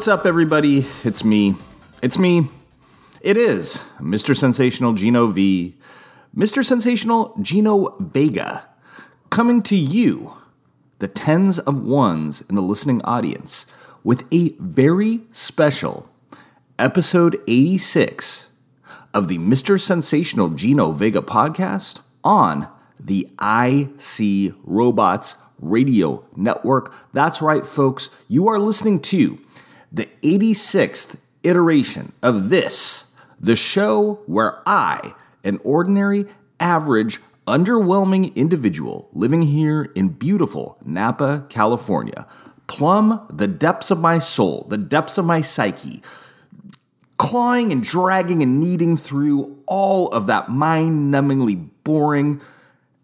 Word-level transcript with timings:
What's 0.00 0.08
up, 0.08 0.24
everybody? 0.24 0.86
It's 1.04 1.24
me. 1.24 1.56
It's 2.00 2.18
me. 2.18 2.48
It 3.20 3.36
is 3.36 3.82
Mr. 3.98 4.34
Sensational 4.34 4.94
Gino 4.94 5.26
V. 5.26 5.76
Mr. 6.34 6.64
Sensational 6.64 7.36
Gino 7.42 7.96
Vega 8.00 8.64
coming 9.28 9.62
to 9.64 9.76
you, 9.76 10.32
the 11.00 11.06
tens 11.06 11.58
of 11.58 11.82
ones 11.82 12.42
in 12.48 12.54
the 12.54 12.62
listening 12.62 13.02
audience, 13.02 13.66
with 14.02 14.24
a 14.32 14.54
very 14.58 15.20
special 15.32 16.08
episode 16.78 17.38
86 17.46 18.52
of 19.12 19.28
the 19.28 19.36
Mr. 19.36 19.78
Sensational 19.78 20.48
Gino 20.48 20.92
Vega 20.92 21.20
podcast 21.20 22.00
on 22.24 22.68
the 22.98 23.28
IC 23.38 24.54
Robots 24.64 25.36
Radio 25.58 26.24
Network. 26.34 26.94
That's 27.12 27.42
right, 27.42 27.66
folks. 27.66 28.08
You 28.28 28.48
are 28.48 28.58
listening 28.58 29.00
to 29.00 29.38
the 29.92 30.08
86th 30.22 31.16
iteration 31.42 32.12
of 32.22 32.48
this, 32.48 33.06
the 33.38 33.56
show 33.56 34.22
where 34.26 34.60
I, 34.66 35.14
an 35.42 35.58
ordinary, 35.64 36.26
average, 36.58 37.20
underwhelming 37.46 38.34
individual 38.36 39.08
living 39.12 39.42
here 39.42 39.90
in 39.94 40.08
beautiful 40.10 40.78
Napa, 40.84 41.46
California, 41.48 42.26
plumb 42.66 43.26
the 43.32 43.48
depths 43.48 43.90
of 43.90 43.98
my 43.98 44.18
soul, 44.18 44.66
the 44.68 44.78
depths 44.78 45.18
of 45.18 45.24
my 45.24 45.40
psyche, 45.40 46.02
clawing 47.16 47.72
and 47.72 47.82
dragging 47.82 48.42
and 48.42 48.60
kneading 48.60 48.96
through 48.96 49.58
all 49.66 50.08
of 50.08 50.26
that 50.26 50.48
mind 50.48 51.12
numbingly 51.12 51.68
boring, 51.82 52.40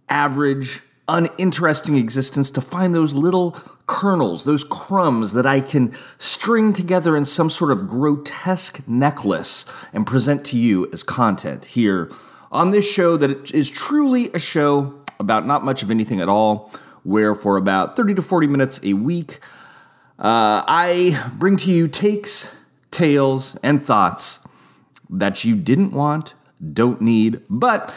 average, 0.08 0.82
uninteresting 1.08 1.96
existence 1.96 2.50
to 2.50 2.60
find 2.60 2.94
those 2.94 3.14
little 3.14 3.56
kernels, 3.86 4.44
those 4.44 4.64
crumbs 4.64 5.32
that 5.32 5.46
I 5.46 5.60
can 5.60 5.96
string 6.18 6.72
together 6.72 7.16
in 7.16 7.24
some 7.24 7.48
sort 7.48 7.70
of 7.70 7.86
grotesque 7.86 8.86
necklace 8.88 9.64
and 9.92 10.06
present 10.06 10.44
to 10.46 10.58
you 10.58 10.90
as 10.92 11.02
content 11.02 11.66
here 11.66 12.10
on 12.50 12.70
this 12.70 12.90
show 12.90 13.16
that 13.16 13.50
is 13.52 13.70
truly 13.70 14.30
a 14.32 14.38
show 14.38 14.94
about 15.18 15.46
not 15.46 15.64
much 15.64 15.82
of 15.82 15.90
anything 15.90 16.20
at 16.20 16.28
all, 16.28 16.70
where 17.04 17.34
for 17.34 17.56
about 17.56 17.96
30 17.96 18.14
to 18.14 18.22
40 18.22 18.46
minutes 18.46 18.80
a 18.82 18.94
week, 18.94 19.38
uh, 20.18 20.64
I 20.66 21.30
bring 21.34 21.56
to 21.58 21.70
you 21.70 21.88
takes, 21.88 22.54
tales, 22.90 23.56
and 23.62 23.84
thoughts 23.84 24.40
that 25.08 25.44
you 25.44 25.54
didn't 25.54 25.92
want, 25.92 26.34
don't 26.72 27.00
need, 27.00 27.42
but 27.48 27.94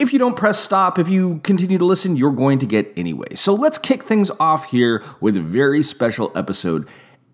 if 0.00 0.14
you 0.14 0.18
don't 0.18 0.34
press 0.34 0.58
stop, 0.58 0.98
if 0.98 1.10
you 1.10 1.40
continue 1.40 1.76
to 1.76 1.84
listen, 1.84 2.16
you're 2.16 2.32
going 2.32 2.58
to 2.60 2.66
get 2.66 2.90
anyway. 2.96 3.34
So 3.34 3.54
let's 3.54 3.76
kick 3.76 4.02
things 4.02 4.30
off 4.40 4.70
here 4.70 5.04
with 5.20 5.36
a 5.36 5.42
very 5.42 5.82
special 5.82 6.32
episode 6.34 6.88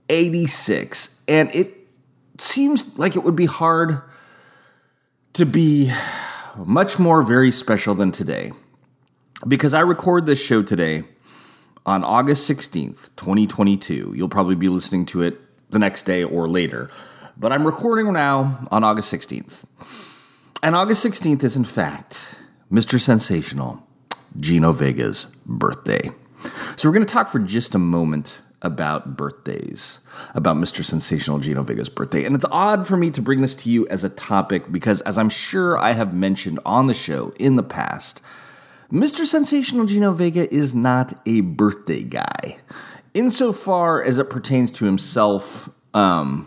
86. 0.08 1.16
And 1.28 1.48
it 1.54 1.72
seems 2.38 2.98
like 2.98 3.14
it 3.14 3.22
would 3.22 3.36
be 3.36 3.46
hard 3.46 4.02
to 5.34 5.46
be 5.46 5.92
much 6.56 6.98
more 6.98 7.22
very 7.22 7.52
special 7.52 7.94
than 7.94 8.10
today. 8.10 8.50
Because 9.46 9.72
I 9.72 9.80
record 9.80 10.26
this 10.26 10.42
show 10.42 10.62
today 10.62 11.04
on 11.84 12.02
August 12.02 12.50
16th, 12.50 13.14
2022. 13.14 14.14
You'll 14.16 14.28
probably 14.28 14.56
be 14.56 14.68
listening 14.68 15.06
to 15.06 15.22
it 15.22 15.40
the 15.70 15.78
next 15.78 16.02
day 16.02 16.24
or 16.24 16.48
later. 16.48 16.90
But 17.36 17.52
I'm 17.52 17.64
recording 17.64 18.12
now 18.12 18.66
on 18.72 18.82
August 18.82 19.12
16th. 19.14 19.62
And 20.64 20.74
August 20.74 21.04
16th 21.04 21.44
is, 21.44 21.54
in 21.54 21.64
fact, 21.64 22.34
Mr. 22.70 23.00
Sensational, 23.00 23.82
Gino 24.38 24.72
Vega's 24.72 25.26
birthday. 25.44 26.10
So, 26.76 26.88
we're 26.88 26.94
going 26.94 27.06
to 27.06 27.12
talk 27.12 27.28
for 27.28 27.38
just 27.38 27.74
a 27.74 27.78
moment 27.78 28.38
about 28.62 29.16
birthdays, 29.16 30.00
about 30.34 30.56
Mr. 30.56 30.84
Sensational 30.84 31.38
Gino 31.38 31.62
Vega's 31.62 31.88
birthday. 31.88 32.24
And 32.24 32.34
it's 32.34 32.44
odd 32.50 32.86
for 32.86 32.96
me 32.96 33.10
to 33.10 33.22
bring 33.22 33.40
this 33.40 33.54
to 33.56 33.70
you 33.70 33.86
as 33.88 34.04
a 34.04 34.08
topic 34.08 34.70
because, 34.70 35.00
as 35.02 35.18
I'm 35.18 35.28
sure 35.28 35.78
I 35.78 35.92
have 35.92 36.14
mentioned 36.14 36.58
on 36.64 36.86
the 36.86 36.94
show 36.94 37.32
in 37.38 37.56
the 37.56 37.62
past, 37.62 38.20
Mr. 38.92 39.24
Sensational 39.24 39.86
Gino 39.86 40.12
Vega 40.12 40.52
is 40.52 40.74
not 40.74 41.12
a 41.26 41.40
birthday 41.40 42.02
guy. 42.02 42.58
Insofar 43.14 44.02
as 44.02 44.18
it 44.18 44.30
pertains 44.30 44.70
to 44.72 44.84
himself, 44.84 45.68
um, 45.94 46.46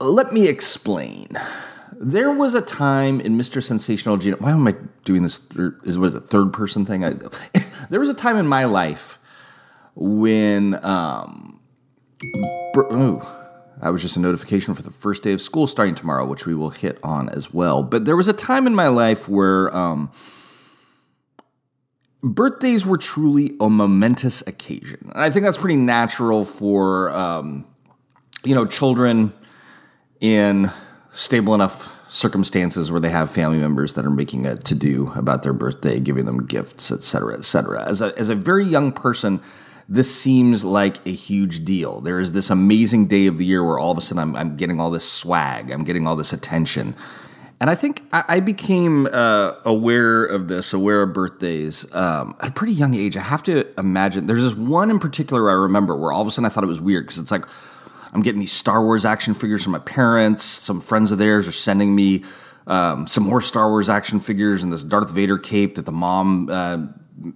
let 0.00 0.32
me 0.32 0.48
explain. 0.48 1.28
There 2.04 2.32
was 2.32 2.54
a 2.54 2.60
time 2.60 3.20
in 3.20 3.38
Mr. 3.38 3.62
Sensational 3.62 4.16
Gino. 4.16 4.36
Why 4.38 4.50
am 4.50 4.66
I 4.66 4.74
doing 5.04 5.22
this? 5.22 5.40
Is 5.84 5.96
was 5.96 6.16
a 6.16 6.20
third 6.20 6.52
person 6.52 6.84
thing? 6.84 7.04
I, 7.04 7.14
there 7.90 8.00
was 8.00 8.08
a 8.08 8.14
time 8.14 8.38
in 8.38 8.46
my 8.48 8.64
life 8.64 9.18
when 9.94 10.84
um, 10.84 11.60
ooh, 12.76 13.22
I 13.80 13.90
was 13.90 14.02
just 14.02 14.16
a 14.16 14.20
notification 14.20 14.74
for 14.74 14.82
the 14.82 14.90
first 14.90 15.22
day 15.22 15.32
of 15.32 15.40
school 15.40 15.68
starting 15.68 15.94
tomorrow, 15.94 16.26
which 16.26 16.44
we 16.44 16.56
will 16.56 16.70
hit 16.70 16.98
on 17.04 17.28
as 17.28 17.54
well. 17.54 17.84
But 17.84 18.04
there 18.04 18.16
was 18.16 18.26
a 18.26 18.32
time 18.32 18.66
in 18.66 18.74
my 18.74 18.88
life 18.88 19.28
where 19.28 19.72
um, 19.72 20.10
birthdays 22.20 22.84
were 22.84 22.98
truly 22.98 23.54
a 23.60 23.70
momentous 23.70 24.42
occasion. 24.48 25.12
And 25.14 25.22
I 25.22 25.30
think 25.30 25.44
that's 25.44 25.56
pretty 25.58 25.76
natural 25.76 26.44
for 26.44 27.10
um, 27.10 27.64
you 28.42 28.56
know 28.56 28.66
children 28.66 29.32
in 30.20 30.72
stable 31.12 31.54
enough 31.54 31.91
circumstances 32.12 32.92
where 32.92 33.00
they 33.00 33.08
have 33.08 33.30
family 33.30 33.56
members 33.56 33.94
that 33.94 34.04
are 34.04 34.10
making 34.10 34.44
a 34.44 34.54
to 34.56 34.74
do 34.74 35.10
about 35.16 35.42
their 35.42 35.54
birthday, 35.54 35.98
giving 35.98 36.26
them 36.26 36.44
gifts, 36.44 36.92
et 36.92 37.02
cetera, 37.02 37.34
et 37.34 37.44
cetera. 37.44 37.82
As 37.88 38.02
a, 38.02 38.16
as 38.18 38.28
a 38.28 38.34
very 38.34 38.66
young 38.66 38.92
person, 38.92 39.40
this 39.88 40.14
seems 40.14 40.62
like 40.62 41.04
a 41.06 41.12
huge 41.12 41.64
deal. 41.64 42.02
There 42.02 42.20
is 42.20 42.32
this 42.32 42.50
amazing 42.50 43.06
day 43.06 43.26
of 43.26 43.38
the 43.38 43.46
year 43.46 43.64
where 43.64 43.78
all 43.78 43.92
of 43.92 43.98
a 43.98 44.02
sudden 44.02 44.18
I'm, 44.18 44.36
I'm 44.36 44.56
getting 44.56 44.78
all 44.78 44.90
this 44.90 45.10
swag, 45.10 45.70
I'm 45.70 45.84
getting 45.84 46.06
all 46.06 46.14
this 46.14 46.34
attention. 46.34 46.94
And 47.60 47.70
I 47.70 47.74
think 47.74 48.02
I, 48.12 48.24
I 48.28 48.40
became 48.40 49.06
uh, 49.06 49.54
aware 49.64 50.24
of 50.24 50.48
this, 50.48 50.74
aware 50.74 51.02
of 51.02 51.14
birthdays 51.14 51.86
um, 51.94 52.36
at 52.40 52.50
a 52.50 52.52
pretty 52.52 52.74
young 52.74 52.92
age. 52.92 53.16
I 53.16 53.20
have 53.22 53.42
to 53.44 53.66
imagine 53.80 54.26
there's 54.26 54.42
this 54.42 54.54
one 54.54 54.90
in 54.90 54.98
particular 54.98 55.48
I 55.48 55.54
remember 55.54 55.96
where 55.96 56.12
all 56.12 56.20
of 56.20 56.28
a 56.28 56.30
sudden 56.30 56.44
I 56.44 56.50
thought 56.50 56.64
it 56.64 56.66
was 56.66 56.80
weird 56.80 57.06
because 57.06 57.18
it's 57.18 57.30
like, 57.30 57.46
I'm 58.12 58.22
getting 58.22 58.40
these 58.40 58.52
Star 58.52 58.82
Wars 58.82 59.04
action 59.04 59.34
figures 59.34 59.62
from 59.62 59.72
my 59.72 59.78
parents. 59.78 60.44
Some 60.44 60.80
friends 60.80 61.12
of 61.12 61.18
theirs 61.18 61.48
are 61.48 61.52
sending 61.52 61.94
me 61.94 62.24
um, 62.66 63.06
some 63.06 63.24
more 63.24 63.40
Star 63.40 63.68
Wars 63.68 63.88
action 63.88 64.20
figures 64.20 64.62
and 64.62 64.72
this 64.72 64.84
Darth 64.84 65.10
Vader 65.10 65.38
cape 65.38 65.76
that 65.76 65.86
the 65.86 65.92
mom 65.92 66.48
uh, 66.50 66.78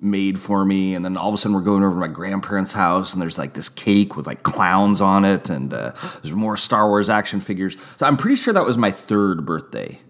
made 0.01 0.39
for 0.39 0.65
me. 0.65 0.95
And 0.95 1.05
then 1.05 1.17
all 1.17 1.29
of 1.29 1.35
a 1.35 1.39
sudden, 1.39 1.55
we're 1.55 1.63
going 1.63 1.83
over 1.83 1.95
to 1.95 2.01
my 2.01 2.09
grandparents' 2.09 2.73
house, 2.73 3.13
and 3.13 3.23
there's 3.23 3.39
like 3.39 3.55
this 3.55 3.69
cake 3.69 4.17
with 4.17 4.27
like 4.27 4.43
clowns 4.43 5.01
on 5.01 5.25
it, 5.25 5.49
and 5.49 5.73
uh, 5.73 5.93
there's 6.23 6.35
more 6.35 6.57
Star 6.57 6.89
Wars 6.89 7.09
action 7.09 7.41
figures. 7.41 7.77
So 7.97 8.07
I'm 8.07 8.17
pretty 8.17 8.37
sure 8.37 8.53
that 8.53 8.65
was 8.65 8.77
my 8.77 8.91
third 8.91 9.47
birthday. 9.47 10.01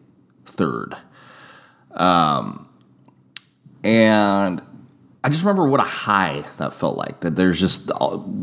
Third. 0.45 0.97
Um, 1.93 2.69
and 3.83 4.63
I 5.27 5.29
just 5.29 5.43
remember 5.43 5.67
what 5.67 5.81
a 5.81 5.83
high 5.83 6.45
that 6.59 6.73
felt 6.73 6.97
like. 6.97 7.19
That 7.23 7.35
there's 7.35 7.59
just, 7.59 7.91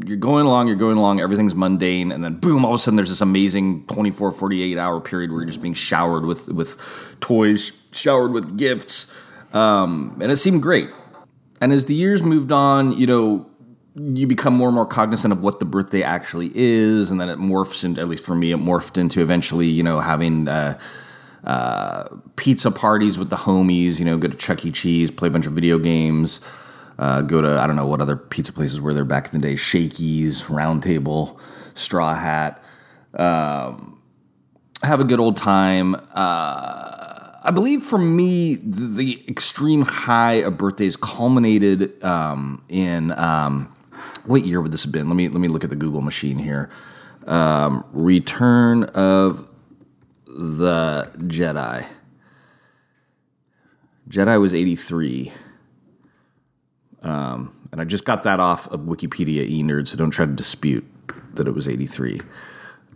you're 0.06 0.18
going 0.18 0.46
along, 0.46 0.68
you're 0.68 0.76
going 0.76 0.98
along, 0.98 1.22
everything's 1.22 1.56
mundane, 1.56 2.12
and 2.12 2.22
then 2.22 2.36
boom, 2.36 2.66
all 2.66 2.74
of 2.74 2.76
a 2.76 2.84
sudden 2.84 2.98
there's 2.98 3.08
this 3.08 3.22
amazing 3.22 3.86
24, 3.88 4.34
48 4.34 4.78
hour 4.78 5.00
period 5.00 5.32
where 5.32 5.40
you're 5.40 5.48
just 5.48 5.62
being 5.62 5.74
showered 5.74 6.26
with, 6.26 6.50
with 6.50 6.78
toys, 7.22 7.72
showered 7.94 8.34
with 8.34 8.58
gifts. 8.58 9.10
Um, 9.54 10.20
and 10.22 10.30
it 10.30 10.36
seemed 10.36 10.62
great. 10.62 10.90
And 11.62 11.72
as 11.72 11.86
the 11.86 11.96
years 11.96 12.22
moved 12.22 12.52
on, 12.52 12.92
you 12.92 13.08
know, 13.08 13.50
you 13.96 14.28
become 14.28 14.54
more 14.54 14.68
and 14.68 14.76
more 14.76 14.86
cognizant 14.86 15.32
of 15.32 15.42
what 15.42 15.60
the 15.62 15.66
birthday 15.66 16.04
actually 16.04 16.52
is, 16.54 17.12
and 17.12 17.22
then 17.22 17.30
it 17.30 17.40
morphs 17.40 17.86
into, 17.86 18.02
at 18.02 18.10
least 18.10 18.26
for 18.26 18.36
me, 18.36 18.52
it 18.52 18.60
morphed 18.60 18.98
into 18.98 19.22
eventually, 19.22 19.68
you 19.68 19.84
know, 19.84 20.02
having, 20.02 20.50
uh, 20.50 20.78
uh, 21.46 22.10
pizza 22.36 22.72
parties 22.72 23.18
with 23.18 23.30
the 23.30 23.38
homies, 23.38 24.00
you 24.00 24.06
know, 24.06 24.18
go 24.18 24.28
to 24.28 24.36
Chuck 24.36 24.66
E. 24.66 24.72
Cheese, 24.72 25.12
play 25.12 25.30
a 25.30 25.32
bunch 25.32 25.46
of 25.46 25.54
video 25.54 25.80
games, 25.80 26.42
uh, 26.98 27.22
go 27.22 27.42
to 27.42 27.60
I 27.60 27.68
don't 27.68 27.76
know 27.76 27.88
what 27.88 28.02
other 28.02 28.16
pizza 28.16 28.54
places 28.54 28.80
were 28.80 28.94
there 28.94 29.06
back 29.06 29.34
in 29.34 29.40
the 29.40 29.48
day, 29.48 29.56
Shakey's, 29.56 30.50
Round 30.50 30.84
Table, 30.84 31.40
Straw 31.76 32.16
Hat. 32.16 32.64
Um, 33.14 34.02
have 34.84 35.00
a 35.00 35.04
good 35.04 35.20
old 35.20 35.38
time. 35.38 35.96
Uh, 36.14 37.24
I 37.46 37.52
believe 37.52 37.84
for 37.84 37.98
me, 37.98 38.56
the, 38.56 39.24
extreme 39.28 39.82
high 39.82 40.36
of 40.36 40.58
birthdays 40.58 40.96
culminated 40.96 42.02
um, 42.04 42.64
in 42.70 43.12
um, 43.12 43.76
what 44.26 44.46
year 44.46 44.62
would 44.62 44.72
this 44.72 44.84
have 44.84 44.92
been? 44.92 45.10
Let 45.10 45.16
me 45.16 45.28
let 45.28 45.42
me 45.42 45.50
look 45.50 45.64
at 45.64 45.70
the 45.70 45.76
Google 45.76 46.02
machine 46.02 46.38
here. 46.38 46.70
Um, 47.28 47.84
Return 47.92 48.86
of 48.86 49.50
the 50.26 51.12
Jedi. 51.18 51.86
Jedi 54.10 54.40
was 54.40 54.54
eighty 54.54 54.76
three. 54.76 55.34
Um, 57.04 57.54
and 57.72 57.82
I 57.82 57.84
just 57.84 58.06
got 58.06 58.24
that 58.24 58.40
off 58.40 58.68
of 58.72 58.82
Wikipedia 58.82 59.48
e 59.48 59.64
nerd, 59.64 59.88
so 59.88 59.98
don't 59.98 60.12
try 60.12 60.26
to 60.26 60.32
dispute 60.32 60.86
that 61.36 61.48
it 61.48 61.52
was 61.52 61.68
83. 61.68 62.22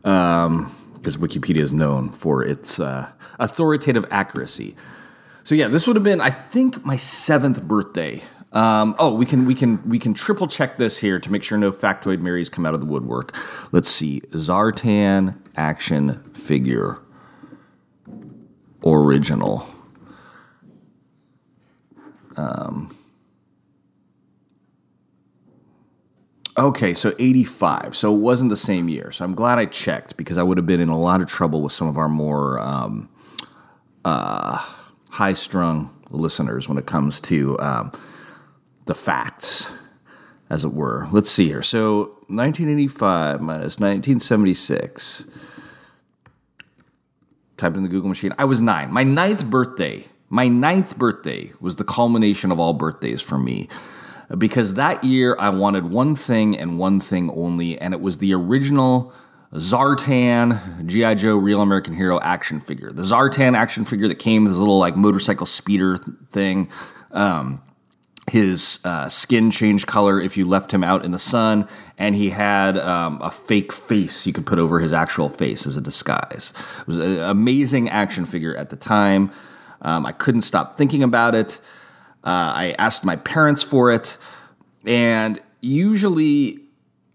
Um, 0.03 0.73
because 0.95 1.17
Wikipedia 1.17 1.61
is 1.61 1.71
known 1.71 2.09
for 2.09 2.43
its 2.43 2.79
uh, 2.79 3.09
authoritative 3.39 4.05
accuracy. 4.11 4.75
So, 5.43 5.55
yeah, 5.55 5.67
this 5.67 5.87
would 5.87 5.95
have 5.95 6.03
been, 6.03 6.19
I 6.19 6.31
think, 6.31 6.83
my 6.85 6.97
seventh 6.97 7.61
birthday 7.63 8.21
Um, 8.51 8.95
oh, 8.97 9.13
we 9.13 9.25
can 9.25 9.45
we 9.45 9.53
can 9.53 9.87
we 9.87 9.99
can 9.99 10.13
triple 10.13 10.47
check 10.47 10.77
this 10.77 10.97
here 10.97 11.19
to 11.19 11.31
make 11.31 11.43
sure 11.43 11.57
no 11.57 11.71
factoid 11.71 12.19
Marys 12.19 12.49
come 12.49 12.65
out 12.65 12.73
of 12.73 12.79
the 12.79 12.85
woodwork. 12.85 13.35
Let's 13.71 13.89
see, 13.89 14.21
Zartan 14.31 15.37
action 15.55 16.23
figure 16.33 16.99
original. 18.85 19.67
Um, 22.37 22.96
okay, 26.57 26.93
so 26.93 27.13
85. 27.19 27.95
So 27.95 28.13
it 28.13 28.17
wasn't 28.17 28.49
the 28.49 28.57
same 28.57 28.89
year. 28.89 29.11
So 29.11 29.23
I'm 29.25 29.35
glad 29.35 29.59
I 29.59 29.65
checked 29.65 30.17
because 30.17 30.37
I 30.37 30.43
would 30.43 30.57
have 30.57 30.65
been 30.65 30.79
in 30.79 30.89
a 30.89 30.99
lot 30.99 31.21
of 31.21 31.27
trouble 31.27 31.61
with 31.61 31.73
some 31.73 31.87
of 31.87 31.97
our 31.97 32.09
more 32.09 32.59
um, 32.59 33.09
uh, 34.05 34.57
high 35.09 35.33
strung 35.33 35.93
listeners 36.09 36.67
when 36.67 36.77
it 36.77 36.85
comes 36.85 37.19
to 37.21 37.59
um, 37.59 37.91
the 38.85 38.95
facts, 38.95 39.69
as 40.49 40.63
it 40.63 40.73
were. 40.73 41.07
Let's 41.11 41.29
see 41.29 41.47
here. 41.47 41.61
So 41.61 42.17
1985 42.27 43.41
minus 43.41 43.79
1976. 43.79 45.25
Typed 47.57 47.75
in 47.75 47.83
the 47.83 47.89
Google 47.89 48.09
machine. 48.09 48.33
I 48.37 48.45
was 48.45 48.61
nine. 48.61 48.91
My 48.91 49.03
ninth 49.03 49.45
birthday 49.45 50.05
my 50.29 50.47
ninth 50.47 50.97
birthday 50.97 51.51
was 51.59 51.77
the 51.77 51.83
culmination 51.83 52.51
of 52.51 52.59
all 52.59 52.73
birthdays 52.73 53.21
for 53.21 53.37
me 53.37 53.69
because 54.35 54.73
that 54.73 55.03
year 55.03 55.35
I 55.39 55.49
wanted 55.49 55.85
one 55.85 56.15
thing 56.15 56.57
and 56.57 56.79
one 56.79 56.99
thing 56.99 57.29
only, 57.31 57.79
and 57.79 57.93
it 57.93 58.01
was 58.01 58.17
the 58.17 58.33
original 58.33 59.13
Zartan 59.53 60.85
G.I. 60.85 61.15
Joe 61.15 61.37
Real 61.37 61.61
American 61.61 61.95
Hero 61.95 62.19
action 62.19 62.59
figure. 62.59 62.91
The 62.91 63.03
Zartan 63.03 63.55
action 63.55 63.85
figure 63.85 64.07
that 64.07 64.19
came 64.19 64.43
with 64.43 64.53
this 64.53 64.59
little 64.59 64.79
like 64.79 64.95
motorcycle 64.95 65.45
speeder 65.45 65.97
thing. 66.31 66.69
Um, 67.11 67.61
his 68.29 68.79
uh, 68.83 69.07
skin 69.07 69.51
changed 69.51 69.87
color 69.87 70.19
if 70.19 70.35
you 70.35 70.45
left 70.45 70.73
him 70.73 70.83
out 70.83 71.05
in 71.05 71.11
the 71.11 71.19
sun, 71.19 71.67
and 71.97 72.13
he 72.13 72.31
had 72.31 72.77
um, 72.77 73.19
a 73.21 73.31
fake 73.31 73.71
face 73.71 74.27
you 74.27 74.33
could 74.33 74.45
put 74.45 74.59
over 74.59 74.79
his 74.79 74.91
actual 74.91 75.29
face 75.29 75.65
as 75.65 75.77
a 75.77 75.81
disguise. 75.81 76.51
It 76.81 76.87
was 76.87 76.99
an 76.99 77.19
amazing 77.19 77.89
action 77.89 78.25
figure 78.25 78.55
at 78.55 78.69
the 78.69 78.75
time. 78.75 79.31
Um, 79.81 80.05
I 80.05 80.11
couldn't 80.11 80.41
stop 80.41 80.77
thinking 80.77 81.03
about 81.03 81.35
it. 81.35 81.61
Uh, 82.27 82.51
I 82.55 82.75
asked 82.77 83.05
my 83.05 83.15
parents 83.15 83.63
for 83.63 83.89
it, 83.89 84.17
and 84.85 85.39
usually 85.61 86.59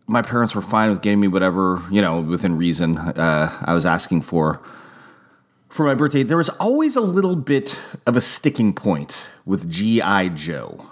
my 0.06 0.22
parents 0.22 0.54
were 0.54 0.62
fine 0.62 0.88
with 0.88 1.02
getting 1.02 1.20
me 1.20 1.28
whatever 1.28 1.82
you 1.90 2.00
know 2.00 2.22
within 2.22 2.56
reason 2.56 2.96
uh, 2.96 3.62
I 3.62 3.74
was 3.74 3.84
asking 3.84 4.22
for 4.22 4.62
for 5.68 5.84
my 5.84 5.92
birthday. 5.92 6.22
There 6.22 6.38
was 6.38 6.48
always 6.48 6.96
a 6.96 7.02
little 7.02 7.36
bit 7.36 7.78
of 8.06 8.16
a 8.16 8.22
sticking 8.22 8.72
point 8.72 9.18
with 9.44 9.70
GI 9.70 10.30
Joe 10.30 10.90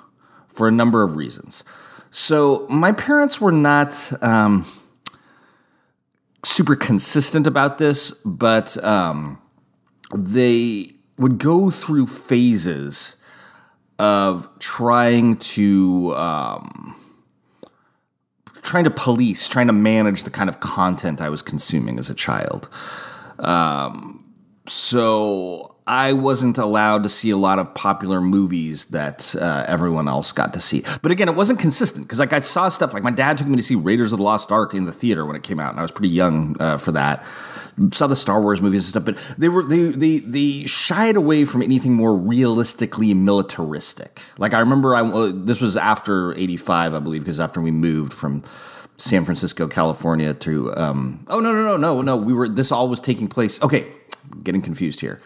for 0.48 0.68
a 0.68 0.70
number 0.70 1.02
of 1.02 1.16
reasons. 1.16 1.64
So 2.10 2.66
my 2.68 2.92
parents 2.92 3.40
were 3.40 3.52
not. 3.52 3.94
Um, 4.22 4.66
super 6.42 6.74
consistent 6.74 7.46
about 7.46 7.76
this, 7.76 8.12
but 8.24 8.82
um, 8.82 9.38
they 10.14 10.90
would 11.18 11.36
go 11.36 11.70
through 11.70 12.06
phases 12.06 13.16
of 14.00 14.48
trying 14.58 15.36
to 15.36 16.14
um, 16.16 16.96
trying 18.62 18.84
to 18.84 18.90
police, 18.90 19.46
trying 19.46 19.66
to 19.66 19.74
manage 19.74 20.22
the 20.22 20.30
kind 20.30 20.48
of 20.48 20.58
content 20.60 21.20
I 21.20 21.28
was 21.28 21.42
consuming 21.42 21.98
as 21.98 22.08
a 22.08 22.14
child. 22.14 22.68
Um, 23.38 24.24
so 24.66 25.76
I 25.86 26.14
wasn't 26.14 26.56
allowed 26.56 27.02
to 27.02 27.10
see 27.10 27.28
a 27.28 27.36
lot 27.36 27.58
of 27.58 27.74
popular 27.74 28.22
movies 28.22 28.86
that 28.86 29.34
uh, 29.36 29.66
everyone 29.68 30.08
else 30.08 30.32
got 30.32 30.54
to 30.54 30.60
see. 30.60 30.82
But 31.02 31.12
again, 31.12 31.28
it 31.28 31.34
wasn't 31.34 31.58
consistent 31.58 32.06
because 32.06 32.18
like 32.18 32.32
I 32.32 32.40
saw 32.40 32.70
stuff 32.70 32.94
like 32.94 33.02
my 33.02 33.10
dad 33.10 33.36
took 33.36 33.48
me 33.48 33.56
to 33.56 33.62
see 33.62 33.74
Raiders 33.74 34.14
of 34.14 34.18
the 34.18 34.24
Lost 34.24 34.50
Ark 34.50 34.72
in 34.72 34.86
the 34.86 34.92
theater 34.92 35.26
when 35.26 35.36
it 35.36 35.42
came 35.42 35.60
out, 35.60 35.72
and 35.72 35.78
I 35.78 35.82
was 35.82 35.90
pretty 35.90 36.08
young 36.08 36.56
uh, 36.58 36.78
for 36.78 36.92
that 36.92 37.22
saw 37.92 38.06
the 38.06 38.16
Star 38.16 38.40
Wars 38.40 38.60
movies 38.60 38.84
and 38.84 38.90
stuff, 38.90 39.04
but 39.04 39.16
they 39.38 39.48
were 39.48 39.62
they 39.62 39.88
they 39.88 40.18
they 40.18 40.66
shied 40.66 41.16
away 41.16 41.44
from 41.44 41.62
anything 41.62 41.94
more 41.94 42.16
realistically 42.16 43.14
militaristic. 43.14 44.20
Like 44.38 44.54
I 44.54 44.60
remember, 44.60 44.94
I 44.94 45.32
this 45.34 45.60
was 45.60 45.76
after 45.76 46.34
'85, 46.34 46.94
I 46.94 46.98
believe, 47.00 47.22
because 47.22 47.40
after 47.40 47.60
we 47.60 47.70
moved 47.70 48.12
from 48.12 48.42
San 48.96 49.24
Francisco, 49.24 49.66
California, 49.66 50.34
to 50.34 50.76
um, 50.76 51.24
oh 51.28 51.40
no 51.40 51.52
no 51.52 51.64
no 51.64 51.76
no 51.76 52.02
no, 52.02 52.16
we 52.16 52.32
were 52.32 52.48
this 52.48 52.70
all 52.70 52.88
was 52.88 53.00
taking 53.00 53.28
place. 53.28 53.60
Okay, 53.62 53.90
getting 54.42 54.62
confused 54.62 55.00
here. 55.00 55.20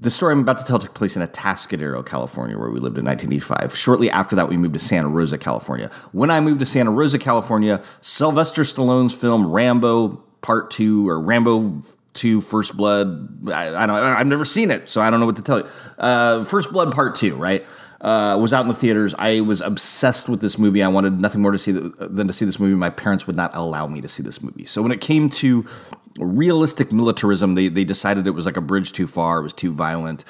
The 0.00 0.12
story 0.12 0.32
I'm 0.32 0.40
about 0.40 0.58
to 0.58 0.64
tell 0.64 0.78
took 0.78 0.94
place 0.94 1.16
in 1.16 1.22
Atascadero, 1.22 2.06
California, 2.06 2.56
where 2.56 2.70
we 2.70 2.78
lived 2.78 2.98
in 2.98 3.04
1985. 3.04 3.76
Shortly 3.76 4.08
after 4.08 4.36
that, 4.36 4.48
we 4.48 4.56
moved 4.56 4.74
to 4.74 4.80
Santa 4.80 5.08
Rosa, 5.08 5.38
California. 5.38 5.90
When 6.12 6.30
I 6.30 6.38
moved 6.38 6.60
to 6.60 6.66
Santa 6.66 6.92
Rosa, 6.92 7.18
California, 7.18 7.82
Sylvester 8.00 8.62
Stallone's 8.62 9.12
film 9.12 9.50
Rambo 9.50 10.22
Part 10.40 10.70
Two 10.70 11.08
or 11.08 11.20
Rambo 11.20 11.82
Two 12.14 12.40
First 12.40 12.76
Blood. 12.76 13.48
I, 13.48 13.74
I 13.74 13.86
don't. 13.86 13.96
I've 13.96 14.26
never 14.26 14.44
seen 14.44 14.70
it, 14.70 14.88
so 14.88 15.00
I 15.00 15.10
don't 15.10 15.20
know 15.20 15.26
what 15.26 15.36
to 15.36 15.42
tell 15.42 15.58
you. 15.60 15.66
Uh, 15.98 16.44
First 16.44 16.72
Blood 16.72 16.92
Part 16.92 17.14
Two, 17.16 17.36
right? 17.36 17.64
Uh, 18.00 18.38
was 18.40 18.52
out 18.52 18.62
in 18.62 18.68
the 18.68 18.74
theaters. 18.74 19.12
I 19.18 19.40
was 19.40 19.60
obsessed 19.60 20.28
with 20.28 20.40
this 20.40 20.56
movie. 20.56 20.84
I 20.84 20.88
wanted 20.88 21.20
nothing 21.20 21.42
more 21.42 21.50
to 21.50 21.58
see 21.58 21.72
than 21.72 22.28
to 22.28 22.32
see 22.32 22.44
this 22.44 22.60
movie. 22.60 22.74
My 22.74 22.90
parents 22.90 23.26
would 23.26 23.34
not 23.34 23.50
allow 23.54 23.88
me 23.88 24.00
to 24.00 24.08
see 24.08 24.22
this 24.22 24.40
movie. 24.40 24.66
So 24.66 24.82
when 24.82 24.92
it 24.92 25.00
came 25.00 25.28
to 25.30 25.66
realistic 26.16 26.92
militarism, 26.92 27.56
they 27.56 27.68
they 27.68 27.84
decided 27.84 28.26
it 28.26 28.32
was 28.32 28.46
like 28.46 28.56
a 28.56 28.60
bridge 28.60 28.92
too 28.92 29.08
far. 29.08 29.40
It 29.40 29.42
was 29.42 29.52
too 29.52 29.72
violent. 29.72 30.24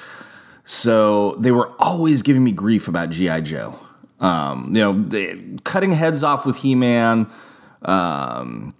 So 0.65 1.35
they 1.39 1.51
were 1.51 1.71
always 1.79 2.21
giving 2.21 2.43
me 2.43 2.51
grief 2.51 2.87
about 2.87 3.09
GI 3.11 3.41
Joe. 3.41 3.79
Um, 4.19 4.75
you 4.75 4.81
know, 4.81 4.93
they, 5.01 5.39
cutting 5.63 5.91
heads 5.91 6.23
off 6.23 6.45
with 6.45 6.57
He 6.57 6.75
Man. 6.75 7.29
Um, 7.83 8.75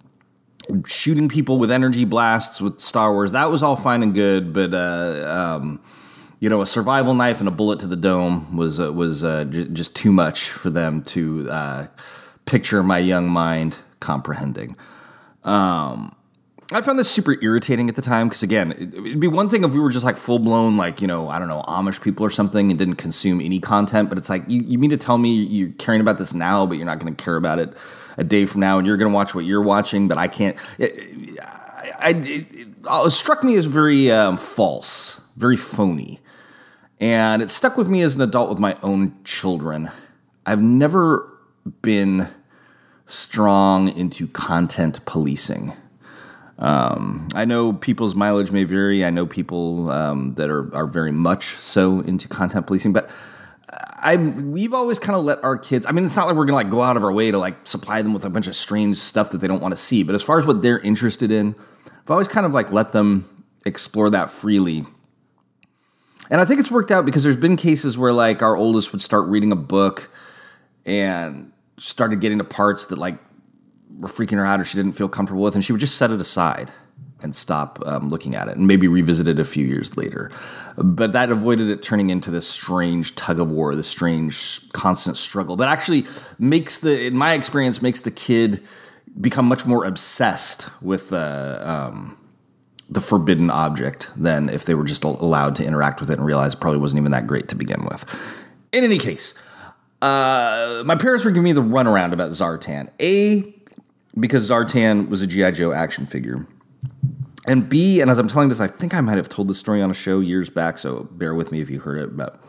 shooting 0.85 1.29
people 1.29 1.57
with 1.59 1.71
energy 1.71 2.05
blasts 2.05 2.61
with 2.61 2.79
Star 2.79 3.13
Wars. 3.13 3.31
That 3.31 3.49
was 3.51 3.63
all 3.63 3.75
fine 3.75 4.03
and 4.03 4.13
good, 4.13 4.53
but 4.53 4.73
uh, 4.73 5.57
um, 5.59 5.81
you 6.39 6.49
know, 6.49 6.61
a 6.61 6.67
survival 6.67 7.13
knife 7.13 7.39
and 7.39 7.47
a 7.47 7.51
bullet 7.51 7.79
to 7.79 7.87
the 7.87 7.95
dome 7.95 8.55
was 8.55 8.79
uh, 8.79 8.93
was 8.93 9.23
uh, 9.23 9.45
j- 9.45 9.67
just 9.67 9.95
too 9.95 10.11
much 10.11 10.49
for 10.49 10.69
them 10.69 11.03
to 11.05 11.49
uh, 11.49 11.87
picture 12.45 12.83
my 12.83 12.97
young 12.97 13.29
mind 13.29 13.77
comprehending. 13.99 14.75
Um, 15.43 16.15
I 16.71 16.81
found 16.81 16.99
this 16.99 17.09
super 17.09 17.35
irritating 17.41 17.89
at 17.89 17.95
the 17.95 18.01
time 18.01 18.29
because 18.29 18.43
again, 18.43 18.71
it'd 18.71 19.19
be 19.19 19.27
one 19.27 19.49
thing 19.49 19.63
if 19.63 19.71
we 19.71 19.79
were 19.79 19.89
just 19.89 20.05
like 20.05 20.17
full 20.17 20.39
blown 20.39 20.77
like 20.77 21.01
you 21.01 21.07
know 21.07 21.27
I 21.29 21.39
don't 21.39 21.47
know 21.47 21.63
Amish 21.67 22.01
people 22.01 22.25
or 22.25 22.29
something 22.29 22.69
and 22.69 22.77
didn't 22.77 22.95
consume 22.95 23.41
any 23.41 23.59
content, 23.59 24.07
but 24.09 24.17
it's 24.17 24.29
like 24.29 24.43
you, 24.47 24.61
you 24.61 24.77
mean 24.77 24.91
to 24.91 24.97
tell 24.97 25.17
me 25.17 25.33
you're 25.33 25.71
caring 25.73 25.99
about 25.99 26.19
this 26.19 26.33
now, 26.33 26.65
but 26.65 26.77
you're 26.77 26.85
not 26.85 26.99
going 26.99 27.13
to 27.13 27.23
care 27.23 27.35
about 27.35 27.59
it 27.59 27.73
a 28.19 28.23
day 28.23 28.45
from 28.45 28.61
now, 28.61 28.77
and 28.77 28.85
you're 28.85 28.97
going 28.97 29.11
to 29.11 29.15
watch 29.15 29.33
what 29.33 29.45
you're 29.45 29.61
watching, 29.61 30.07
but 30.07 30.17
I 30.17 30.27
can't. 30.27 30.57
It, 30.77 31.39
I, 31.97 32.09
it, 32.09 32.45
it, 32.51 33.09
struck 33.11 33.43
me 33.43 33.55
as 33.55 33.65
very 33.65 34.11
um, 34.11 34.37
false, 34.37 35.21
very 35.37 35.55
phony, 35.55 36.19
and 36.99 37.41
it 37.41 37.49
stuck 37.49 37.77
with 37.77 37.87
me 37.87 38.01
as 38.01 38.15
an 38.15 38.21
adult 38.21 38.49
with 38.49 38.59
my 38.59 38.77
own 38.83 39.17
children. 39.23 39.89
I've 40.45 40.61
never 40.61 41.31
been 41.81 42.27
strong 43.07 43.89
into 43.89 44.27
content 44.27 45.03
policing. 45.05 45.73
Um, 46.57 47.29
I 47.33 47.45
know 47.45 47.71
people's 47.71 48.15
mileage 48.15 48.51
may 48.51 48.65
vary. 48.65 49.05
I 49.05 49.11
know 49.11 49.25
people 49.25 49.89
um, 49.89 50.33
that 50.35 50.49
are, 50.49 50.73
are 50.75 50.85
very 50.85 51.13
much 51.13 51.55
so 51.55 52.01
into 52.01 52.27
content 52.27 52.67
policing, 52.67 52.91
but 52.91 53.09
I 53.71 54.15
we've 54.15 54.73
always 54.73 54.97
kind 54.97 55.17
of 55.17 55.25
let 55.25 55.43
our 55.43 55.57
kids. 55.57 55.85
I 55.85 55.91
mean, 55.91 56.05
it's 56.05 56.15
not 56.15 56.27
like 56.27 56.35
we're 56.35 56.45
gonna 56.45 56.55
like 56.55 56.69
go 56.69 56.81
out 56.81 56.97
of 56.97 57.03
our 57.03 57.11
way 57.11 57.31
to 57.31 57.37
like 57.37 57.67
supply 57.67 58.01
them 58.01 58.13
with 58.13 58.25
a 58.25 58.29
bunch 58.29 58.47
of 58.47 58.55
strange 58.55 58.97
stuff 58.97 59.31
that 59.31 59.39
they 59.39 59.47
don't 59.47 59.61
want 59.61 59.73
to 59.73 59.79
see. 59.79 60.03
But 60.03 60.15
as 60.15 60.23
far 60.23 60.39
as 60.39 60.45
what 60.45 60.61
they're 60.61 60.79
interested 60.79 61.31
in, 61.31 61.55
I've 61.85 62.11
always 62.11 62.27
kind 62.27 62.45
of 62.45 62.53
like 62.53 62.71
let 62.71 62.91
them 62.91 63.45
explore 63.65 64.09
that 64.09 64.31
freely. 64.31 64.85
And 66.31 66.39
I 66.39 66.45
think 66.45 66.59
it's 66.59 66.71
worked 66.71 66.91
out 66.91 67.05
because 67.05 67.23
there's 67.23 67.37
been 67.37 67.57
cases 67.57 67.97
where 67.97 68.13
like 68.13 68.41
our 68.41 68.55
oldest 68.55 68.91
would 68.91 69.01
start 69.01 69.27
reading 69.27 69.51
a 69.51 69.57
book 69.57 70.09
and 70.85 71.51
started 71.77 72.21
getting 72.21 72.37
to 72.37 72.43
parts 72.43 72.87
that 72.87 72.97
like 72.97 73.17
were 73.97 74.07
freaking 74.07 74.37
her 74.37 74.45
out 74.45 74.59
or 74.59 74.63
she 74.63 74.77
didn't 74.77 74.93
feel 74.93 75.09
comfortable 75.09 75.43
with, 75.43 75.55
and 75.55 75.65
she 75.65 75.73
would 75.73 75.81
just 75.81 75.95
set 75.95 76.11
it 76.11 76.21
aside 76.21 76.71
and 77.21 77.35
stop 77.35 77.81
um, 77.85 78.09
looking 78.09 78.35
at 78.35 78.47
it 78.47 78.57
and 78.57 78.67
maybe 78.67 78.87
revisit 78.87 79.27
it 79.27 79.39
a 79.39 79.45
few 79.45 79.65
years 79.65 79.97
later. 79.97 80.31
But 80.77 81.11
that 81.13 81.29
avoided 81.31 81.69
it 81.69 81.81
turning 81.81 82.09
into 82.09 82.31
this 82.31 82.47
strange 82.47 83.15
tug 83.15 83.39
of 83.39 83.51
war, 83.51 83.75
this 83.75 83.87
strange 83.87 84.61
constant 84.71 85.17
struggle 85.17 85.55
that 85.57 85.69
actually 85.69 86.05
makes 86.37 86.79
the, 86.79 87.05
in 87.05 87.15
my 87.15 87.33
experience, 87.33 87.81
makes 87.81 88.01
the 88.01 88.11
kid 88.11 88.65
become 89.19 89.45
much 89.45 89.65
more 89.65 89.85
obsessed 89.85 90.67
with 90.81 91.11
uh, 91.11 91.59
um, 91.61 92.17
the 92.89 93.01
forbidden 93.01 93.49
object 93.49 94.09
than 94.15 94.49
if 94.49 94.65
they 94.65 94.75
were 94.75 94.83
just 94.83 95.03
allowed 95.03 95.55
to 95.55 95.65
interact 95.65 95.99
with 95.99 96.09
it 96.09 96.17
and 96.17 96.25
realize 96.25 96.53
it 96.53 96.59
probably 96.59 96.79
wasn't 96.79 96.99
even 96.99 97.11
that 97.11 97.27
great 97.27 97.47
to 97.49 97.55
begin 97.55 97.85
with. 97.85 98.05
In 98.71 98.83
any 98.83 98.97
case, 98.97 99.33
uh, 100.01 100.83
my 100.85 100.95
parents 100.95 101.25
were 101.25 101.31
giving 101.31 101.43
me 101.43 101.51
the 101.51 101.61
runaround 101.61 102.13
about 102.13 102.31
Zartan. 102.31 102.89
A, 102.99 103.53
because 104.19 104.49
Zartan 104.49 105.09
was 105.09 105.21
a 105.21 105.27
G.I. 105.27 105.51
Joe 105.51 105.71
action 105.71 106.05
figure 106.05 106.47
and 107.47 107.67
B, 107.67 108.01
and 108.01 108.11
as 108.11 108.19
I'm 108.19 108.27
telling 108.27 108.49
this, 108.49 108.59
I 108.59 108.67
think 108.67 108.93
I 108.93 109.01
might 109.01 109.17
have 109.17 109.29
told 109.29 109.47
this 109.47 109.59
story 109.59 109.81
on 109.81 109.89
a 109.89 109.93
show 109.93 110.19
years 110.19 110.49
back, 110.49 110.77
so 110.77 111.07
bear 111.11 111.33
with 111.33 111.51
me 111.51 111.61
if 111.61 111.69
you 111.69 111.79
heard 111.79 111.99
it. 111.99 112.15
But 112.15 112.39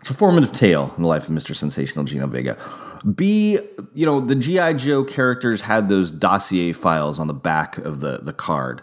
it's 0.00 0.10
a 0.10 0.14
formative 0.14 0.52
tale 0.52 0.92
in 0.96 1.02
the 1.02 1.08
life 1.08 1.28
of 1.28 1.34
Mr. 1.34 1.54
Sensational 1.54 2.04
Gino 2.04 2.26
Vega. 2.26 2.58
B, 3.14 3.58
you 3.94 4.06
know, 4.06 4.20
the 4.20 4.34
G.I. 4.34 4.74
Joe 4.74 5.04
characters 5.04 5.60
had 5.60 5.88
those 5.88 6.10
dossier 6.10 6.72
files 6.72 7.18
on 7.18 7.26
the 7.26 7.34
back 7.34 7.78
of 7.78 8.00
the, 8.00 8.18
the 8.22 8.32
card. 8.32 8.82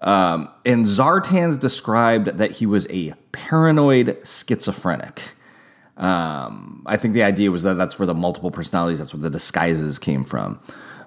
Um, 0.00 0.48
and 0.64 0.86
Zartan's 0.86 1.58
described 1.58 2.38
that 2.38 2.52
he 2.52 2.66
was 2.66 2.86
a 2.90 3.12
paranoid 3.32 4.18
schizophrenic. 4.24 5.20
Um, 5.96 6.82
I 6.86 6.96
think 6.96 7.14
the 7.14 7.22
idea 7.22 7.50
was 7.50 7.62
that 7.62 7.74
that's 7.74 7.98
where 7.98 8.06
the 8.06 8.14
multiple 8.14 8.50
personalities, 8.50 8.98
that's 8.98 9.14
where 9.14 9.22
the 9.22 9.30
disguises 9.30 9.98
came 9.98 10.24
from. 10.24 10.60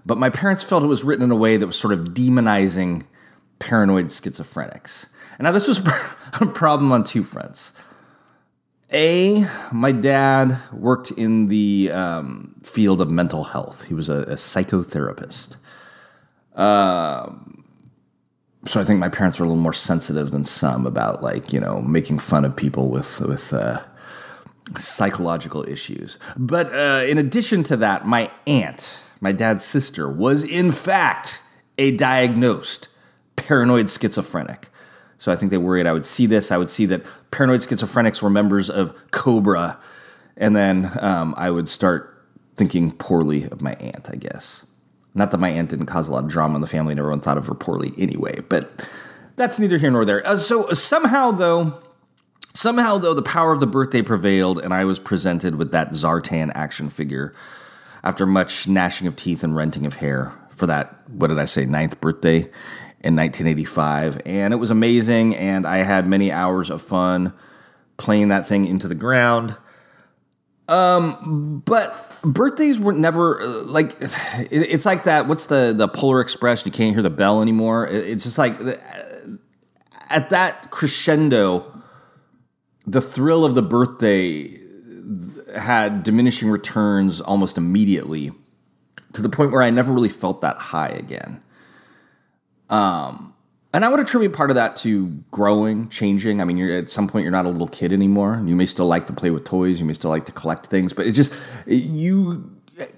But 0.10 0.18
my 0.18 0.32
parents 0.32 0.64
felt 0.64 0.82
it 0.82 0.88
was 0.88 1.04
written 1.04 1.24
in 1.24 1.30
a 1.30 1.36
way 1.36 1.58
that 1.58 1.68
was 1.68 1.78
sort 1.78 1.94
of 1.94 2.16
demonizing 2.16 3.04
paranoid 3.60 4.08
schizophrenics. 4.08 5.06
And 5.38 5.46
now 5.46 5.52
this 5.52 5.68
was 5.68 5.80
a 6.42 6.48
problem 6.48 6.92
on 6.92 7.04
two 7.04 7.24
fronts. 7.24 7.74
A, 8.92 9.48
my 9.72 9.92
dad 9.92 10.58
worked 10.74 11.12
in 11.12 11.48
the 11.48 11.92
um, 11.92 12.56
field 12.64 13.02
of 13.02 13.12
mental 13.12 13.44
health. 13.44 13.84
He 13.84 13.94
was 13.94 14.10
a, 14.10 14.24
a 14.24 14.34
psychotherapist. 14.34 15.58
Um, 16.56 17.64
so 18.66 18.82
I 18.82 18.86
think 18.86 19.00
my 19.00 19.10
parents 19.10 19.38
were 19.38 19.46
a 19.46 19.48
little 19.48 19.62
more 19.62 19.74
sensitive 19.74 20.32
than 20.32 20.44
some 20.44 20.88
about 20.88 21.22
like 21.22 21.54
you 21.54 21.60
know 21.60 21.84
making 21.84 22.18
fun 22.18 22.46
of 22.46 22.56
people 22.56 22.90
with 22.90 23.22
with 23.22 23.54
uh, 23.54 23.84
psychological 24.80 25.70
issues. 25.70 26.18
But 26.36 26.74
uh, 26.74 27.06
in 27.06 27.20
addition 27.20 27.64
to 27.66 27.78
that, 27.78 28.08
my 28.08 28.32
aunt, 28.48 29.02
my 29.20 29.32
dad's 29.32 29.66
sister, 29.66 30.10
was 30.10 30.44
in 30.44 30.72
fact 30.72 31.42
a 31.78 31.92
diagnosed 31.92 32.88
paranoid 33.36 33.90
schizophrenic. 33.90 34.70
So 35.18 35.32
I 35.32 35.36
think 35.36 35.52
they 35.52 35.58
worried 35.58 35.86
I 35.86 35.94
would 35.94 36.06
see 36.06 36.26
this. 36.26 36.52
I 36.52 36.58
would 36.58 36.70
see 36.70 36.86
that 36.88 37.06
paranoid 37.32 37.62
schizophrenics 37.62 38.22
were 38.22 38.30
members 38.30 38.70
of 38.70 38.94
Cobra, 39.12 39.78
and 40.38 40.56
then 40.56 40.92
um, 41.02 41.34
I 41.38 41.52
would 41.52 41.68
start 41.68 42.26
thinking 42.56 42.92
poorly 42.92 43.44
of 43.46 43.62
my 43.62 43.74
aunt. 43.74 44.10
I 44.10 44.16
guess 44.16 44.66
not 45.16 45.32
that 45.32 45.38
my 45.40 45.50
aunt 45.50 45.70
didn't 45.70 45.88
cause 45.88 46.08
a 46.08 46.12
lot 46.12 46.24
of 46.24 46.30
drama 46.30 46.56
in 46.56 46.62
the 46.62 46.68
family, 46.68 46.94
and 46.94 47.00
everyone 47.00 47.20
thought 47.20 47.38
of 47.38 47.48
her 47.48 47.56
poorly 47.56 47.94
anyway. 47.98 48.42
But 48.48 48.86
that's 49.36 49.60
neither 49.60 49.78
here 49.78 49.92
nor 49.92 50.06
there. 50.06 50.26
Uh, 50.26 50.38
so 50.38 50.72
somehow, 50.72 51.32
though, 51.32 51.74
somehow 52.54 52.98
though, 52.98 53.14
the 53.14 53.22
power 53.22 53.52
of 53.52 53.60
the 53.60 53.68
birthday 53.68 54.02
prevailed, 54.02 54.60
and 54.60 54.74
I 54.74 54.86
was 54.86 55.00
presented 55.00 55.56
with 55.56 55.72
that 55.72 55.92
Zartan 55.92 56.52
action 56.56 56.90
figure 56.90 57.34
after 58.04 58.26
much 58.26 58.68
gnashing 58.68 59.08
of 59.08 59.16
teeth 59.16 59.44
and 59.44 59.56
renting 59.56 59.86
of 59.86 59.96
hair 59.96 60.34
for 60.56 60.68
that. 60.68 61.10
What 61.10 61.28
did 61.28 61.40
I 61.40 61.46
say? 61.46 61.66
Ninth 61.66 62.00
birthday 62.00 62.50
in 63.02 63.16
1985, 63.16 64.22
and 64.26 64.54
it 64.54 64.58
was 64.58 64.70
amazing. 64.70 65.36
And 65.36 65.66
I 65.66 65.78
had 65.78 66.08
many 66.08 66.32
hours 66.32 66.70
of 66.70 66.82
fun 66.82 67.34
playing 67.98 68.30
that 68.30 68.48
thing 68.48 68.66
into 68.66 68.88
the 68.88 68.96
ground. 68.96 69.56
Um, 70.68 71.64
but 71.66 72.10
birthdays 72.22 72.78
were 72.78 72.94
never 72.94 73.42
uh, 73.42 73.48
like 73.64 73.96
it's 74.00 74.86
like 74.86 75.06
that. 75.06 75.28
What's 75.28 75.48
the 75.48 75.74
the 75.76 75.88
Polar 75.88 76.22
Express? 76.22 76.66
You 76.66 76.72
can't 76.72 76.94
hear 76.94 77.02
the 77.02 77.10
bell 77.10 77.42
anymore. 77.42 77.88
It's 77.88 78.24
just 78.24 78.38
like 78.38 78.60
uh, 78.62 78.76
at 80.10 80.30
that 80.30 80.72
crescendo, 80.72 81.82
the 82.86 83.02
thrill 83.02 83.46
of 83.46 83.56
the 83.56 83.62
birthday 83.62 84.60
had 85.56 86.04
diminishing 86.04 86.50
returns 86.50 87.22
almost 87.22 87.58
immediately 87.58 88.32
to 89.14 89.22
the 89.22 89.30
point 89.30 89.52
where 89.52 89.62
I 89.62 89.70
never 89.70 89.92
really 89.92 90.10
felt 90.10 90.42
that 90.42 90.58
high 90.58 90.90
again. 90.90 91.42
Um, 92.70 93.34
and 93.74 93.86
I 93.86 93.90
would 93.90 94.00
attribute 94.00 94.34
part 94.34 94.50
of 94.50 94.56
that 94.56 94.76
to 94.78 95.08
growing, 95.32 95.90
changing. 95.90 96.42
I 96.42 96.46
mean, 96.46 96.58
you're 96.58 96.78
at 96.78 96.90
some 96.90 97.08
point 97.08 97.24
you're 97.24 97.32
not 97.32 97.46
a 97.46 97.50
little 97.50 97.68
kid 97.68 97.94
anymore. 97.94 98.42
You 98.44 98.56
may 98.56 98.66
still 98.66 98.88
like 98.88 99.06
to 99.08 99.14
play 99.14 99.30
with 99.30 99.46
toys, 99.46 99.80
you 99.80 99.86
may 99.86 99.94
still 99.94 100.10
like 100.10 100.26
to 100.26 100.32
collect 100.32 100.68
things, 100.68 100.94
but 100.94 101.06
it 101.06 101.12
just 101.12 101.34
you 101.66 102.56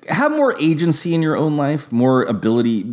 have 0.07 0.31
more 0.31 0.57
agency 0.59 1.13
in 1.13 1.21
your 1.21 1.35
own 1.35 1.57
life, 1.57 1.91
more 1.91 2.23
ability. 2.23 2.85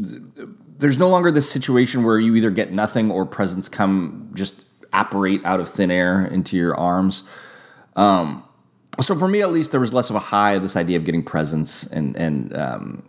There's 0.78 0.98
no 0.98 1.08
longer 1.08 1.30
this 1.30 1.50
situation 1.50 2.02
where 2.02 2.18
you 2.18 2.34
either 2.36 2.50
get 2.50 2.72
nothing 2.72 3.10
or 3.10 3.26
presents 3.26 3.68
come 3.68 4.30
just 4.34 4.64
apparate 4.92 5.44
out 5.44 5.60
of 5.60 5.68
thin 5.68 5.90
air 5.90 6.24
into 6.24 6.56
your 6.56 6.74
arms. 6.76 7.24
Um, 7.94 8.44
so 9.00 9.16
for 9.16 9.28
me, 9.28 9.42
at 9.42 9.52
least, 9.52 9.70
there 9.70 9.80
was 9.80 9.92
less 9.92 10.10
of 10.10 10.16
a 10.16 10.20
high. 10.20 10.52
Of 10.52 10.62
this 10.62 10.76
idea 10.76 10.96
of 10.96 11.04
getting 11.04 11.22
presents 11.22 11.84
and 11.86 12.16
and 12.16 12.56
um, 12.56 13.08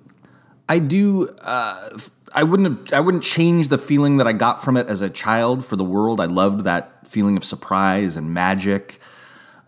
I 0.68 0.80
do. 0.80 1.30
Uh, 1.42 1.90
I 2.34 2.44
wouldn't 2.44 2.90
have, 2.90 2.94
I 2.94 3.00
wouldn't 3.00 3.24
change 3.24 3.70
the 3.70 3.80
feeling 3.80 4.18
that 4.18 4.28
I 4.28 4.34
got 4.34 4.64
from 4.64 4.78
it 4.78 4.88
as 4.88 5.02
a 5.02 5.10
child 5.10 5.66
for 5.66 5.76
the 5.76 5.84
world. 5.84 6.20
I 6.22 6.26
loved 6.26 6.64
that 6.66 7.08
feeling 7.08 7.38
of 7.38 7.44
surprise 7.44 8.16
and 8.16 8.36
magic. 8.36 9.00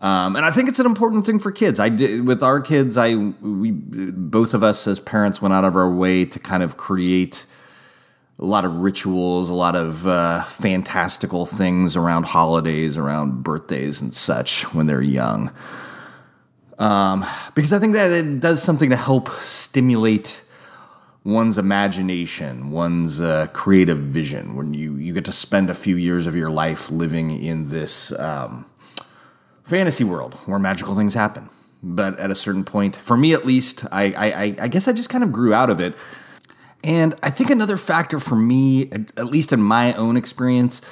Um, 0.00 0.36
and 0.36 0.44
I 0.44 0.50
think 0.50 0.68
it's 0.68 0.78
an 0.78 0.86
important 0.86 1.26
thing 1.26 1.38
for 1.38 1.52
kids. 1.52 1.78
I 1.78 1.88
did 1.88 2.26
with 2.26 2.42
our 2.42 2.60
kids. 2.60 2.96
I 2.96 3.14
we 3.14 3.70
both 3.70 4.54
of 4.54 4.62
us 4.62 4.86
as 4.86 5.00
parents 5.00 5.40
went 5.40 5.54
out 5.54 5.64
of 5.64 5.76
our 5.76 5.90
way 5.90 6.24
to 6.24 6.38
kind 6.38 6.62
of 6.62 6.76
create 6.76 7.46
a 8.38 8.44
lot 8.44 8.64
of 8.64 8.74
rituals, 8.76 9.48
a 9.48 9.54
lot 9.54 9.76
of 9.76 10.06
uh, 10.06 10.42
fantastical 10.44 11.46
things 11.46 11.96
around 11.96 12.24
holidays, 12.24 12.98
around 12.98 13.44
birthdays 13.44 14.00
and 14.00 14.12
such 14.12 14.64
when 14.74 14.86
they're 14.86 15.02
young. 15.02 15.52
Um, 16.82 17.24
because 17.54 17.72
I 17.72 17.78
think 17.78 17.92
that 17.92 18.10
it 18.10 18.40
does 18.40 18.60
something 18.60 18.90
to 18.90 18.96
help 18.96 19.30
stimulate 19.42 20.42
one's 21.22 21.56
imagination, 21.56 22.72
one's 22.72 23.20
uh, 23.20 23.46
creative 23.52 23.98
vision, 23.98 24.56
when 24.56 24.74
you, 24.74 24.96
you 24.96 25.12
get 25.12 25.24
to 25.26 25.32
spend 25.32 25.70
a 25.70 25.74
few 25.74 25.94
years 25.94 26.26
of 26.26 26.34
your 26.34 26.50
life 26.50 26.90
living 26.90 27.30
in 27.30 27.68
this 27.68 28.10
um, 28.18 28.66
fantasy 29.62 30.02
world 30.02 30.34
where 30.46 30.58
magical 30.58 30.96
things 30.96 31.14
happen. 31.14 31.48
But 31.84 32.18
at 32.18 32.32
a 32.32 32.34
certain 32.34 32.64
point, 32.64 32.96
for 32.96 33.16
me 33.16 33.32
at 33.32 33.46
least, 33.46 33.84
I, 33.92 34.06
I, 34.06 34.56
I 34.62 34.66
guess 34.66 34.88
I 34.88 34.92
just 34.92 35.08
kind 35.08 35.22
of 35.22 35.30
grew 35.30 35.54
out 35.54 35.70
of 35.70 35.78
it. 35.78 35.94
And 36.82 37.14
I 37.22 37.30
think 37.30 37.48
another 37.50 37.76
factor 37.76 38.18
for 38.18 38.34
me, 38.34 38.90
at 38.90 39.26
least 39.26 39.52
in 39.52 39.62
my 39.62 39.94
own 39.94 40.16
experience, 40.16 40.82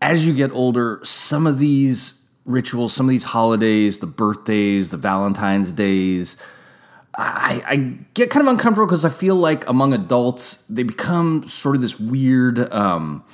as 0.00 0.26
you 0.26 0.32
get 0.32 0.52
older, 0.52 1.00
some 1.04 1.46
of 1.46 1.58
these 1.58 2.17
rituals, 2.48 2.92
some 2.92 3.06
of 3.06 3.10
these 3.10 3.24
holidays, 3.24 4.00
the 4.00 4.06
birthdays, 4.06 4.90
the 4.90 4.96
Valentine's 4.96 5.70
days, 5.70 6.36
I, 7.18 7.62
I 7.66 7.76
get 8.14 8.30
kind 8.30 8.46
of 8.46 8.52
uncomfortable 8.52 8.86
because 8.86 9.04
I 9.04 9.10
feel 9.10 9.34
like 9.34 9.68
among 9.68 9.92
adults 9.92 10.64
they 10.68 10.84
become 10.84 11.48
sort 11.48 11.74
of 11.74 11.82
this 11.82 11.98
weird 11.98 12.72
um, 12.72 13.24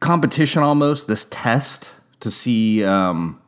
competition 0.00 0.64
almost, 0.64 1.06
this 1.06 1.26
test 1.30 1.92
to 2.20 2.30
see. 2.30 2.84
Um, 2.84 3.40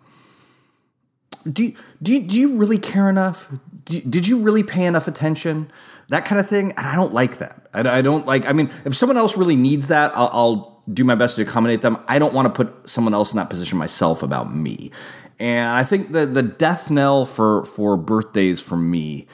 do 1.51 1.73
do 2.01 2.13
you, 2.13 2.21
do 2.21 2.39
you 2.39 2.57
really 2.57 2.79
care 2.79 3.11
enough? 3.11 3.49
Do, 3.85 4.01
did 4.03 4.29
you 4.29 4.39
really 4.39 4.63
pay 4.63 4.85
enough 4.85 5.09
attention? 5.09 5.71
That 6.11 6.25
kind 6.25 6.41
of 6.41 6.49
thing, 6.49 6.73
and 6.77 6.87
I 6.87 6.95
don't 6.95 7.13
like 7.13 7.39
that. 7.39 7.69
I, 7.75 7.99
I 7.99 8.03
don't 8.03 8.25
like. 8.25 8.47
I 8.47 8.53
mean, 8.53 8.71
if 8.85 8.95
someone 8.95 9.17
else 9.17 9.37
really 9.37 9.57
needs 9.57 9.89
that, 9.89 10.13
I'll, 10.15 10.31
I'll 10.33 10.78
do 10.93 11.05
my 11.05 11.15
best 11.15 11.37
to 11.37 11.43
accommodate 11.43 11.83
them. 11.83 11.99
I 12.09 12.19
don't 12.19 12.35
want 12.35 12.47
to 12.47 12.65
put 12.65 12.89
someone 12.89 13.15
else 13.15 13.33
in 13.33 13.37
that 13.37 13.51
position 13.51 13.79
myself 13.79 14.23
about 14.23 14.55
me. 14.55 14.91
And 15.39 15.69
I 15.69 15.85
think 15.85 16.13
the 16.13 16.27
the 16.27 16.43
death 16.43 16.91
knell 16.91 17.25
for 17.25 17.65
for 17.65 17.97
birthdays 17.97 18.61
for 18.61 18.77
me 18.77 19.27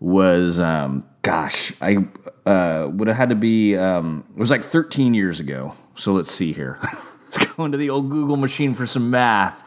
was 0.00 0.58
um, 0.58 1.04
gosh, 1.22 1.72
I 1.80 2.04
uh, 2.44 2.90
would 2.92 3.08
have 3.08 3.16
had 3.16 3.30
to 3.30 3.36
be 3.36 3.76
um, 3.76 4.24
it 4.36 4.38
was 4.38 4.50
like 4.50 4.64
13 4.64 5.14
years 5.14 5.40
ago. 5.40 5.74
So 5.94 6.12
let's 6.12 6.30
see 6.30 6.52
here. 6.52 6.78
let's 7.24 7.38
go 7.38 7.64
into 7.64 7.78
the 7.78 7.90
old 7.90 8.10
Google 8.10 8.36
machine 8.36 8.74
for 8.74 8.86
some 8.86 9.10
math. 9.10 9.62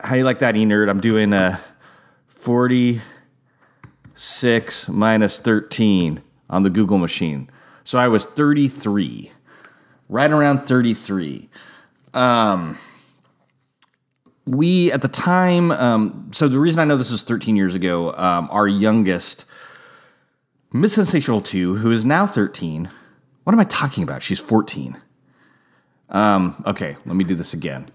How 0.00 0.14
you 0.14 0.22
like 0.24 0.38
that, 0.40 0.56
e 0.56 0.64
nerd? 0.64 0.88
I'm 0.88 1.00
doing 1.00 1.32
a 1.32 1.60
46 2.28 4.88
minus 4.88 5.40
13 5.40 6.22
on 6.48 6.62
the 6.62 6.70
Google 6.70 6.98
machine. 6.98 7.50
So 7.82 7.98
I 7.98 8.06
was 8.08 8.24
33, 8.24 9.32
right 10.08 10.30
around 10.30 10.66
33. 10.66 11.48
Um, 12.14 12.78
we 14.48 14.90
at 14.92 15.02
the 15.02 15.08
time 15.08 15.70
um, 15.72 16.30
so 16.32 16.48
the 16.48 16.58
reason 16.58 16.80
i 16.80 16.84
know 16.84 16.96
this 16.96 17.10
is 17.10 17.22
13 17.22 17.54
years 17.54 17.74
ago 17.74 18.12
um, 18.14 18.48
our 18.50 18.66
youngest 18.66 19.44
miss 20.72 20.94
sensational 20.94 21.40
2 21.42 21.76
who 21.76 21.90
is 21.90 22.04
now 22.04 22.26
13 22.26 22.90
what 23.44 23.52
am 23.54 23.60
i 23.60 23.64
talking 23.64 24.02
about? 24.02 24.22
She's 24.22 24.40
14 24.40 24.96
um, 26.10 26.62
okay 26.66 26.96
let 27.04 27.14
me 27.14 27.24
do 27.24 27.34
this 27.34 27.52
again. 27.52 27.86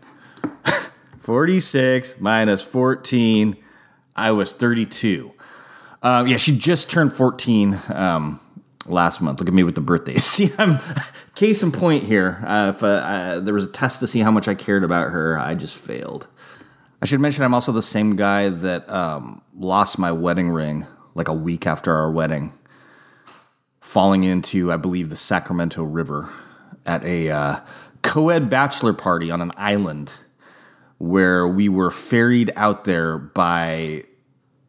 46 1.21 2.15
minus 2.19 2.61
14 2.61 3.57
i 4.15 4.31
was 4.31 4.53
32 4.53 5.31
uh, 6.03 6.23
yeah 6.27 6.37
she 6.37 6.55
just 6.55 6.89
turned 6.89 7.13
14 7.13 7.79
um, 7.89 8.39
last 8.85 9.21
month. 9.21 9.39
Look 9.39 9.47
at 9.47 9.53
me 9.53 9.63
with 9.63 9.75
the 9.75 9.81
birthdays. 9.81 10.23
See 10.33 10.51
i'm 10.57 10.79
case 11.35 11.63
in 11.63 11.71
point 11.71 12.03
here 12.03 12.43
uh, 12.45 12.73
if 12.75 12.83
uh, 12.83 12.87
uh, 12.87 13.39
there 13.39 13.53
was 13.53 13.65
a 13.65 13.71
test 13.71 13.99
to 14.01 14.07
see 14.07 14.19
how 14.19 14.31
much 14.31 14.47
i 14.47 14.53
cared 14.53 14.83
about 14.83 15.11
her 15.11 15.37
i 15.39 15.55
just 15.55 15.75
failed. 15.75 16.27
I 17.03 17.05
should 17.05 17.19
mention 17.19 17.43
I'm 17.43 17.53
also 17.53 17.73
the 17.73 17.81
same 17.81 18.15
guy 18.15 18.47
that 18.47 18.89
um, 18.89 19.41
lost 19.57 19.99
my 19.99 20.13
wedding 20.13 20.49
ring 20.49 20.87
like 21.15 21.27
a 21.27 21.33
week 21.33 21.67
after 21.67 21.93
our 21.93 22.09
wedding, 22.09 22.53
falling 23.81 24.23
into, 24.23 24.71
I 24.71 24.77
believe, 24.77 25.09
the 25.09 25.17
Sacramento 25.17 25.83
River 25.83 26.29
at 26.85 27.03
a 27.03 27.29
uh, 27.29 27.59
co 28.03 28.29
ed 28.29 28.49
bachelor 28.49 28.93
party 28.93 29.29
on 29.31 29.41
an 29.41 29.51
island 29.57 30.11
where 30.97 31.45
we 31.45 31.67
were 31.67 31.91
ferried 31.91 32.53
out 32.55 32.85
there 32.85 33.17
by 33.17 34.05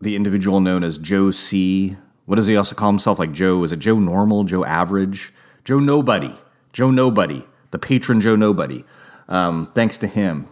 the 0.01 0.17
individual 0.17 0.61
known 0.61 0.83
as 0.83 0.99
Joe 0.99 1.31
C. 1.31 1.97
What 2.27 2.37
does 2.37 2.47
he 2.47 2.57
also 2.57 2.75
call 2.75 2.91
himself? 2.91 3.19
Like 3.19 3.33
Joe, 3.33 3.63
is 3.65 3.73
it 3.73 3.79
Joe 3.79 3.99
Normal, 3.99 4.45
Joe 4.45 4.65
Average, 4.65 5.33
Joe 5.65 5.79
Nobody, 5.79 6.35
Joe 6.73 6.91
Nobody, 6.91 7.47
the 7.71 7.79
patron 7.79 8.21
Joe 8.21 8.37
Nobody. 8.37 8.85
Um, 9.29 9.71
thanks 9.75 9.99
to 9.99 10.07
him, 10.07 10.49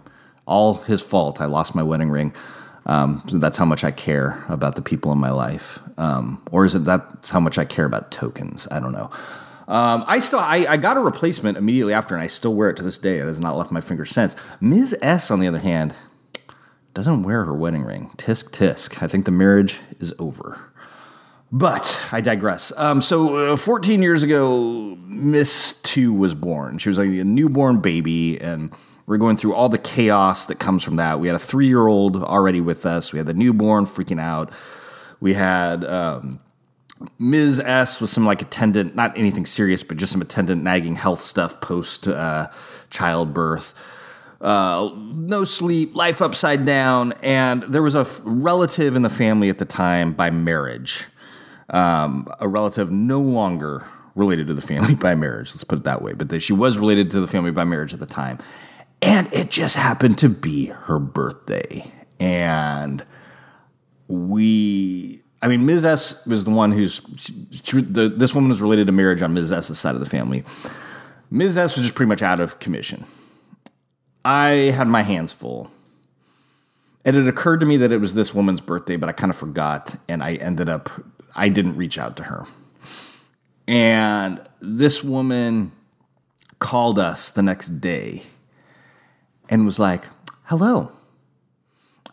all 0.47 0.75
his 0.75 1.02
fault. 1.02 1.41
I 1.41 1.47
lost 1.47 1.75
my 1.75 1.83
wedding 1.83 2.11
ring. 2.11 2.35
Um, 2.87 3.23
so 3.29 3.38
that's 3.38 3.57
how 3.57 3.64
much 3.64 3.85
I 3.85 3.91
care 3.91 4.45
about 4.49 4.76
the 4.76 4.83
people 4.83 5.12
in 5.12 5.19
my 5.19 5.31
life, 5.31 5.79
um, 5.99 6.43
or 6.50 6.64
is 6.64 6.75
it 6.75 6.85
that's 6.85 7.31
how 7.31 7.38
much 7.38 7.57
I 7.57 7.64
care 7.64 7.85
about 7.85 8.11
tokens? 8.11 8.67
I 8.73 8.81
don't 8.81 8.91
know. 8.91 9.09
Um, 9.69 10.05
I 10.09 10.19
still 10.19 10.41
I, 10.41 10.67
I, 10.69 10.76
got 10.76 10.97
a 10.97 11.00
replacement 11.00 11.57
immediately 11.57 11.95
after, 11.95 12.17
and 12.17 12.23
I 12.23 12.26
still 12.26 12.55
wear 12.55 12.71
it 12.71 12.76
to 12.79 12.83
this 12.83 12.99
day. 12.99 13.19
It 13.19 13.26
has 13.26 13.38
not 13.38 13.57
left 13.57 13.71
my 13.71 13.81
finger 13.81 14.05
since. 14.05 14.35
Ms. 14.61 14.97
S, 15.00 15.31
on 15.31 15.38
the 15.38 15.47
other 15.47 15.61
hand, 15.61 15.95
doesn't 16.93 17.23
wear 17.23 17.45
her 17.45 17.55
wedding 17.55 17.85
ring. 17.85 18.11
Tisk 18.17 18.50
tisk. 18.50 19.00
I 19.00 19.07
think 19.07 19.26
the 19.26 19.31
marriage 19.31 19.79
is 20.00 20.12
over. 20.19 20.72
But 21.54 22.00
I 22.11 22.23
digress. 22.23 22.73
Um, 22.78 23.02
so, 23.02 23.52
uh, 23.52 23.56
14 23.56 24.00
years 24.00 24.23
ago, 24.23 24.97
Miss 25.04 25.75
Two 25.82 26.14
was 26.14 26.35
born. 26.35 26.78
She 26.78 26.88
was 26.88 26.97
like 26.97 27.09
a 27.09 27.25
newborn 27.25 27.80
baby, 27.80 28.40
and 28.40 28.73
we're 29.04 29.18
going 29.18 29.37
through 29.37 29.54
all 29.54 29.68
the 29.68 29.76
chaos 29.76 30.47
that 30.47 30.59
comes 30.59 30.82
from 30.82 30.97
that. 30.97 31.21
We 31.21 31.26
had 31.28 31.37
a 31.37 31.38
three 31.38 31.66
year 31.66 31.87
old 31.87 32.16
already 32.16 32.62
with 32.62 32.87
us. 32.87 33.12
We 33.12 33.18
had 33.18 33.26
the 33.26 33.35
newborn 33.35 33.85
freaking 33.85 34.18
out. 34.18 34.50
We 35.21 35.35
had 35.35 35.85
um, 35.85 36.40
Ms. 37.18 37.61
S 37.61 38.00
with 38.00 38.09
some 38.09 38.25
like 38.25 38.40
attendant, 38.40 38.94
not 38.94 39.16
anything 39.18 39.44
serious, 39.44 39.82
but 39.82 39.99
just 39.99 40.12
some 40.12 40.23
attendant 40.23 40.62
nagging 40.62 40.97
health 40.97 41.21
stuff 41.21 41.61
post 41.61 42.09
uh, 42.09 42.49
childbirth. 42.88 43.75
Uh, 44.40 44.90
no 45.14 45.44
sleep, 45.44 45.94
life 45.94 46.21
upside 46.21 46.66
down, 46.66 47.12
and 47.23 47.62
there 47.64 47.82
was 47.82 47.94
a 47.94 48.00
f- 48.00 48.21
relative 48.25 48.97
in 48.97 49.02
the 49.02 49.11
family 49.11 49.49
at 49.49 49.59
the 49.59 49.64
time 49.64 50.12
by 50.12 50.30
marriage. 50.30 51.04
Um, 51.73 52.29
a 52.38 52.47
relative 52.47 52.91
no 52.91 53.21
longer 53.21 53.85
related 54.14 54.47
to 54.49 54.55
the 54.55 54.61
family 54.61 54.95
by 54.95 55.14
marriage, 55.14 55.50
let's 55.50 55.64
put 55.64 55.79
it 55.79 55.85
that 55.85 56.02
way, 56.02 56.12
but 56.12 56.29
the, 56.29 56.38
she 56.38 56.52
was 56.52 56.79
related 56.79 57.11
to 57.12 57.21
the 57.21 57.26
family 57.26 57.50
by 57.50 57.64
marriage 57.64 57.95
at 57.95 58.00
the 58.00 58.07
time. 58.07 58.38
And 59.00 59.33
it 59.33 59.50
just 59.50 59.75
happened 59.75 60.19
to 60.19 60.29
be 60.29 60.67
her 60.67 60.99
birthday. 60.99 61.91
And 62.21 63.05
we 64.07 65.23
I 65.43 65.49
mean, 65.49 65.67
Ms. 65.67 65.85
S 65.85 66.25
was 66.25 66.45
the 66.45 66.50
one 66.50 66.71
who's 66.71 67.00
she, 67.17 67.47
she, 67.50 67.83
the, 67.83 68.09
this 68.09 68.33
woman 68.33 68.50
was 68.50 68.62
related 68.62 68.87
to 68.87 68.93
marriage 68.93 69.23
on 69.23 69.35
Ms. 69.35 69.52
S's 69.52 69.79
side 69.79 69.95
of 69.95 70.00
the 70.00 70.07
family. 70.07 70.45
Ms. 71.31 71.59
S 71.59 71.76
was 71.76 71.85
just 71.85 71.97
pretty 71.97 72.09
much 72.09 72.23
out 72.23 72.38
of 72.38 72.61
commission. 72.61 73.05
I 74.25 74.50
had 74.76 74.87
my 74.87 75.02
hands 75.02 75.33
full. 75.33 75.71
And 77.05 77.17
it 77.17 77.26
occurred 77.26 77.59
to 77.61 77.67
me 77.67 77.76
that 77.79 77.91
it 77.91 77.99
was 77.99 78.14
this 78.14 78.33
woman's 78.33 78.61
birthday, 78.61 78.95
but 78.95 79.09
I 79.09 79.12
kind 79.12 79.31
of 79.31 79.37
forgot, 79.37 79.97
and 80.09 80.23
I 80.23 80.35
ended 80.35 80.69
up 80.69 80.88
I 81.35 81.49
didn't 81.49 81.77
reach 81.77 81.99
out 81.99 82.17
to 82.19 82.25
her. 82.25 82.47
And 83.66 84.40
this 84.61 85.03
woman 85.03 85.73
called 86.59 86.99
us 86.99 87.31
the 87.31 87.42
next 87.42 87.81
day 87.81 88.23
and 89.49 89.64
was 89.64 89.79
like, 89.79 90.05
"Hello. 90.45 90.92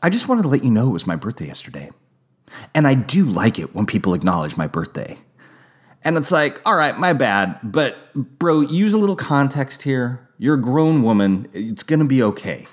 I 0.02 0.10
just 0.10 0.28
wanted 0.28 0.44
to 0.44 0.48
let 0.48 0.64
you 0.64 0.72
know 0.72 0.88
it 0.88 0.94
was 0.94 1.08
my 1.08 1.16
birthday 1.16 1.48
yesterday." 1.48 1.92
And 2.74 2.88
I 2.88 2.94
do 2.94 3.26
like 3.26 3.60
it 3.60 3.76
when 3.76 3.86
people 3.86 4.14
acknowledge 4.14 4.58
my 4.58 4.68
birthday. 4.68 5.18
And 6.04 6.18
it's 6.18 6.32
like, 6.32 6.62
all 6.66 6.76
right, 6.76 6.98
my 6.98 7.14
bad, 7.14 7.60
but 7.64 7.96
bro, 8.16 8.62
use 8.62 8.94
a 8.94 8.98
little 8.98 9.16
context 9.16 9.82
here. 9.82 10.28
You're 10.38 10.56
a 10.56 10.62
grown 10.62 11.04
woman. 11.04 11.50
It's 11.54 11.84
going 11.84 12.00
to 12.00 12.06
be 12.06 12.24
okay. 12.24 12.68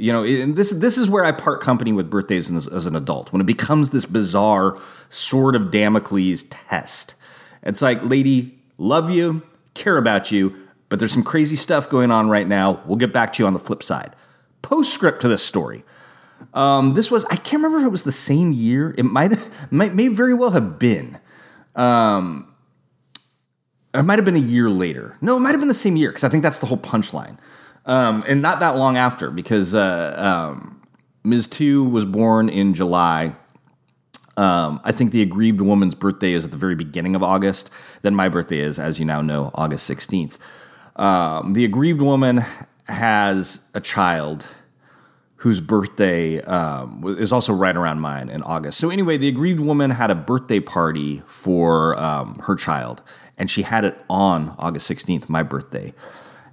You 0.00 0.12
know, 0.12 0.24
and 0.24 0.56
this 0.56 0.70
this 0.70 0.96
is 0.96 1.10
where 1.10 1.24
I 1.24 1.32
part 1.32 1.60
company 1.60 1.92
with 1.92 2.08
birthdays 2.08 2.50
as, 2.50 2.66
as 2.66 2.86
an 2.86 2.96
adult. 2.96 3.32
When 3.32 3.40
it 3.42 3.46
becomes 3.46 3.90
this 3.90 4.06
bizarre 4.06 4.78
sort 5.10 5.54
of 5.54 5.70
Damocles 5.70 6.44
test. 6.44 7.14
It's 7.62 7.82
like, 7.82 8.02
lady, 8.02 8.58
love 8.78 9.10
you, 9.10 9.42
care 9.74 9.98
about 9.98 10.32
you, 10.32 10.56
but 10.88 10.98
there's 10.98 11.12
some 11.12 11.22
crazy 11.22 11.56
stuff 11.56 11.90
going 11.90 12.10
on 12.10 12.30
right 12.30 12.48
now. 12.48 12.82
We'll 12.86 12.96
get 12.96 13.12
back 13.12 13.34
to 13.34 13.42
you 13.42 13.46
on 13.46 13.52
the 13.52 13.58
flip 13.58 13.82
side. 13.82 14.16
Postscript 14.62 15.20
to 15.20 15.28
this 15.28 15.44
story. 15.44 15.84
Um, 16.54 16.94
this 16.94 17.10
was 17.10 17.26
I 17.26 17.36
can't 17.36 17.62
remember 17.62 17.80
if 17.80 17.84
it 17.84 17.90
was 17.90 18.04
the 18.04 18.12
same 18.12 18.52
year. 18.52 18.94
It 18.96 19.04
might 19.04 19.38
might 19.70 19.94
may 19.94 20.08
very 20.08 20.32
well 20.32 20.50
have 20.50 20.78
been. 20.78 21.18
Um, 21.76 22.54
it 23.92 24.02
might 24.02 24.18
have 24.18 24.24
been 24.24 24.36
a 24.36 24.38
year 24.38 24.70
later. 24.70 25.16
No, 25.20 25.36
it 25.36 25.40
might 25.40 25.50
have 25.50 25.60
been 25.60 25.68
the 25.68 25.74
same 25.74 25.96
year 25.96 26.10
because 26.10 26.24
I 26.24 26.30
think 26.30 26.42
that's 26.42 26.60
the 26.60 26.66
whole 26.66 26.78
punchline. 26.78 27.36
Um, 27.86 28.24
and 28.26 28.42
not 28.42 28.60
that 28.60 28.76
long 28.76 28.96
after 28.96 29.30
because 29.30 29.74
uh, 29.74 30.14
um, 30.52 30.80
Ms. 31.24 31.46
Two 31.46 31.84
was 31.84 32.04
born 32.04 32.48
in 32.48 32.74
July. 32.74 33.34
Um, 34.36 34.80
I 34.84 34.92
think 34.92 35.12
the 35.12 35.22
aggrieved 35.22 35.60
woman's 35.60 35.94
birthday 35.94 36.32
is 36.32 36.44
at 36.44 36.50
the 36.50 36.56
very 36.56 36.74
beginning 36.74 37.14
of 37.14 37.22
August. 37.22 37.70
Then 38.02 38.14
my 38.14 38.28
birthday 38.28 38.60
is, 38.60 38.78
as 38.78 38.98
you 38.98 39.04
now 39.04 39.20
know, 39.20 39.50
August 39.54 39.90
16th. 39.90 40.38
Um, 40.96 41.52
the 41.54 41.64
aggrieved 41.64 42.00
woman 42.00 42.44
has 42.86 43.60
a 43.74 43.80
child 43.80 44.46
whose 45.36 45.60
birthday 45.60 46.40
um, 46.42 47.02
is 47.18 47.32
also 47.32 47.52
right 47.52 47.76
around 47.76 48.00
mine 48.00 48.28
in 48.28 48.42
August. 48.42 48.78
So, 48.78 48.90
anyway, 48.90 49.16
the 49.16 49.28
aggrieved 49.28 49.60
woman 49.60 49.90
had 49.90 50.10
a 50.10 50.14
birthday 50.14 50.60
party 50.60 51.22
for 51.24 51.98
um, 51.98 52.38
her 52.44 52.54
child, 52.54 53.00
and 53.38 53.50
she 53.50 53.62
had 53.62 53.86
it 53.86 53.98
on 54.10 54.54
August 54.58 54.90
16th, 54.90 55.30
my 55.30 55.42
birthday. 55.42 55.94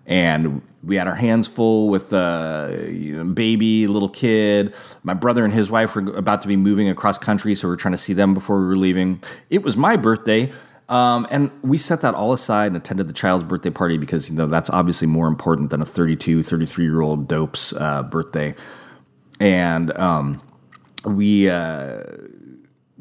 And 0.08 0.62
we 0.84 0.96
had 0.96 1.08
our 1.08 1.16
hands 1.16 1.48
full 1.48 1.90
with 1.90 2.14
a 2.14 2.90
you 2.90 3.24
baby, 3.26 3.88
little 3.88 4.10
kid. 4.10 4.74
My 5.04 5.14
brother 5.14 5.44
and 5.44 5.54
his 5.54 5.70
wife 5.70 5.96
were 5.96 6.16
about 6.16 6.42
to 6.44 6.48
be 6.48 6.56
moving 6.56 6.90
across 6.90 7.18
country, 7.18 7.54
so 7.56 7.68
we 7.68 7.74
are 7.74 7.78
trying 7.78 7.92
to 7.94 7.98
see 7.98 8.14
them 8.14 8.34
before 8.34 8.60
we 8.60 8.68
were 8.68 8.78
leaving. 8.78 9.22
It 9.50 9.64
was 9.64 9.78
my 9.78 9.98
birthday. 9.98 10.52
Um, 10.90 11.28
and 11.30 11.52
we 11.62 11.78
set 11.78 12.00
that 12.02 12.16
all 12.16 12.32
aside 12.32 12.68
and 12.68 12.78
attended 12.78 13.10
the 13.10 13.14
child's 13.14 13.44
birthday 13.44 13.70
party 13.70 13.98
because 13.98 14.30
you 14.30 14.38
know 14.38 14.48
that's 14.48 14.70
obviously 14.70 15.06
more 15.06 15.28
important 15.28 15.70
than 15.70 15.82
a 15.82 15.86
32 15.86 16.44
33 16.44 16.86
year 16.86 17.02
old 17.02 17.28
dope's 17.28 17.74
uh, 17.74 18.04
birthday 18.04 18.56
and 19.40 19.92
um, 19.98 20.42
we 21.06 21.50
uh, 21.50 22.04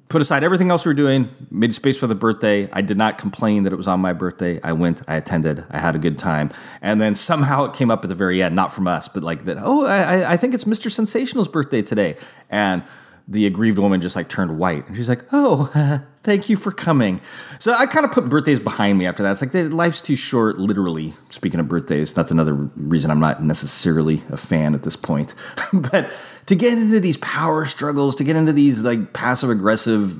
put 0.09 0.23
aside 0.23 0.45
everything 0.45 0.71
else 0.71 0.85
we 0.85 0.91
were 0.91 0.95
doing, 0.95 1.29
made 1.51 1.75
space 1.75 1.99
for 1.99 2.07
the 2.07 2.15
birthday. 2.15 2.69
I 2.73 2.81
did 2.81 2.97
not 2.97 3.19
complain 3.19 3.65
that 3.65 3.73
it 3.73 3.77
was 3.77 3.89
on 3.89 4.01
my 4.01 4.13
birthday. 4.13 4.61
I 4.63 4.73
went, 4.73 5.03
I 5.09 5.17
attended, 5.17 5.65
I 5.71 5.79
had 5.79 5.97
a 5.97 5.99
good 5.99 6.19
time, 6.19 6.51
and 6.81 7.01
then 7.01 7.15
somehow 7.15 7.65
it 7.65 7.75
came 7.75 7.91
up 7.91 8.05
at 8.05 8.09
the 8.09 8.15
very 8.15 8.43
end, 8.43 8.55
not 8.55 8.73
from 8.73 8.87
us, 8.87 9.09
but 9.09 9.23
like 9.23 9.45
that. 9.47 9.59
Oh, 9.61 9.85
I, 9.85 10.33
I 10.33 10.37
think 10.37 10.55
it's 10.55 10.65
Mr. 10.65 10.91
Sensational's 10.91 11.49
birthday 11.49 11.83
today, 11.83 12.17
and 12.51 12.85
the 13.29 13.47
aggrieved 13.47 13.79
woman 13.79 14.01
just 14.01 14.15
like 14.15 14.29
turned 14.29 14.59
white, 14.59 14.87
and 14.87 14.97
she's 14.97 15.09
like, 15.09 15.25
"Oh, 15.33 16.03
thank 16.27 16.51
you 16.51 16.57
for 16.57 16.71
coming." 16.71 17.23
So 17.59 17.73
I 17.73 17.87
kind 17.87 18.05
of 18.05 18.13
put 18.13 18.29
birthdays 18.29 18.61
behind 18.61 18.99
me 18.99 19.07
after 19.07 19.23
that. 19.23 19.33
It's 19.33 19.41
like 19.41 19.73
life's 19.73 20.03
too 20.03 20.17
short. 20.17 20.59
Literally 20.59 21.15
speaking 21.31 21.59
of 21.59 21.69
birthdays, 21.69 22.13
that's 22.13 22.31
another 22.31 22.55
reason 22.55 23.11
I'm 23.11 23.21
not 23.21 23.43
necessarily 23.43 24.23
a 24.29 24.37
fan 24.37 24.75
at 24.75 24.83
this 24.83 24.97
point. 24.97 25.35
but 25.73 26.11
to 26.47 26.55
get 26.55 26.75
into 26.75 27.01
these 27.01 27.17
power 27.17 27.65
struggles, 27.67 28.17
to 28.17 28.25
get 28.25 28.37
into 28.37 28.53
these 28.53 28.85
like 28.85 29.13
passive 29.15 29.49
aggressive 29.49 30.15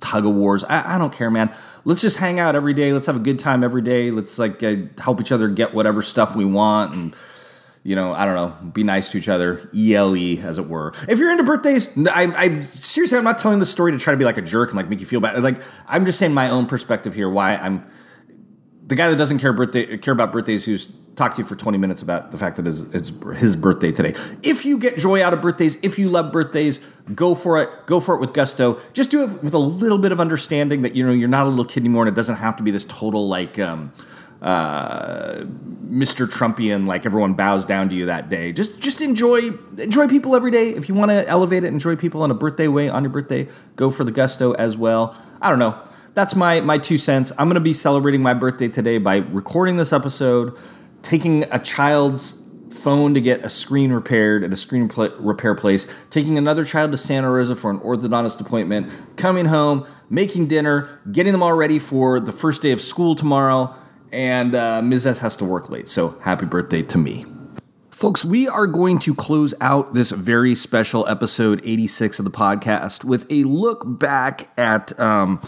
tug 0.00 0.24
of 0.24 0.34
wars, 0.34 0.64
I, 0.64 0.94
I, 0.94 0.98
don't 0.98 1.12
care, 1.12 1.30
man. 1.30 1.52
Let's 1.84 2.00
just 2.00 2.18
hang 2.18 2.38
out 2.40 2.54
every 2.54 2.74
day. 2.74 2.92
Let's 2.92 3.06
have 3.06 3.16
a 3.16 3.20
good 3.20 3.38
time 3.38 3.64
every 3.64 3.82
day. 3.82 4.10
Let's 4.10 4.38
like 4.38 4.62
uh, 4.62 4.76
help 4.98 5.20
each 5.20 5.32
other 5.32 5.48
get 5.48 5.74
whatever 5.74 6.02
stuff 6.02 6.36
we 6.36 6.44
want 6.44 6.94
and 6.94 7.16
you 7.82 7.96
know, 7.96 8.12
I 8.12 8.24
don't 8.24 8.34
know, 8.34 8.70
be 8.70 8.82
nice 8.82 9.08
to 9.10 9.18
each 9.18 9.28
other, 9.28 9.70
ELE, 9.74 10.44
as 10.44 10.58
it 10.58 10.68
were. 10.68 10.92
If 11.08 11.18
you're 11.18 11.30
into 11.30 11.44
birthdays, 11.44 11.90
I, 12.08 12.24
I 12.36 12.62
seriously, 12.62 13.18
I'm 13.18 13.24
not 13.24 13.38
telling 13.38 13.58
the 13.60 13.66
story 13.66 13.92
to 13.92 13.98
try 13.98 14.12
to 14.12 14.18
be 14.18 14.24
like 14.24 14.38
a 14.38 14.42
jerk 14.42 14.70
and 14.70 14.76
like 14.76 14.88
make 14.88 15.00
you 15.00 15.06
feel 15.06 15.20
bad. 15.20 15.42
Like, 15.42 15.62
I'm 15.86 16.04
just 16.04 16.18
saying 16.18 16.34
my 16.34 16.50
own 16.50 16.66
perspective 16.66 17.14
here. 17.14 17.30
Why 17.30 17.56
I'm 17.56 17.88
the 18.86 18.94
guy 18.94 19.08
that 19.08 19.16
doesn't 19.16 19.38
care 19.38 19.52
birthday 19.52 19.96
care 19.98 20.12
about 20.12 20.32
birthdays 20.32 20.64
who's 20.64 20.92
talked 21.18 21.36
to 21.36 21.42
you 21.42 21.48
for 21.48 21.56
20 21.56 21.76
minutes 21.76 22.00
about 22.00 22.30
the 22.30 22.38
fact 22.38 22.56
that 22.56 22.66
it's, 22.66 22.80
it's 22.92 23.12
his 23.38 23.56
birthday 23.56 23.92
today. 23.92 24.14
If 24.42 24.64
you 24.64 24.78
get 24.78 24.96
joy 24.96 25.22
out 25.22 25.34
of 25.34 25.42
birthdays, 25.42 25.76
if 25.82 25.98
you 25.98 26.08
love 26.08 26.32
birthdays, 26.32 26.80
go 27.14 27.34
for 27.34 27.60
it. 27.60 27.68
Go 27.86 28.00
for 28.00 28.14
it 28.14 28.20
with 28.20 28.32
gusto. 28.32 28.80
Just 28.94 29.10
do 29.10 29.24
it 29.24 29.42
with 29.42 29.52
a 29.52 29.58
little 29.58 29.98
bit 29.98 30.12
of 30.12 30.20
understanding 30.20 30.82
that 30.82 30.94
you 30.94 31.04
know 31.04 31.12
you're 31.12 31.28
not 31.28 31.46
a 31.46 31.50
little 31.50 31.64
kid 31.64 31.80
anymore, 31.80 32.04
and 32.04 32.08
it 32.08 32.14
doesn't 32.16 32.36
have 32.36 32.56
to 32.56 32.62
be 32.62 32.70
this 32.70 32.84
total 32.84 33.28
like. 33.28 33.58
Um, 33.58 33.92
uh, 34.42 35.44
Mr. 35.88 36.28
Trumpian, 36.28 36.86
like 36.86 37.06
everyone 37.06 37.34
bows 37.34 37.64
down 37.64 37.88
to 37.88 37.94
you 37.94 38.06
that 38.06 38.28
day. 38.28 38.52
Just 38.52 38.78
just 38.78 39.00
enjoy 39.00 39.50
enjoy 39.78 40.06
people 40.06 40.36
every 40.36 40.50
day. 40.50 40.70
If 40.70 40.88
you 40.88 40.94
want 40.94 41.10
to 41.10 41.26
elevate 41.26 41.64
it, 41.64 41.68
enjoy 41.68 41.96
people 41.96 42.24
in 42.24 42.30
a 42.30 42.34
birthday 42.34 42.68
way 42.68 42.88
on 42.88 43.02
your 43.02 43.10
birthday. 43.10 43.48
Go 43.76 43.90
for 43.90 44.04
the 44.04 44.12
gusto 44.12 44.52
as 44.52 44.76
well. 44.76 45.16
I 45.40 45.48
don't 45.48 45.58
know. 45.58 45.80
That's 46.14 46.34
my 46.34 46.60
my 46.60 46.78
two 46.78 46.98
cents. 46.98 47.32
I'm 47.38 47.48
gonna 47.48 47.60
be 47.60 47.72
celebrating 47.72 48.22
my 48.22 48.34
birthday 48.34 48.68
today 48.68 48.98
by 48.98 49.16
recording 49.16 49.76
this 49.76 49.92
episode, 49.92 50.56
taking 51.02 51.44
a 51.44 51.58
child's 51.58 52.42
phone 52.70 53.14
to 53.14 53.20
get 53.20 53.44
a 53.44 53.48
screen 53.48 53.90
repaired 53.90 54.44
at 54.44 54.52
a 54.52 54.56
screen 54.56 54.88
pl- 54.88 55.14
repair 55.18 55.54
place, 55.54 55.88
taking 56.10 56.38
another 56.38 56.64
child 56.64 56.92
to 56.92 56.98
Santa 56.98 57.30
Rosa 57.30 57.56
for 57.56 57.70
an 57.70 57.78
orthodontist 57.80 58.40
appointment, 58.40 58.88
coming 59.16 59.46
home, 59.46 59.86
making 60.10 60.46
dinner, 60.46 61.00
getting 61.10 61.32
them 61.32 61.42
all 61.42 61.54
ready 61.54 61.78
for 61.78 62.20
the 62.20 62.32
first 62.32 62.62
day 62.62 62.70
of 62.72 62.80
school 62.80 63.16
tomorrow 63.16 63.74
and 64.12 64.54
uh, 64.54 64.82
Ms. 64.82 65.06
S 65.06 65.18
has 65.20 65.36
to 65.36 65.44
work 65.44 65.68
late, 65.70 65.88
so 65.88 66.18
happy 66.20 66.46
birthday 66.46 66.82
to 66.82 66.98
me. 66.98 67.26
Folks, 67.90 68.24
we 68.24 68.46
are 68.46 68.66
going 68.66 68.98
to 69.00 69.14
close 69.14 69.54
out 69.60 69.94
this 69.94 70.10
very 70.12 70.54
special 70.54 71.06
episode 71.08 71.60
86 71.64 72.20
of 72.20 72.24
the 72.24 72.30
podcast 72.30 73.02
with 73.02 73.26
a 73.28 73.42
look 73.44 73.82
back 73.84 74.50
at 74.56 74.98
um, 75.00 75.42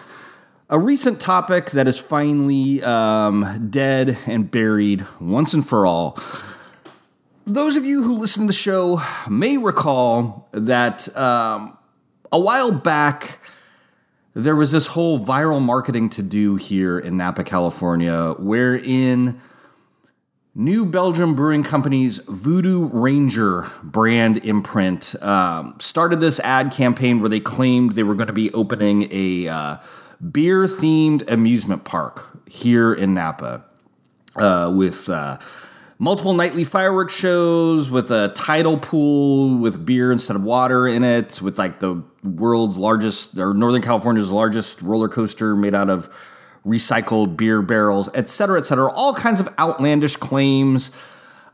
a 0.68 0.78
recent 0.78 1.20
topic 1.20 1.70
that 1.72 1.86
is 1.86 1.98
finally 1.98 2.82
um, 2.82 3.68
dead 3.70 4.18
and 4.26 4.50
buried 4.50 5.06
once 5.20 5.54
and 5.54 5.68
for 5.68 5.86
all. 5.86 6.18
Those 7.46 7.76
of 7.76 7.84
you 7.84 8.02
who 8.02 8.14
listen 8.14 8.42
to 8.42 8.46
the 8.48 8.52
show 8.52 9.02
may 9.28 9.56
recall 9.56 10.48
that 10.52 11.14
um, 11.16 11.76
a 12.30 12.38
while 12.38 12.72
back 12.72 13.39
there 14.34 14.56
was 14.56 14.70
this 14.70 14.86
whole 14.86 15.18
viral 15.18 15.60
marketing 15.60 16.10
to 16.10 16.22
do 16.22 16.56
here 16.56 16.98
in 16.98 17.16
Napa, 17.16 17.44
California, 17.44 18.34
wherein 18.38 19.40
New 20.54 20.84
Belgium 20.84 21.34
Brewing 21.34 21.62
Company's 21.62 22.18
Voodoo 22.18 22.88
Ranger 22.88 23.70
brand 23.82 24.38
imprint 24.38 25.20
um, 25.22 25.76
started 25.80 26.20
this 26.20 26.38
ad 26.40 26.72
campaign 26.72 27.20
where 27.20 27.28
they 27.28 27.40
claimed 27.40 27.94
they 27.94 28.02
were 28.02 28.14
going 28.14 28.26
to 28.26 28.32
be 28.32 28.52
opening 28.52 29.08
a 29.12 29.48
uh, 29.48 29.76
beer 30.30 30.66
themed 30.66 31.28
amusement 31.30 31.84
park 31.84 32.26
here 32.48 32.92
in 32.92 33.14
Napa 33.14 33.64
uh, 34.36 34.72
with 34.74 35.08
uh, 35.08 35.38
multiple 35.98 36.34
nightly 36.34 36.64
fireworks 36.64 37.14
shows, 37.14 37.88
with 37.88 38.10
a 38.10 38.32
tidal 38.34 38.78
pool 38.78 39.56
with 39.58 39.84
beer 39.84 40.10
instead 40.10 40.36
of 40.36 40.42
water 40.42 40.86
in 40.86 41.04
it, 41.04 41.40
with 41.40 41.58
like 41.58 41.80
the 41.80 42.02
world's 42.22 42.76
largest 42.76 43.38
or 43.38 43.54
Northern 43.54 43.82
California's 43.82 44.30
largest 44.30 44.82
roller 44.82 45.08
coaster 45.08 45.56
made 45.56 45.74
out 45.74 45.88
of 45.88 46.10
recycled 46.66 47.36
beer 47.36 47.62
barrels, 47.62 48.10
et 48.12 48.28
cetera, 48.28 48.58
et 48.58 48.66
cetera. 48.66 48.92
All 48.92 49.14
kinds 49.14 49.40
of 49.40 49.48
outlandish 49.58 50.16
claims. 50.16 50.90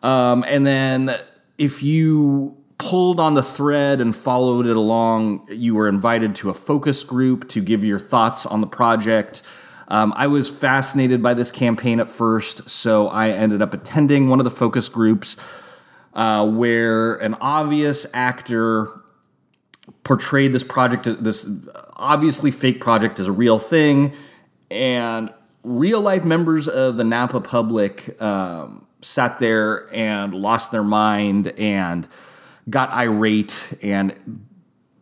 Um, 0.03 0.45
and 0.49 0.67
then 0.67 1.17
if 1.59 1.83
you 1.83 2.57
pulled 2.79 3.21
on 3.21 3.35
the 3.35 3.43
thread 3.43 4.01
and 4.01 4.15
followed 4.15 4.67
it 4.67 4.77
along, 4.77 5.47
you 5.51 5.75
were 5.75 5.89
invited 5.89 6.35
to 6.35 6.51
a 6.51 6.55
focus 6.55 7.05
group 7.05 7.49
to 7.49 7.61
give 7.61 7.85
your 7.85 7.99
thoughts 7.99 8.45
on 8.45 8.61
the 8.61 8.67
project. 8.67 9.43
Um, 9.89 10.13
I 10.17 10.27
was 10.27 10.51
fascinated 10.51 11.23
by 11.23 11.35
this 11.35 11.51
campaign 11.51 12.01
at 12.01 12.11
first, 12.11 12.69
so 12.69 13.09
I 13.09 13.31
ended 13.31 13.63
up 13.63 13.73
attending 13.73 14.29
one 14.29 14.41
of 14.41 14.45
the 14.45 14.51
focus 14.51 14.89
groups 14.89 15.37
uh, 16.13 16.47
where 16.47 17.15
an 17.15 17.35
obvious 17.41 18.05
actor 18.13 18.89
portrayed 20.07 20.53
this 20.53 20.63
project, 20.63 21.09
this 21.23 21.51
obviously 21.95 22.53
fake 22.53 22.81
project, 22.81 23.19
as 23.19 23.27
a 23.27 23.33
real 23.33 23.59
thing 23.59 24.15
and 24.71 25.33
real 25.65 26.01
life 26.01 26.25
members 26.25 26.69
of 26.69 26.97
the 26.97 27.03
Napa 27.03 27.41
public 27.41 28.21
um, 28.23 28.87
sat 29.03 29.41
there 29.41 29.93
and 29.93 30.33
lost 30.33 30.71
their 30.71 30.85
mind 30.85 31.49
and 31.59 32.07
got 32.71 32.93
irate 32.93 33.77
and 33.83 34.47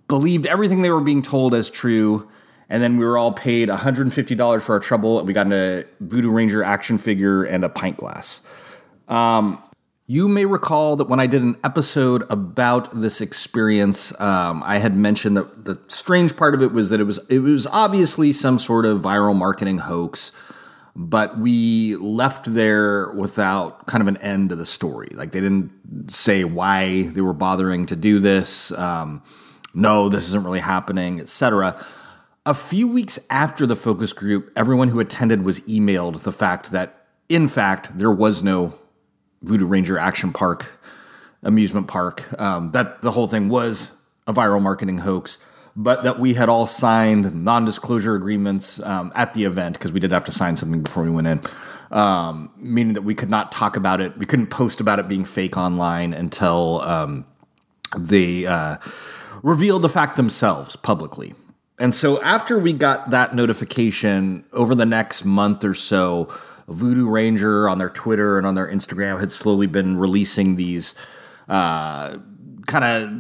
believed 0.09 0.47
everything 0.47 0.81
they 0.81 0.91
were 0.91 1.03
being 1.03 1.23
told 1.23 1.55
as 1.55 1.69
true. 1.69 2.27
And 2.71 2.83
then 2.83 2.97
we 2.97 3.05
were 3.05 3.19
all 3.19 3.33
paid 3.33 3.69
$150 3.69 4.63
for 4.63 4.73
our 4.73 4.81
trouble. 4.81 5.23
We 5.23 5.35
got 5.35 5.53
a 5.53 5.85
Voodoo 6.01 6.31
Ranger 6.31 6.65
action 6.65 6.97
figure 6.97 7.45
and 7.45 7.63
a 7.63 7.69
pint 7.69 7.99
glass. 7.99 8.41
Um, 9.07 9.63
you 10.07 10.29
may 10.29 10.45
recall 10.45 10.97
that 10.97 11.09
when 11.09 11.19
I 11.19 11.27
did 11.27 11.43
an 11.43 11.57
episode 11.65 12.25
about 12.29 13.01
this 13.01 13.23
experience, 13.23 14.19
um, 14.21 14.63
I 14.65 14.77
had 14.77 14.95
mentioned 14.95 15.37
that 15.37 15.65
the 15.65 15.81
strange 15.89 16.37
part 16.37 16.55
of 16.55 16.61
it 16.61 16.73
was 16.73 16.91
that 16.91 17.01
it 17.01 17.05
was 17.05 17.19
it 17.31 17.39
was 17.39 17.67
obviously 17.67 18.33
some 18.33 18.59
sort 18.59 18.85
of 18.85 19.01
viral 19.01 19.35
marketing 19.35 19.79
hoax, 19.79 20.31
but 20.95 21.39
we 21.39 21.97
left 21.97 22.53
there 22.53 23.13
without 23.13 23.87
kind 23.87 24.03
of 24.03 24.09
an 24.09 24.19
end 24.19 24.51
to 24.51 24.57
the 24.57 24.67
story. 24.67 25.09
Like 25.13 25.33
they 25.33 25.41
didn't 25.41 26.11
say 26.11 26.45
why 26.45 27.05
they 27.05 27.23
were 27.23 27.33
bothering 27.33 27.87
to 27.87 27.97
do 27.97 28.21
this. 28.21 28.73
Um, 28.73 29.23
no, 29.73 30.11
this 30.11 30.29
isn't 30.29 30.45
really 30.45 30.61
happening, 30.61 31.19
etc. 31.19 31.83
A 32.45 32.53
few 32.53 32.87
weeks 32.87 33.19
after 33.31 33.67
the 33.67 33.75
focus 33.75 34.13
group, 34.13 34.53
everyone 34.55 34.89
who 34.89 35.01
attended 35.01 35.47
was 35.47 35.61
emailed 35.61 36.23
the 36.25 36.31
fact 36.31 36.73
that, 36.73 37.07
in 37.31 37.49
fact, 37.49 37.97
there 37.97 38.13
was 38.13 38.43
no 38.43 38.79
Voodoo 39.45 39.67
Ranger 39.67 39.99
Action 39.99 40.33
Park 40.33 40.67
amusement 41.45 41.87
park. 41.87 42.25
Um, 42.41 42.73
that 42.73 43.03
the 43.03 43.13
whole 43.13 43.29
thing 43.29 43.49
was 43.49 43.93
a 44.27 44.33
viral 44.33 44.61
marketing 44.61 44.99
hoax, 44.99 45.39
but 45.77 46.03
that 46.05 46.19
we 46.19 46.35
had 46.35 46.49
all 46.49 46.67
signed 46.67 47.45
non-disclosure 47.45 48.15
agreements 48.15 48.81
um, 48.81 49.13
at 49.15 49.35
the 49.35 49.45
event 49.45 49.75
because 49.75 49.93
we 49.93 50.01
did 50.01 50.11
have 50.13 50.25
to 50.25 50.33
sign 50.33 50.57
something 50.57 50.83
before 50.83 51.03
we 51.03 51.11
went 51.11 51.27
in. 51.27 51.41
Um, 51.91 52.51
meaning 52.57 52.95
that 52.95 53.03
we 53.03 53.15
could 53.15 53.31
not 53.31 53.53
talk 53.53 53.77
about 53.77 54.01
it, 54.01 54.17
we 54.19 54.27
couldn't 54.27 54.49
post 54.49 54.81
about 54.81 54.99
it 54.99 55.07
being 55.07 55.25
fake 55.25 55.57
online 55.57 56.13
until 56.13 56.81
um, 56.81 57.25
they 57.97 58.47
uh, 58.47 58.79
revealed 59.43 59.83
the 59.83 59.89
fact 59.89 60.17
themselves 60.17 60.75
publicly. 60.77 61.35
And 61.79 61.95
so 61.95 62.21
after 62.23 62.59
we 62.59 62.73
got 62.73 63.11
that 63.11 63.35
notification 63.35 64.45
over 64.53 64.75
the 64.75 64.87
next 64.87 65.25
month 65.25 65.63
or 65.63 65.75
so, 65.75 66.33
Voodoo 66.69 67.09
Ranger 67.09 67.69
on 67.69 67.79
their 67.79 67.91
Twitter 67.91 68.39
and 68.39 68.47
on 68.47 68.55
their 68.55 68.67
Instagram 68.67 69.21
had 69.21 69.33
slowly 69.33 69.67
been 69.67 69.97
releasing 69.97 70.57
these 70.57 70.95
uh, 71.49 72.19
kind 72.67 72.85
of 72.85 73.11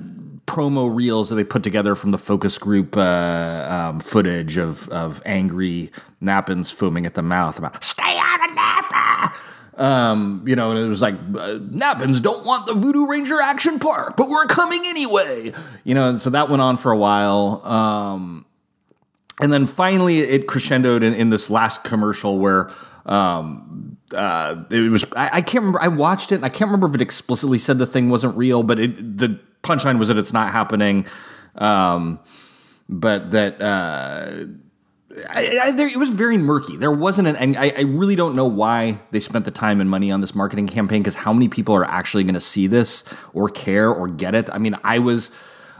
promo 0.46 0.94
reels 0.94 1.30
that 1.30 1.36
they 1.36 1.44
put 1.44 1.62
together 1.62 1.94
from 1.94 2.10
the 2.10 2.18
focus 2.18 2.58
group 2.58 2.96
uh, 2.96 3.66
um, 3.70 4.00
footage 4.00 4.56
of 4.56 4.88
of 4.90 5.22
angry 5.24 5.90
Napans 6.22 6.72
foaming 6.72 7.06
at 7.06 7.14
the 7.14 7.22
mouth 7.22 7.58
about 7.58 7.82
"Stay 7.84 8.18
out 8.18 8.48
of 8.48 8.54
Napa." 8.54 9.34
Um, 9.76 10.44
you 10.46 10.54
know, 10.54 10.70
and 10.70 10.78
it 10.78 10.88
was 10.88 11.02
like 11.02 11.14
uh, 11.14 11.58
Napans 11.58 12.22
don't 12.22 12.44
want 12.44 12.66
the 12.66 12.74
Voodoo 12.74 13.06
Ranger 13.06 13.40
Action 13.40 13.78
Park, 13.78 14.16
but 14.16 14.28
we're 14.28 14.46
coming 14.46 14.82
anyway. 14.86 15.52
You 15.82 15.94
know, 15.94 16.08
and 16.08 16.20
so 16.20 16.30
that 16.30 16.48
went 16.48 16.62
on 16.62 16.76
for 16.76 16.92
a 16.92 16.96
while. 16.96 17.60
Um, 17.64 18.46
and 19.40 19.52
then 19.52 19.66
finally, 19.66 20.20
it 20.20 20.46
crescendoed 20.46 21.02
in, 21.02 21.12
in 21.12 21.30
this 21.30 21.50
last 21.50 21.82
commercial 21.82 22.38
where 22.38 22.70
um, 23.06 23.98
uh, 24.14 24.64
it 24.70 24.90
was 24.90 25.04
I, 25.16 25.30
I, 25.34 25.40
can't 25.42 25.62
remember. 25.62 25.82
I 25.82 25.88
watched 25.88 26.32
it. 26.32 26.36
and 26.36 26.44
I 26.44 26.48
can't 26.48 26.68
remember 26.68 26.88
if 26.88 26.94
it 26.94 27.02
explicitly 27.02 27.58
said 27.58 27.78
the 27.78 27.86
thing 27.86 28.10
wasn't 28.10 28.36
real, 28.36 28.62
but 28.62 28.78
it, 28.78 29.18
the 29.18 29.38
punchline 29.62 29.98
was 29.98 30.08
that 30.08 30.16
it's 30.16 30.32
not 30.32 30.52
happening. 30.52 31.06
Um, 31.56 32.20
but 32.88 33.30
that 33.32 33.60
uh, 33.60 34.46
I, 35.30 35.58
I, 35.62 35.70
there, 35.72 35.88
it 35.88 35.96
was 35.96 36.10
very 36.10 36.38
murky. 36.38 36.76
There 36.76 36.90
wasn't 36.92 37.28
an, 37.28 37.36
and 37.36 37.56
I, 37.56 37.72
I, 37.76 37.80
really 37.82 38.16
don't 38.16 38.34
know 38.34 38.46
why 38.46 38.98
they 39.10 39.20
spent 39.20 39.44
the 39.44 39.50
time 39.50 39.80
and 39.80 39.88
money 39.88 40.10
on 40.10 40.20
this 40.20 40.34
marketing 40.34 40.66
campaign 40.66 41.02
because 41.02 41.14
how 41.14 41.32
many 41.32 41.48
people 41.48 41.74
are 41.74 41.84
actually 41.84 42.24
going 42.24 42.34
to 42.34 42.40
see 42.40 42.66
this 42.66 43.04
or 43.32 43.48
care 43.48 43.90
or 43.90 44.08
get 44.08 44.34
it? 44.34 44.48
I 44.52 44.58
mean, 44.58 44.76
I 44.84 44.98
was. 44.98 45.30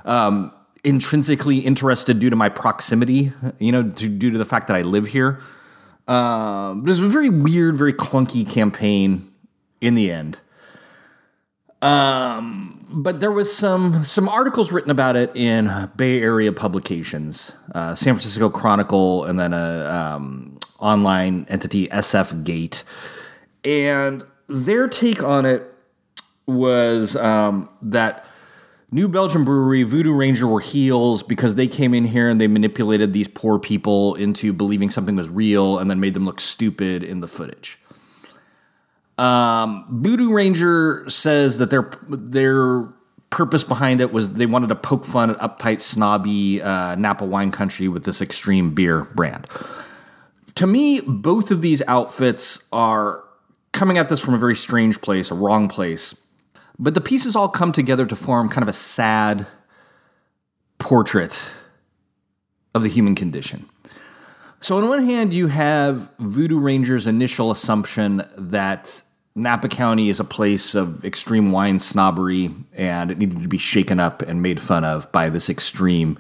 Um, 0.05 0.53
intrinsically 0.85 1.61
interested 1.61 2.21
due 2.21 2.29
to 2.29 2.37
my 2.37 2.51
proximity, 2.51 3.33
you 3.59 3.73
know, 3.73 3.91
to, 3.91 4.07
due 4.07 4.31
to 4.31 4.37
the 4.37 4.45
fact 4.45 4.69
that 4.69 4.77
I 4.77 4.83
live 4.83 5.07
here. 5.07 5.41
Um, 6.07 6.83
but 6.83 6.89
it 6.89 6.93
was 6.93 7.01
a 7.01 7.09
very 7.09 7.31
weird, 7.31 7.77
very 7.77 7.93
clunky 7.93 8.49
campaign 8.49 9.31
in 9.81 9.95
the 9.95 10.11
end. 10.11 10.39
Um, 11.81 12.87
but 12.89 13.21
there 13.21 13.31
was 13.31 13.55
some 13.55 14.05
some 14.05 14.29
articles 14.29 14.73
written 14.73 14.91
about 14.91 15.17
it 15.17 15.35
in 15.37 15.91
Bay 15.97 16.21
Area 16.21 16.53
publications, 16.53 17.53
uh, 17.75 17.95
San 17.95 18.15
Francisco 18.15 18.49
Chronicle, 18.49 19.25
and 19.25 19.39
then 19.39 19.53
a 19.53 19.87
um, 19.89 20.59
online 20.79 21.45
entity 21.49 21.89
SF 21.89 22.45
Gate, 22.45 22.85
and 23.65 24.25
their 24.49 24.89
take 24.89 25.23
on 25.23 25.45
it 25.45 25.75
was 26.47 27.17
um, 27.17 27.69
that 27.83 28.25
New 28.95 29.09
Belgium 29.09 29.45
Brewery, 29.45 29.83
Voodoo 29.83 30.13
Ranger 30.13 30.47
were 30.47 30.61
heels 30.61 31.25
because 31.25 31.57
they 31.57 31.67
came 31.67 31.95
in 31.95 32.05
here 32.05 32.29
and 32.29 32.41
they 32.41 32.47
manipulated 32.47 33.13
these 33.13 33.27
poor 33.27 33.59
people 33.59 34.15
into 34.15 34.53
believing 34.53 34.89
something 34.89 35.17
was 35.17 35.29
real 35.29 35.81
and 35.81 35.91
then 35.91 35.99
made 35.99 36.15
them 36.15 36.25
look 36.25 36.41
stupid 36.41 37.03
in 37.03 37.19
the 37.19 37.27
footage. 37.27 37.77
Um, 39.19 39.85
Voodoo 39.91 40.33
Ranger 40.33 41.11
says 41.11 41.59
that 41.59 41.71
their 41.71 41.91
their 42.09 42.85
purpose 43.31 43.65
behind 43.65 44.01
it 44.01 44.13
was 44.13 44.35
they 44.35 44.47
wanted 44.47 44.69
to 44.69 44.77
poke 44.77 45.05
fun 45.05 45.29
at 45.29 45.39
uptight, 45.39 45.81
snobby 45.81 46.63
uh, 46.63 46.95
Napa 46.95 47.25
wine 47.25 47.51
country 47.51 47.89
with 47.89 48.05
this 48.05 48.23
extreme 48.23 48.77
beer 48.77 49.09
brand. 49.17 49.49
To 50.55 50.69
me, 50.69 51.01
both 51.01 51.51
of 51.51 51.63
these 51.63 51.83
outfits 51.89 52.63
are 52.73 53.25
coming 53.73 53.99
at 53.99 54.09
this 54.09 54.21
from 54.21 54.35
a 54.35 54.39
very 54.39 54.55
strange 54.55 55.01
place, 55.01 55.33
a 55.33 55.35
wrong 55.35 55.69
place 55.69 56.15
but 56.79 56.95
the 56.95 57.01
pieces 57.01 57.37
all 57.37 57.49
come 57.49 57.73
together 57.73 58.07
to 58.07 58.17
form 58.17 58.49
kind 58.49 58.63
of 58.63 58.69
a 58.69 58.73
sad 58.73 59.47
portrait 60.79 61.49
of 62.75 62.83
the 62.83 62.89
human 62.89 63.15
condition. 63.15 63.69
So, 64.61 64.79
on 64.79 64.89
one 64.89 65.05
hand, 65.05 65.35
you 65.35 65.49
have 65.49 66.09
Voodoo 66.19 66.59
Ranger's 66.59 67.07
initial 67.07 67.51
assumption 67.51 68.23
that 68.37 69.03
Napa 69.35 69.69
County 69.69 70.09
is 70.09 70.21
a 70.21 70.25
place 70.25 70.75
of 70.75 71.05
extreme 71.05 71.53
wine 71.53 71.79
snobbery 71.79 72.51
and 72.73 73.11
it 73.11 73.19
needed 73.19 73.43
to 73.43 73.49
be 73.49 73.59
shaken 73.59 74.01
up 74.01 74.23
and 74.23 74.43
made 74.43 74.61
fun 74.61 74.85
of 74.85 75.11
by 75.13 75.29
this 75.29 75.51
extreme 75.51 76.19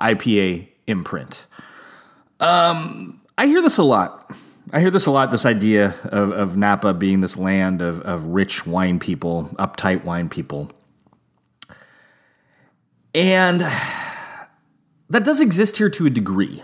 IPA 0.00 0.68
imprint. 0.86 1.46
Um, 2.40 3.20
I 3.38 3.46
hear 3.46 3.62
this 3.62 3.78
a 3.78 3.82
lot. 3.82 4.34
I 4.72 4.80
hear 4.80 4.90
this 4.90 5.06
a 5.06 5.12
lot. 5.12 5.30
This 5.30 5.46
idea 5.46 5.94
of, 6.04 6.32
of 6.32 6.56
Napa 6.56 6.92
being 6.92 7.20
this 7.20 7.36
land 7.36 7.80
of, 7.80 8.00
of 8.00 8.24
rich 8.26 8.66
wine 8.66 8.98
people, 8.98 9.44
uptight 9.58 10.04
wine 10.04 10.28
people, 10.28 10.72
and 13.14 13.60
that 13.60 15.24
does 15.24 15.40
exist 15.40 15.76
here 15.76 15.88
to 15.90 16.06
a 16.06 16.10
degree. 16.10 16.62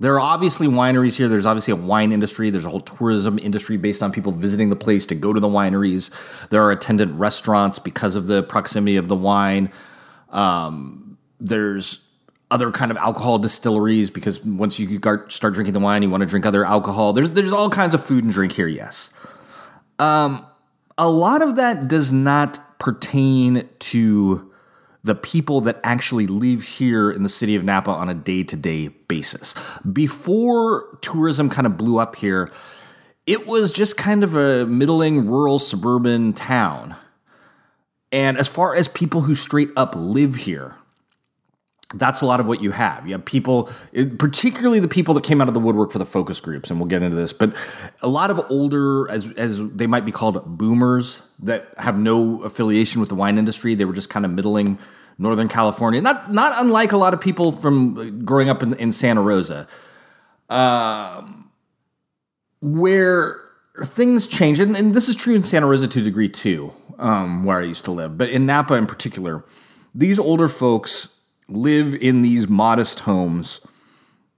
There 0.00 0.14
are 0.14 0.20
obviously 0.20 0.66
wineries 0.66 1.16
here. 1.16 1.28
There's 1.28 1.46
obviously 1.46 1.72
a 1.72 1.76
wine 1.76 2.12
industry. 2.12 2.50
There's 2.50 2.64
a 2.64 2.70
whole 2.70 2.80
tourism 2.80 3.38
industry 3.38 3.76
based 3.76 4.02
on 4.02 4.12
people 4.12 4.32
visiting 4.32 4.68
the 4.68 4.76
place 4.76 5.06
to 5.06 5.14
go 5.14 5.32
to 5.32 5.40
the 5.40 5.48
wineries. 5.48 6.10
There 6.50 6.62
are 6.62 6.72
attendant 6.72 7.18
restaurants 7.18 7.78
because 7.78 8.16
of 8.16 8.26
the 8.26 8.42
proximity 8.42 8.96
of 8.96 9.08
the 9.08 9.16
wine. 9.16 9.70
Um, 10.28 11.18
there's 11.40 12.01
other 12.52 12.70
kind 12.70 12.90
of 12.90 12.96
alcohol 12.98 13.38
distilleries 13.38 14.10
because 14.10 14.44
once 14.44 14.78
you 14.78 15.00
start 15.28 15.54
drinking 15.54 15.72
the 15.72 15.80
wine, 15.80 16.02
you 16.02 16.10
want 16.10 16.20
to 16.20 16.26
drink 16.26 16.46
other 16.46 16.64
alcohol. 16.64 17.12
There's 17.12 17.30
there's 17.32 17.52
all 17.52 17.70
kinds 17.70 17.94
of 17.94 18.04
food 18.04 18.22
and 18.22 18.32
drink 18.32 18.52
here. 18.52 18.68
Yes, 18.68 19.10
um, 19.98 20.46
a 20.98 21.10
lot 21.10 21.42
of 21.42 21.56
that 21.56 21.88
does 21.88 22.12
not 22.12 22.78
pertain 22.78 23.68
to 23.78 24.52
the 25.04 25.14
people 25.14 25.60
that 25.62 25.80
actually 25.82 26.26
live 26.26 26.62
here 26.62 27.10
in 27.10 27.22
the 27.22 27.28
city 27.28 27.56
of 27.56 27.64
Napa 27.64 27.90
on 27.90 28.08
a 28.08 28.14
day 28.14 28.44
to 28.44 28.56
day 28.56 28.88
basis. 28.88 29.54
Before 29.90 30.98
tourism 31.00 31.48
kind 31.48 31.66
of 31.66 31.76
blew 31.76 31.98
up 31.98 32.16
here, 32.16 32.50
it 33.26 33.46
was 33.46 33.72
just 33.72 33.96
kind 33.96 34.22
of 34.22 34.36
a 34.36 34.66
middling 34.66 35.26
rural 35.26 35.58
suburban 35.58 36.34
town. 36.34 36.96
And 38.12 38.36
as 38.36 38.46
far 38.46 38.74
as 38.74 38.88
people 38.88 39.22
who 39.22 39.34
straight 39.34 39.70
up 39.74 39.94
live 39.96 40.36
here, 40.36 40.76
that's 41.94 42.20
a 42.20 42.26
lot 42.26 42.40
of 42.40 42.46
what 42.46 42.62
you 42.62 42.70
have. 42.70 43.06
You 43.06 43.12
have 43.12 43.24
people, 43.24 43.70
particularly 44.18 44.80
the 44.80 44.88
people 44.88 45.14
that 45.14 45.24
came 45.24 45.40
out 45.40 45.48
of 45.48 45.54
the 45.54 45.60
woodwork 45.60 45.92
for 45.92 45.98
the 45.98 46.06
focus 46.06 46.40
groups, 46.40 46.70
and 46.70 46.80
we'll 46.80 46.88
get 46.88 47.02
into 47.02 47.16
this, 47.16 47.32
but 47.32 47.56
a 48.00 48.08
lot 48.08 48.30
of 48.30 48.44
older, 48.50 49.10
as, 49.10 49.26
as 49.36 49.60
they 49.60 49.86
might 49.86 50.04
be 50.04 50.12
called, 50.12 50.58
boomers 50.58 51.22
that 51.40 51.68
have 51.78 51.98
no 51.98 52.42
affiliation 52.42 53.00
with 53.00 53.08
the 53.08 53.14
wine 53.14 53.38
industry. 53.38 53.74
They 53.74 53.84
were 53.84 53.92
just 53.92 54.10
kind 54.10 54.24
of 54.24 54.32
middling 54.32 54.78
Northern 55.18 55.48
California, 55.48 56.00
not 56.00 56.32
not 56.32 56.52
unlike 56.60 56.92
a 56.92 56.96
lot 56.96 57.14
of 57.14 57.20
people 57.20 57.52
from 57.52 58.24
growing 58.24 58.48
up 58.48 58.62
in, 58.62 58.74
in 58.74 58.92
Santa 58.92 59.20
Rosa, 59.20 59.68
um, 60.48 61.50
where 62.60 63.40
things 63.84 64.26
change, 64.26 64.60
and, 64.60 64.76
and, 64.76 64.94
this 64.94 65.08
is 65.08 65.16
true 65.16 65.34
in 65.34 65.44
Santa 65.44 65.66
Rosa 65.66 65.88
to 65.88 66.00
a 66.00 66.02
degree 66.02 66.28
too, 66.28 66.72
um, 66.98 67.44
where 67.44 67.58
I 67.58 67.64
used 67.64 67.84
to 67.86 67.90
live, 67.90 68.18
but 68.18 68.30
in 68.30 68.46
Napa 68.46 68.74
in 68.74 68.86
particular, 68.86 69.44
these 69.94 70.18
older 70.18 70.48
folks 70.48 71.08
live 71.48 71.94
in 71.94 72.22
these 72.22 72.48
modest 72.48 73.00
homes 73.00 73.60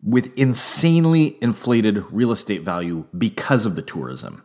with 0.03 0.33
insanely 0.37 1.39
inflated 1.41 2.05
real 2.11 2.31
estate 2.31 2.63
value 2.63 3.05
because 3.17 3.65
of 3.65 3.75
the 3.75 3.83
tourism. 3.83 4.43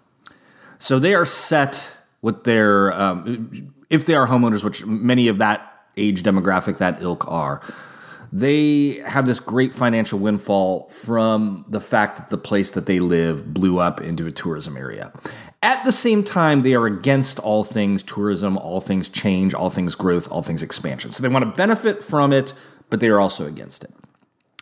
So 0.77 0.99
they 0.99 1.13
are 1.13 1.25
set 1.25 1.91
with 2.21 2.43
their, 2.45 2.93
um, 2.93 3.73
if 3.89 4.05
they 4.05 4.15
are 4.15 4.27
homeowners, 4.27 4.63
which 4.63 4.85
many 4.85 5.27
of 5.27 5.37
that 5.39 5.61
age 5.97 6.23
demographic, 6.23 6.77
that 6.77 7.01
ilk 7.01 7.25
are, 7.27 7.61
they 8.31 9.01
have 9.05 9.25
this 9.25 9.39
great 9.39 9.73
financial 9.73 10.19
windfall 10.19 10.89
from 10.89 11.65
the 11.67 11.81
fact 11.81 12.17
that 12.17 12.29
the 12.29 12.37
place 12.37 12.71
that 12.71 12.85
they 12.85 12.99
live 12.99 13.53
blew 13.53 13.79
up 13.79 14.01
into 14.01 14.27
a 14.27 14.31
tourism 14.31 14.77
area. 14.77 15.11
At 15.61 15.83
the 15.83 15.91
same 15.91 16.23
time, 16.23 16.61
they 16.61 16.73
are 16.73 16.85
against 16.85 17.39
all 17.39 17.63
things 17.63 18.03
tourism, 18.03 18.57
all 18.57 18.79
things 18.79 19.09
change, 19.09 19.53
all 19.53 19.69
things 19.69 19.95
growth, 19.95 20.31
all 20.31 20.41
things 20.41 20.63
expansion. 20.63 21.11
So 21.11 21.21
they 21.21 21.29
want 21.29 21.43
to 21.43 21.51
benefit 21.51 22.03
from 22.03 22.31
it, 22.31 22.53
but 22.89 22.99
they 22.99 23.09
are 23.09 23.19
also 23.19 23.45
against 23.45 23.83
it. 23.83 23.93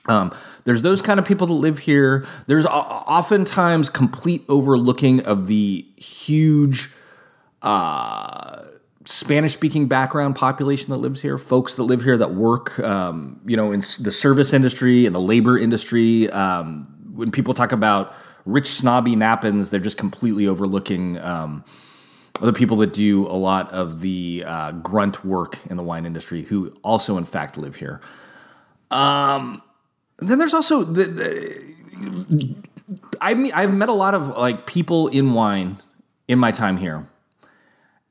Um, 0.07 0.33
there's 0.63 0.81
those 0.81 1.01
kind 1.01 1.19
of 1.19 1.25
people 1.25 1.47
that 1.47 1.53
live 1.53 1.79
here. 1.79 2.25
There's 2.47 2.65
oftentimes 2.65 3.89
complete 3.89 4.45
overlooking 4.47 5.19
of 5.21 5.47
the 5.47 5.85
huge 5.97 6.89
uh, 7.61 8.63
Spanish 9.07 9.53
speaking 9.53 9.87
background 9.87 10.35
population 10.35 10.89
that 10.89 10.97
lives 10.97 11.21
here, 11.21 11.37
folks 11.37 11.75
that 11.75 11.83
live 11.83 12.03
here 12.03 12.17
that 12.17 12.33
work, 12.33 12.77
um, 12.79 13.39
you 13.45 13.55
know, 13.55 13.71
in 13.71 13.81
the 13.99 14.11
service 14.11 14.51
industry 14.51 15.05
and 15.05 15.15
the 15.15 15.21
labor 15.21 15.57
industry. 15.57 16.29
Um, 16.29 16.93
when 17.13 17.31
people 17.31 17.53
talk 17.53 17.71
about 17.71 18.13
rich 18.43 18.67
snobby 18.67 19.15
Napans, 19.15 19.69
they're 19.69 19.79
just 19.79 19.97
completely 19.97 20.45
overlooking 20.45 21.17
um, 21.19 21.63
the 22.41 22.51
people 22.51 22.75
that 22.77 22.91
do 22.91 23.25
a 23.27 23.37
lot 23.37 23.71
of 23.71 24.01
the 24.01 24.43
uh, 24.45 24.71
grunt 24.71 25.23
work 25.23 25.57
in 25.69 25.77
the 25.77 25.83
wine 25.83 26.05
industry, 26.05 26.41
who 26.41 26.75
also, 26.83 27.17
in 27.17 27.23
fact, 27.23 27.57
live 27.57 27.77
here. 27.77 28.01
Um, 28.91 29.61
then 30.19 30.37
there's 30.37 30.53
also 30.53 30.83
the, 30.83 31.05
the 31.05 32.55
I 33.21 33.35
mean, 33.35 33.53
I've 33.53 33.73
met 33.73 33.87
a 33.87 33.93
lot 33.93 34.13
of 34.13 34.35
like 34.37 34.67
people 34.67 35.07
in 35.07 35.33
wine 35.33 35.81
in 36.27 36.39
my 36.39 36.51
time 36.51 36.75
here 36.75 37.07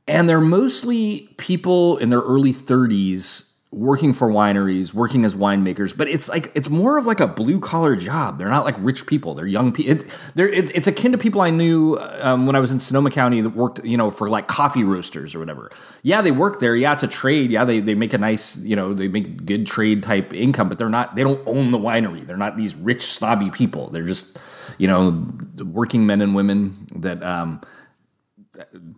and 0.09 0.29
they're 0.29 0.41
mostly 0.41 1.29
people 1.37 1.97
in 1.99 2.11
their 2.11 2.21
early 2.21 2.53
30s 2.53 3.45
working 3.73 4.13
for 4.13 4.31
wineries, 4.31 4.95
working 4.95 5.25
as 5.25 5.35
winemakers, 5.35 5.95
but 5.95 6.09
it's 6.09 6.29
like 6.29 6.51
it's 6.55 6.71
more 6.71 6.97
of 6.97 7.05
like 7.05 7.21
a 7.21 7.27
blue 7.27 7.61
collar 7.61 7.95
job. 7.95 8.39
They're 8.39 8.49
not 8.49 8.65
like 8.65 8.77
rich 8.79 9.07
people; 9.07 9.35
they're 9.35 9.47
young 9.47 9.73
people. 9.73 9.93
It, 9.93 10.17
they're, 10.35 10.49
it, 10.49 10.75
it's 10.75 10.87
akin 10.87 11.13
to 11.13 11.19
people 11.19 11.41
I 11.41 11.51
knew 11.51 11.99
um, 12.21 12.47
when 12.47 12.57
I 12.57 12.61
was 12.61 12.73
in 12.73 12.79
Sonoma 12.79 13.11
County 13.11 13.41
that 13.41 13.51
worked, 13.51 13.85
you 13.85 13.97
know, 13.97 14.11
for 14.11 14.31
like 14.31 14.47
coffee 14.49 14.85
roasters 14.85 15.35
or 15.35 15.41
whatever. 15.41 15.71
Yeah, 16.03 16.23
they 16.23 16.31
work 16.31 16.61
there. 16.61 16.75
Yeah, 16.75 16.95
it's 16.95 17.03
a 17.03 17.09
trade. 17.09 17.51
Yeah, 17.51 17.65
they 17.65 17.81
they 17.81 17.95
make 17.95 18.15
a 18.15 18.19
nice, 18.19 18.57
you 18.59 18.77
know, 18.77 18.95
they 18.95 19.09
make 19.09 19.45
good 19.45 19.67
trade 19.67 20.03
type 20.03 20.33
income, 20.33 20.69
but 20.69 20.79
they're 20.79 20.89
not. 20.89 21.15
They 21.15 21.23
don't 21.23 21.43
own 21.47 21.71
the 21.71 21.79
winery. 21.79 22.27
They're 22.27 22.37
not 22.37 22.57
these 22.57 22.75
rich 22.75 23.07
snobby 23.07 23.51
people. 23.51 23.91
They're 23.91 24.07
just, 24.07 24.39
you 24.79 24.89
know, 24.89 25.29
working 25.59 26.07
men 26.07 26.23
and 26.23 26.35
women 26.35 26.87
that. 26.97 27.23
Um, 27.23 27.61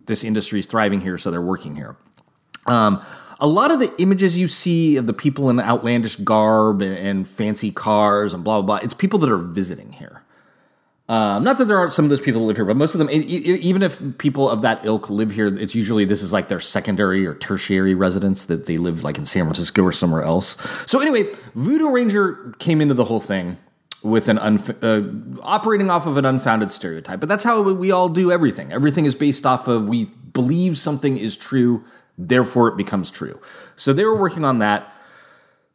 this 0.05 0.23
industry 0.23 0.59
is 0.59 0.65
thriving 0.65 1.01
here, 1.01 1.17
so 1.17 1.31
they're 1.31 1.41
working 1.41 1.75
here. 1.75 1.95
Um, 2.65 3.01
a 3.39 3.47
lot 3.47 3.71
of 3.71 3.79
the 3.79 3.93
images 4.01 4.37
you 4.37 4.47
see 4.47 4.97
of 4.97 5.07
the 5.07 5.13
people 5.13 5.49
in 5.49 5.59
outlandish 5.59 6.17
garb 6.17 6.81
and, 6.81 6.97
and 6.97 7.27
fancy 7.27 7.71
cars 7.71 8.33
and 8.33 8.43
blah 8.43 8.61
blah 8.61 8.77
blah, 8.77 8.85
it's 8.85 8.93
people 8.93 9.19
that 9.19 9.29
are 9.29 9.37
visiting 9.37 9.93
here. 9.93 10.23
Um, 11.07 11.43
not 11.43 11.57
that 11.57 11.65
there 11.65 11.79
aren't 11.79 11.91
some 11.91 12.05
of 12.05 12.09
those 12.09 12.21
people 12.21 12.41
that 12.41 12.47
live 12.47 12.57
here, 12.57 12.65
but 12.65 12.77
most 12.77 12.93
of 12.93 12.99
them, 12.99 13.09
even 13.11 13.81
if 13.81 13.99
people 14.19 14.47
of 14.47 14.61
that 14.61 14.85
ilk 14.85 15.09
live 15.09 15.31
here, 15.31 15.47
it's 15.47 15.73
usually 15.73 16.05
this 16.05 16.21
is 16.21 16.31
like 16.31 16.49
their 16.49 16.59
secondary 16.59 17.25
or 17.25 17.33
tertiary 17.33 17.95
residence 17.95 18.45
that 18.45 18.67
they 18.67 18.77
live 18.77 19.03
like 19.03 19.17
in 19.17 19.25
San 19.25 19.45
Francisco 19.45 19.81
or 19.81 19.91
somewhere 19.91 20.21
else. 20.21 20.55
So 20.85 20.99
anyway, 20.99 21.33
Voodoo 21.55 21.89
Ranger 21.89 22.53
came 22.59 22.79
into 22.79 22.93
the 22.93 23.05
whole 23.05 23.19
thing 23.19 23.57
with 24.01 24.29
an 24.29 24.37
unf- 24.37 24.83
uh, 24.83 25.41
operating 25.41 25.89
off 25.89 26.05
of 26.05 26.17
an 26.17 26.25
unfounded 26.25 26.71
stereotype. 26.71 27.19
But 27.19 27.29
that's 27.29 27.43
how 27.43 27.61
we 27.61 27.91
all 27.91 28.09
do 28.09 28.31
everything. 28.31 28.71
Everything 28.71 29.05
is 29.05 29.15
based 29.15 29.45
off 29.45 29.67
of 29.67 29.87
we 29.87 30.05
believe 30.33 30.77
something 30.77 31.17
is 31.17 31.35
true, 31.35 31.83
therefore 32.17 32.69
it 32.69 32.77
becomes 32.77 33.11
true. 33.11 33.39
So 33.75 33.93
they 33.93 34.05
were 34.05 34.15
working 34.15 34.45
on 34.45 34.59
that 34.59 34.93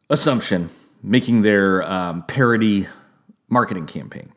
assumption, 0.09 0.69
making 1.03 1.41
their 1.41 1.83
um, 1.83 2.23
parody 2.23 2.87
marketing 3.49 3.85
campaign. 3.85 4.31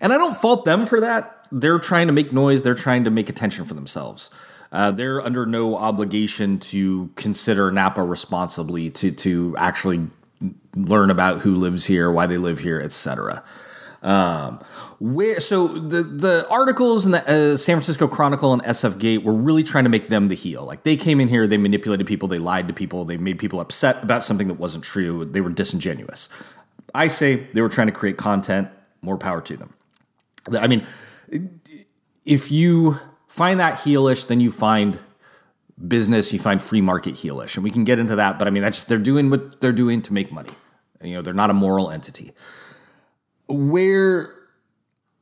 And 0.00 0.12
I 0.12 0.18
don't 0.18 0.36
fault 0.36 0.64
them 0.64 0.86
for 0.86 1.00
that. 1.00 1.46
They're 1.50 1.78
trying 1.78 2.08
to 2.08 2.12
make 2.12 2.32
noise. 2.32 2.62
They're 2.62 2.74
trying 2.74 3.04
to 3.04 3.10
make 3.10 3.28
attention 3.28 3.64
for 3.64 3.74
themselves. 3.74 4.30
Uh, 4.72 4.90
they're 4.90 5.22
under 5.22 5.46
no 5.46 5.76
obligation 5.76 6.58
to 6.58 7.10
consider 7.14 7.70
Napa 7.70 8.02
responsibly 8.02 8.90
to 8.90 9.12
to 9.12 9.54
actually 9.56 10.08
learn 10.74 11.10
about 11.10 11.40
who 11.40 11.54
lives 11.54 11.86
here, 11.86 12.10
why 12.10 12.26
they 12.26 12.38
live 12.38 12.58
here, 12.58 12.80
etc. 12.80 13.42
Um, 14.02 14.60
where 15.00 15.40
so 15.40 15.66
the 15.66 16.02
the 16.02 16.48
articles 16.48 17.06
in 17.06 17.12
the 17.12 17.28
uh, 17.28 17.56
San 17.56 17.76
Francisco 17.76 18.06
Chronicle 18.06 18.52
and 18.52 18.62
SF 18.62 18.98
Gate 18.98 19.24
were 19.24 19.32
really 19.32 19.62
trying 19.62 19.84
to 19.84 19.90
make 19.90 20.08
them 20.08 20.28
the 20.28 20.34
heel. 20.34 20.64
Like 20.64 20.84
they 20.84 20.96
came 20.96 21.20
in 21.20 21.28
here, 21.28 21.46
they 21.46 21.56
manipulated 21.56 22.06
people, 22.06 22.28
they 22.28 22.38
lied 22.38 22.68
to 22.68 22.74
people, 22.74 23.04
they 23.04 23.16
made 23.16 23.38
people 23.38 23.60
upset 23.60 24.02
about 24.02 24.22
something 24.22 24.48
that 24.48 24.60
wasn't 24.60 24.84
true. 24.84 25.24
They 25.24 25.40
were 25.40 25.50
disingenuous. 25.50 26.28
I 26.94 27.08
say 27.08 27.48
they 27.52 27.60
were 27.60 27.68
trying 27.68 27.88
to 27.88 27.92
create 27.92 28.16
content. 28.16 28.68
More 29.02 29.18
power 29.18 29.40
to 29.40 29.56
them. 29.56 29.74
I 30.52 30.66
mean, 30.66 30.86
if 32.24 32.50
you 32.50 32.98
find 33.28 33.60
that 33.60 33.80
heelish, 33.80 34.26
then 34.26 34.40
you 34.40 34.50
find 34.50 34.98
business, 35.84 36.32
you 36.32 36.38
find 36.38 36.60
free 36.60 36.80
market 36.80 37.14
heelish, 37.14 37.56
and 37.56 37.64
we 37.64 37.70
can 37.70 37.84
get 37.84 37.98
into 37.98 38.16
that. 38.16 38.38
But 38.38 38.48
I 38.48 38.50
mean, 38.50 38.62
that's 38.62 38.84
they're 38.84 38.98
doing 38.98 39.30
what 39.30 39.60
they're 39.60 39.72
doing 39.72 40.02
to 40.02 40.12
make 40.12 40.32
money. 40.32 40.50
You 41.02 41.14
know, 41.14 41.22
they're 41.22 41.34
not 41.34 41.50
a 41.50 41.54
moral 41.54 41.90
entity. 41.90 42.32
Where 43.48 44.34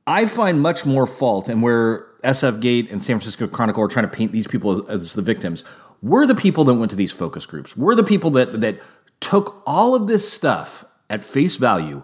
I 0.07 0.25
find 0.27 0.61
much 0.61 0.87
more 0.87 1.07
fault, 1.07 1.49
and 1.49 1.63
where 1.63 2.07
SF 2.23 2.61
Gate 2.61 2.91
and 2.91 3.03
San 3.03 3.17
Francisco 3.17 3.47
Chronicle 3.47 3.83
are 3.83 3.89
trying 3.89 4.09
to 4.09 4.15
paint 4.15 4.33
these 4.33 4.47
people 4.47 4.89
as, 4.91 5.05
as 5.05 5.15
the 5.15 5.23
victims, 5.23 5.65
we're 6.03 6.27
the 6.27 6.35
people 6.35 6.65
that 6.65 6.75
went 6.75 6.91
to 6.91 6.97
these 6.97 7.13
focus 7.13 7.47
groups. 7.47 7.77
We're 7.77 7.95
the 7.95 8.05
people 8.05 8.31
that 8.33 8.61
that 8.61 8.81
took 9.21 9.63
all 9.67 9.95
of 9.95 10.07
this 10.07 10.31
stuff 10.31 10.85
at 11.11 11.25
face 11.25 11.57
value, 11.57 12.03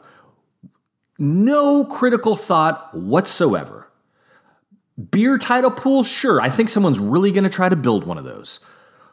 no 1.19 1.85
critical 1.85 2.37
thought 2.37 2.95
whatsoever. 2.95 3.90
Beer 5.11 5.39
title 5.39 5.71
pool, 5.71 6.03
sure. 6.03 6.41
I 6.41 6.51
think 6.51 6.69
someone's 6.69 6.99
really 6.99 7.31
going 7.31 7.45
to 7.45 7.51
try 7.51 7.69
to 7.69 7.77
build 7.77 8.05
one 8.05 8.19
of 8.19 8.25
those. 8.25 8.61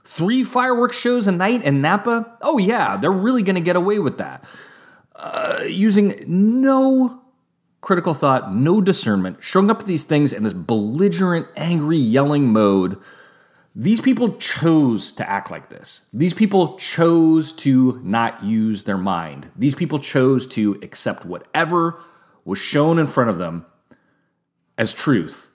Three 0.04 0.44
fireworks 0.44 0.98
shows 0.98 1.28
a 1.28 1.32
night 1.32 1.64
in 1.64 1.82
Napa? 1.82 2.38
Oh, 2.42 2.58
yeah, 2.58 2.98
they're 2.98 3.12
really 3.12 3.44
going 3.44 3.56
to 3.56 3.62
get 3.62 3.76
away 3.76 4.00
with 4.00 4.18
that. 4.18 4.44
Uh, 5.16 5.64
using 5.68 6.24
no 6.28 7.22
critical 7.82 8.14
thought, 8.14 8.54
no 8.54 8.82
discernment, 8.82 9.38
showing 9.42 9.70
up 9.70 9.82
at 9.82 9.86
these 9.86 10.04
things 10.04 10.34
in 10.34 10.44
this 10.44 10.54
belligerent, 10.54 11.48
angry, 11.56 11.98
yelling 11.98 12.52
mode. 12.52 12.98
These 13.76 14.02
people 14.02 14.36
chose 14.38 15.12
to 15.14 15.30
act 15.30 15.52
like 15.52 15.70
this. 15.70 16.02
These 16.12 16.34
people 16.34 16.78
chose 16.78 17.54
to 17.54 18.02
not 18.04 18.44
use 18.44 18.84
their 18.84 18.98
mind. 18.98 19.52
These 19.56 19.76
people 19.76 20.00
chose 20.00 20.48
to 20.48 20.80
accept 20.82 21.26
whatever 21.26 22.00
was 22.44 22.60
shown 22.60 22.98
in 22.98 23.08
front 23.08 23.30
of 23.30 23.38
them 23.38 23.66
as 24.78 24.94
truth. 24.94 25.47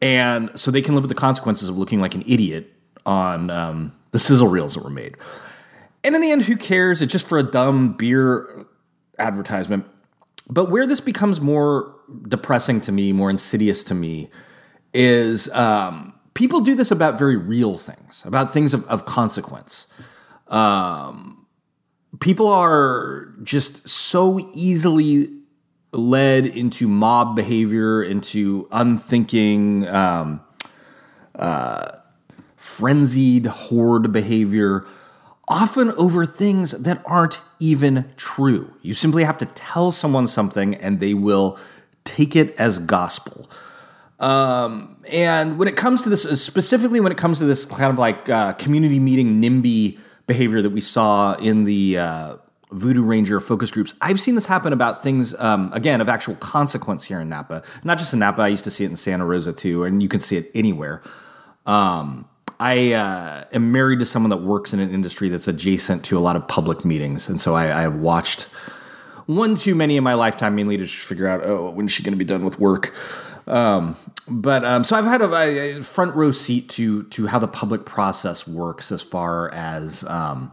And 0.00 0.50
so 0.58 0.70
they 0.70 0.82
can 0.82 0.94
live 0.94 1.02
with 1.02 1.08
the 1.08 1.14
consequences 1.14 1.68
of 1.68 1.76
looking 1.76 2.00
like 2.00 2.14
an 2.14 2.22
idiot 2.26 2.72
on 3.04 3.50
um, 3.50 3.92
the 4.12 4.18
sizzle 4.18 4.48
reels 4.48 4.74
that 4.74 4.84
were 4.84 4.90
made. 4.90 5.16
And 6.04 6.14
in 6.14 6.22
the 6.22 6.30
end, 6.30 6.42
who 6.42 6.56
cares? 6.56 7.02
It's 7.02 7.12
just 7.12 7.26
for 7.26 7.38
a 7.38 7.42
dumb 7.42 7.94
beer 7.94 8.66
advertisement. 9.18 9.86
But 10.48 10.70
where 10.70 10.86
this 10.86 11.00
becomes 11.00 11.40
more 11.40 11.94
depressing 12.28 12.80
to 12.82 12.92
me, 12.92 13.12
more 13.12 13.30
insidious 13.30 13.84
to 13.84 13.94
me, 13.94 14.30
is 14.94 15.50
um, 15.50 16.14
people 16.34 16.60
do 16.60 16.74
this 16.74 16.90
about 16.90 17.18
very 17.18 17.36
real 17.36 17.78
things, 17.78 18.22
about 18.24 18.52
things 18.52 18.72
of, 18.72 18.86
of 18.86 19.04
consequence. 19.04 19.86
Um, 20.46 21.46
people 22.20 22.48
are 22.48 23.34
just 23.42 23.86
so 23.88 24.50
easily 24.54 25.28
led 25.92 26.46
into 26.46 26.88
mob 26.88 27.34
behavior, 27.36 28.02
into 28.02 28.68
unthinking, 28.70 29.86
um, 29.88 30.40
uh, 31.34 31.98
frenzied 32.56 33.46
horde 33.46 34.12
behavior 34.12 34.84
often 35.48 35.90
over 35.92 36.26
things 36.26 36.72
that 36.72 37.02
aren't 37.06 37.40
even 37.58 38.10
true. 38.16 38.74
You 38.82 38.92
simply 38.94 39.24
have 39.24 39.38
to 39.38 39.46
tell 39.46 39.90
someone 39.90 40.26
something 40.26 40.74
and 40.74 41.00
they 41.00 41.14
will 41.14 41.58
take 42.04 42.36
it 42.36 42.54
as 42.58 42.78
gospel. 42.78 43.48
Um, 44.20 44.96
and 45.10 45.58
when 45.58 45.68
it 45.68 45.76
comes 45.76 46.02
to 46.02 46.08
this, 46.10 46.22
specifically 46.42 47.00
when 47.00 47.12
it 47.12 47.18
comes 47.18 47.38
to 47.38 47.44
this 47.44 47.64
kind 47.64 47.90
of 47.92 47.98
like 47.98 48.28
uh, 48.28 48.52
community 48.54 48.98
meeting 48.98 49.40
NIMBY 49.40 49.98
behavior 50.26 50.60
that 50.60 50.70
we 50.70 50.80
saw 50.80 51.34
in 51.34 51.64
the 51.64 51.98
uh, 51.98 52.36
Voodoo 52.70 53.02
Ranger 53.02 53.40
focus 53.40 53.70
groups, 53.70 53.94
I've 54.00 54.20
seen 54.20 54.34
this 54.34 54.46
happen 54.46 54.72
about 54.72 55.02
things, 55.02 55.34
um, 55.38 55.70
again, 55.72 56.00
of 56.00 56.08
actual 56.08 56.34
consequence 56.36 57.04
here 57.04 57.20
in 57.20 57.28
Napa. 57.28 57.62
Not 57.84 57.98
just 57.98 58.12
in 58.12 58.18
Napa, 58.18 58.42
I 58.42 58.48
used 58.48 58.64
to 58.64 58.70
see 58.70 58.84
it 58.84 58.90
in 58.90 58.96
Santa 58.96 59.24
Rosa 59.24 59.52
too, 59.52 59.84
and 59.84 60.02
you 60.02 60.08
can 60.08 60.20
see 60.20 60.36
it 60.36 60.50
anywhere. 60.54 61.02
Um, 61.66 62.28
I 62.60 62.92
uh, 62.92 63.44
am 63.52 63.72
married 63.72 64.00
to 64.00 64.06
someone 64.06 64.30
that 64.30 64.42
works 64.42 64.72
in 64.72 64.80
an 64.80 64.90
industry 64.90 65.28
that's 65.28 65.48
adjacent 65.48 66.04
to 66.06 66.18
a 66.18 66.20
lot 66.20 66.36
of 66.36 66.46
public 66.48 66.84
meetings, 66.84 67.28
and 67.28 67.40
so 67.40 67.54
I, 67.54 67.64
I 67.78 67.82
have 67.82 67.96
watched 67.96 68.46
one 69.26 69.54
too 69.54 69.74
many 69.74 69.96
in 69.96 70.04
my 70.04 70.14
lifetime, 70.14 70.54
mainly 70.54 70.76
to 70.78 70.86
just 70.86 71.06
figure 71.06 71.28
out, 71.28 71.42
oh, 71.44 71.70
when's 71.70 71.92
she 71.92 72.02
going 72.02 72.14
to 72.14 72.18
be 72.18 72.24
done 72.24 72.44
with 72.44 72.58
work? 72.58 72.94
Um, 73.46 73.96
but 74.26 74.64
um, 74.64 74.84
so 74.84 74.96
I've 74.96 75.04
had 75.04 75.22
a, 75.22 75.78
a, 75.78 75.82
front 75.82 76.14
row 76.14 76.32
seat 76.32 76.68
to 76.70 77.04
to 77.04 77.26
how 77.28 77.38
the 77.38 77.48
public 77.48 77.86
process 77.86 78.46
works 78.46 78.92
as 78.92 79.00
far 79.00 79.52
as 79.54 80.04
um, 80.04 80.52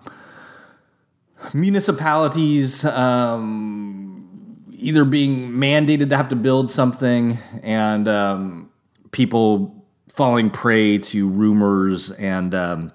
municipalities 1.54 2.84
um, 2.86 4.66
either 4.72 5.06
being 5.06 5.52
mandated 5.52 6.10
to 6.10 6.18
have 6.18 6.30
to 6.30 6.36
build 6.36 6.70
something 6.70 7.38
and 7.64 8.08
um, 8.08 8.70
people 9.12 9.86
falling 10.10 10.50
prey 10.50 10.98
to 10.98 11.28
rumors 11.28 12.12
and 12.12 12.56
um, 12.56 12.92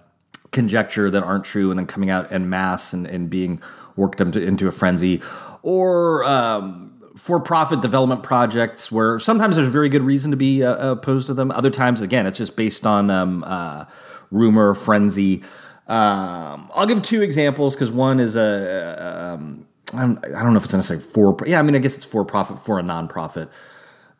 conjecture 0.53 1.11
that 1.11 1.23
aren't 1.23 1.45
true 1.45 1.71
and 1.71 1.79
then 1.79 1.87
coming 1.87 2.11
out 2.11 2.31
en 2.33 2.49
masse 2.49 2.93
and, 2.93 3.07
and 3.07 3.29
being 3.31 3.61
worked 3.97 4.21
into, 4.21 4.43
into 4.43 4.67
a 4.67 4.73
frenzy, 4.73 5.21
or 5.63 6.25
um, 6.25 6.91
for 7.17 7.41
profit 7.41 7.81
development 7.83 8.23
projects 8.23 8.91
where 8.91 9.19
sometimes 9.19 9.57
there's 9.57 9.69
very 9.69 9.89
good 9.89 10.03
reason 10.03 10.31
to 10.31 10.37
be 10.37 10.63
uh, 10.65 10.93
opposed 10.93 11.27
to 11.27 11.35
them. 11.35 11.51
Other 11.51 11.71
times, 11.71 12.01
again, 12.01 12.27
it's 12.27 12.39
just 12.39 12.57
based 12.57 12.87
on 12.87 13.11
um, 13.11 13.45
uh, 13.47 13.85
rumor, 14.31 14.75
frenzy. 14.75 15.43
Um, 15.90 16.70
I'll 16.72 16.87
give 16.87 17.03
two 17.03 17.20
examples 17.20 17.74
because 17.74 17.90
one 17.90 18.20
is 18.20 18.37
a. 18.37 19.35
Um, 19.35 19.66
I 19.92 20.07
don't 20.07 20.53
know 20.53 20.57
if 20.57 20.64
it's 20.64 20.72
necessarily 20.72 21.05
for. 21.05 21.37
Yeah, 21.44 21.59
I 21.59 21.62
mean, 21.62 21.74
I 21.74 21.79
guess 21.79 21.96
it's 21.96 22.05
for 22.05 22.24
profit 22.24 22.61
for 22.61 22.79
a 22.79 22.83
nonprofit. 22.83 23.48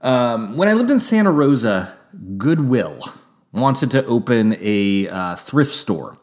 Um, 0.01 0.57
when 0.57 0.69
I 0.69 0.73
lived 0.73 0.91
in 0.91 0.99
Santa 0.99 1.31
Rosa, 1.31 1.95
Goodwill 2.37 3.05
wanted 3.53 3.93
to 3.93 4.05
open 4.07 4.57
a 4.61 5.09
uh, 5.09 5.37
thrift 5.37 5.73
store 5.73 6.19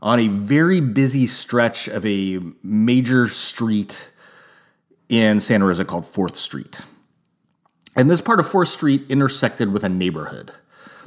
on 0.00 0.18
a 0.18 0.28
very 0.28 0.80
busy 0.80 1.26
stretch 1.26 1.86
of 1.86 2.06
a 2.06 2.38
major 2.62 3.28
street 3.28 4.08
in 5.10 5.40
Santa 5.40 5.66
Rosa 5.66 5.84
called 5.84 6.04
4th 6.04 6.36
Street. 6.36 6.80
And 7.96 8.10
this 8.10 8.20
part 8.20 8.40
of 8.40 8.46
4th 8.46 8.68
Street 8.68 9.04
intersected 9.10 9.72
with 9.72 9.84
a 9.84 9.88
neighborhood. 9.88 10.52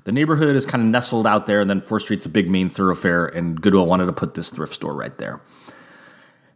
The 0.07 0.13
neighborhood 0.13 0.55
is 0.55 0.65
kind 0.65 0.81
of 0.81 0.87
nestled 0.87 1.27
out 1.27 1.47
there, 1.47 1.59
and 1.59 1.69
then 1.69 1.81
4th 1.81 2.03
Street's 2.03 2.25
a 2.25 2.29
big 2.29 2.49
main 2.49 2.69
thoroughfare, 2.69 3.25
and 3.25 3.61
Goodwill 3.61 3.85
wanted 3.85 4.05
to 4.05 4.13
put 4.13 4.35
this 4.35 4.49
thrift 4.49 4.73
store 4.73 4.93
right 4.93 5.17
there. 5.17 5.41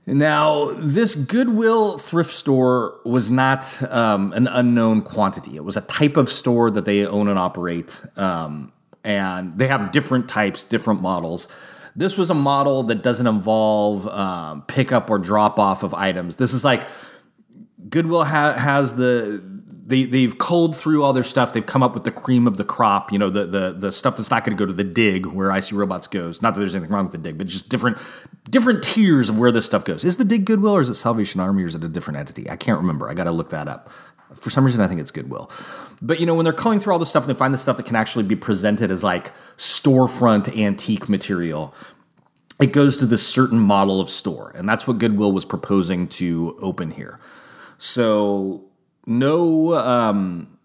Now, 0.06 0.72
this 0.76 1.16
Goodwill 1.16 1.98
thrift 1.98 2.32
store 2.32 3.02
was 3.04 3.30
not 3.30 3.84
um, 3.92 4.32
an 4.32 4.48
unknown 4.48 5.02
quantity. 5.02 5.58
It 5.58 5.66
was 5.66 5.76
a 5.76 5.82
type 5.82 6.16
of 6.16 6.32
store 6.32 6.72
that 6.72 6.86
they 6.86 7.06
own 7.06 7.28
and 7.28 7.38
operate, 7.38 8.02
um, 8.16 8.72
and 9.04 9.58
they 9.58 9.68
have 9.68 9.92
different 9.92 10.30
types, 10.30 10.64
different 10.64 11.02
models. 11.02 11.50
This 11.94 12.18
was 12.18 12.30
a 12.30 12.34
model 12.34 12.84
that 12.84 13.04
doesn't 13.04 13.28
involve 13.28 14.08
um, 14.08 14.62
pickup 14.62 15.10
or 15.10 15.20
drop 15.20 15.60
off 15.60 15.84
of 15.84 15.94
items. 15.94 16.38
This 16.38 16.54
is 16.54 16.64
like 16.64 16.88
Goodwill 17.90 18.24
ha- 18.24 18.54
has 18.54 18.96
the 18.96 19.44
they 19.92 20.06
they've 20.06 20.38
culled 20.38 20.76
through 20.76 21.04
all 21.04 21.12
their 21.12 21.24
stuff. 21.24 21.52
They've 21.52 21.66
come 21.66 21.84
up 21.84 21.94
with 21.94 22.06
the 22.06 22.12
cream 22.12 22.48
of 22.48 22.56
the 22.56 22.64
crop. 22.64 23.12
You 23.12 23.20
know, 23.20 23.30
the 23.30 23.46
the 23.46 23.74
the 23.74 23.92
stuff 23.92 24.16
that's 24.16 24.32
not 24.32 24.46
going 24.46 24.58
to 24.58 24.60
go 24.60 24.66
to 24.66 24.74
the 24.74 24.86
dig 24.86 25.26
where 25.26 25.52
I 25.52 25.60
see 25.60 25.76
Robots 25.76 26.08
goes. 26.08 26.42
Not 26.42 26.54
that 26.54 26.62
there's 26.62 26.74
anything 26.74 26.92
wrong 26.92 27.04
with 27.04 27.12
the 27.12 27.18
dig, 27.18 27.38
but 27.38 27.48
just 27.48 27.68
different 27.68 27.98
different 28.50 28.84
tiers 28.84 29.28
of 29.28 29.38
where 29.38 29.52
this 29.52 29.66
stuff 29.66 29.84
goes. 29.84 30.06
Is 30.06 30.16
the 30.16 30.24
dig 30.24 30.46
Goodwill 30.46 30.78
or 30.78 30.82
is 30.82 30.90
it 30.90 30.96
Salvation 30.96 31.42
Army 31.42 31.64
or 31.64 31.68
is 31.68 31.76
it 31.76 31.84
a 31.84 31.90
different 31.90 32.18
entity? 32.18 32.50
I 32.50 32.56
can't 32.56 32.80
remember. 32.80 33.10
I 33.10 33.14
got 33.14 33.26
to 33.26 33.32
look 33.32 33.50
that 33.50 33.68
up. 33.68 33.92
For 34.36 34.50
some 34.50 34.64
reason, 34.64 34.82
I 34.82 34.88
think 34.88 35.02
it's 35.02 35.12
Goodwill. 35.12 35.52
But 36.02 36.22
you 36.22 36.26
know, 36.26 36.36
when 36.36 36.46
they're 36.46 36.54
culling 36.54 36.80
through 36.80 36.94
all 36.94 37.00
this 37.00 37.10
stuff 37.10 37.24
and 37.24 37.36
they 37.36 37.38
find 37.38 37.54
the 37.54 37.58
stuff 37.58 37.76
that 37.76 37.86
can 37.86 37.98
actually 37.98 38.24
be 38.24 38.38
presented 38.38 38.92
as 38.92 39.04
like 39.04 39.34
storefront 39.58 40.58
antique 40.58 41.10
material, 41.10 41.76
it 42.62 42.72
goes 42.72 42.96
to 42.98 43.06
this 43.06 43.28
certain 43.28 43.60
model 43.60 44.00
of 44.00 44.10
store, 44.10 44.54
and 44.56 44.70
that's 44.70 44.88
what 44.88 45.00
Goodwill 45.00 45.34
was 45.34 45.44
proposing 45.44 46.08
to 46.08 46.58
open 46.62 46.92
here. 46.92 47.20
So 47.78 48.71
no 49.06 49.76
um, 49.76 50.58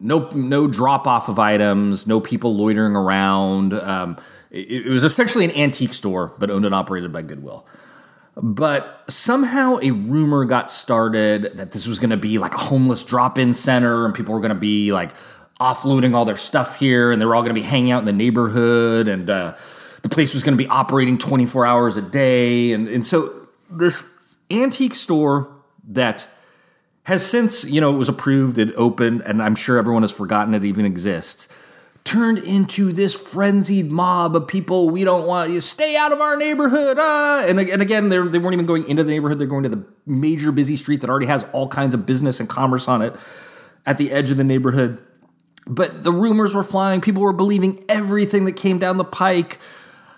no 0.00 0.28
no 0.30 0.66
drop 0.66 1.06
off 1.06 1.28
of 1.28 1.38
items, 1.38 2.06
no 2.06 2.20
people 2.20 2.56
loitering 2.56 2.96
around. 2.96 3.74
Um, 3.74 4.18
it, 4.50 4.86
it, 4.86 4.88
was 4.88 5.04
essentially 5.04 5.44
an 5.44 5.50
antique 5.52 5.94
store, 5.94 6.32
but 6.38 6.50
owned 6.50 6.64
and 6.64 6.74
operated 6.74 7.12
by 7.12 7.22
Goodwill. 7.22 7.66
But 8.36 9.04
somehow 9.08 9.78
a 9.80 9.92
rumor 9.92 10.44
got 10.44 10.70
started 10.70 11.56
that 11.56 11.72
this 11.72 11.86
was 11.86 11.98
going 11.98 12.10
to 12.10 12.16
be 12.16 12.38
like 12.38 12.54
a 12.54 12.58
homeless 12.58 13.04
drop 13.04 13.38
in 13.38 13.54
center, 13.54 14.04
and 14.04 14.14
people 14.14 14.34
were 14.34 14.40
going 14.40 14.50
to 14.50 14.56
be 14.56 14.92
like 14.92 15.12
offloading 15.60 16.14
all 16.14 16.24
their 16.24 16.36
stuff 16.36 16.78
here, 16.78 17.12
and 17.12 17.20
they 17.20 17.26
were 17.26 17.34
all 17.34 17.42
going 17.42 17.54
to 17.54 17.60
be 17.60 17.62
hanging 17.62 17.92
out 17.92 18.00
in 18.00 18.06
the 18.06 18.12
neighborhood, 18.12 19.08
and 19.08 19.30
uh, 19.30 19.54
the 20.02 20.08
place 20.08 20.34
was 20.34 20.42
going 20.42 20.56
to 20.56 20.62
be 20.62 20.68
operating 20.68 21.16
24 21.16 21.64
hours 21.64 21.96
a 21.96 22.02
day. 22.02 22.72
And, 22.72 22.88
and 22.88 23.06
so 23.06 23.48
this 23.70 24.04
antique 24.50 24.94
store 24.94 25.48
that 25.88 26.26
has 27.04 27.24
since, 27.24 27.64
you 27.64 27.80
know, 27.80 27.94
it 27.94 27.98
was 27.98 28.08
approved, 28.08 28.58
it 28.58 28.74
opened, 28.76 29.22
and 29.22 29.42
I'm 29.42 29.54
sure 29.54 29.78
everyone 29.78 30.02
has 30.02 30.12
forgotten 30.12 30.54
it 30.54 30.64
even 30.64 30.84
exists, 30.84 31.48
turned 32.02 32.38
into 32.38 32.92
this 32.92 33.14
frenzied 33.14 33.90
mob 33.90 34.34
of 34.36 34.48
people. 34.48 34.90
We 34.90 35.04
don't 35.04 35.26
want 35.26 35.50
you 35.50 35.60
stay 35.60 35.96
out 35.96 36.12
of 36.12 36.20
our 36.20 36.36
neighborhood. 36.36 36.98
Ah! 37.00 37.44
And, 37.46 37.58
and 37.60 37.80
again, 37.80 38.08
they 38.08 38.18
weren't 38.18 38.54
even 38.54 38.66
going 38.66 38.88
into 38.88 39.04
the 39.04 39.10
neighborhood, 39.10 39.38
they're 39.38 39.46
going 39.46 39.62
to 39.64 39.68
the 39.68 39.84
major 40.06 40.50
busy 40.50 40.76
street 40.76 41.02
that 41.02 41.10
already 41.10 41.26
has 41.26 41.44
all 41.52 41.68
kinds 41.68 41.94
of 41.94 42.06
business 42.06 42.40
and 42.40 42.48
commerce 42.48 42.88
on 42.88 43.02
it 43.02 43.14
at 43.86 43.98
the 43.98 44.10
edge 44.10 44.30
of 44.30 44.38
the 44.38 44.44
neighborhood. 44.44 45.02
But 45.66 46.02
the 46.02 46.12
rumors 46.12 46.54
were 46.54 46.64
flying, 46.64 47.00
people 47.00 47.22
were 47.22 47.32
believing 47.32 47.84
everything 47.88 48.44
that 48.46 48.52
came 48.52 48.78
down 48.78 48.96
the 48.96 49.04
pike 49.04 49.58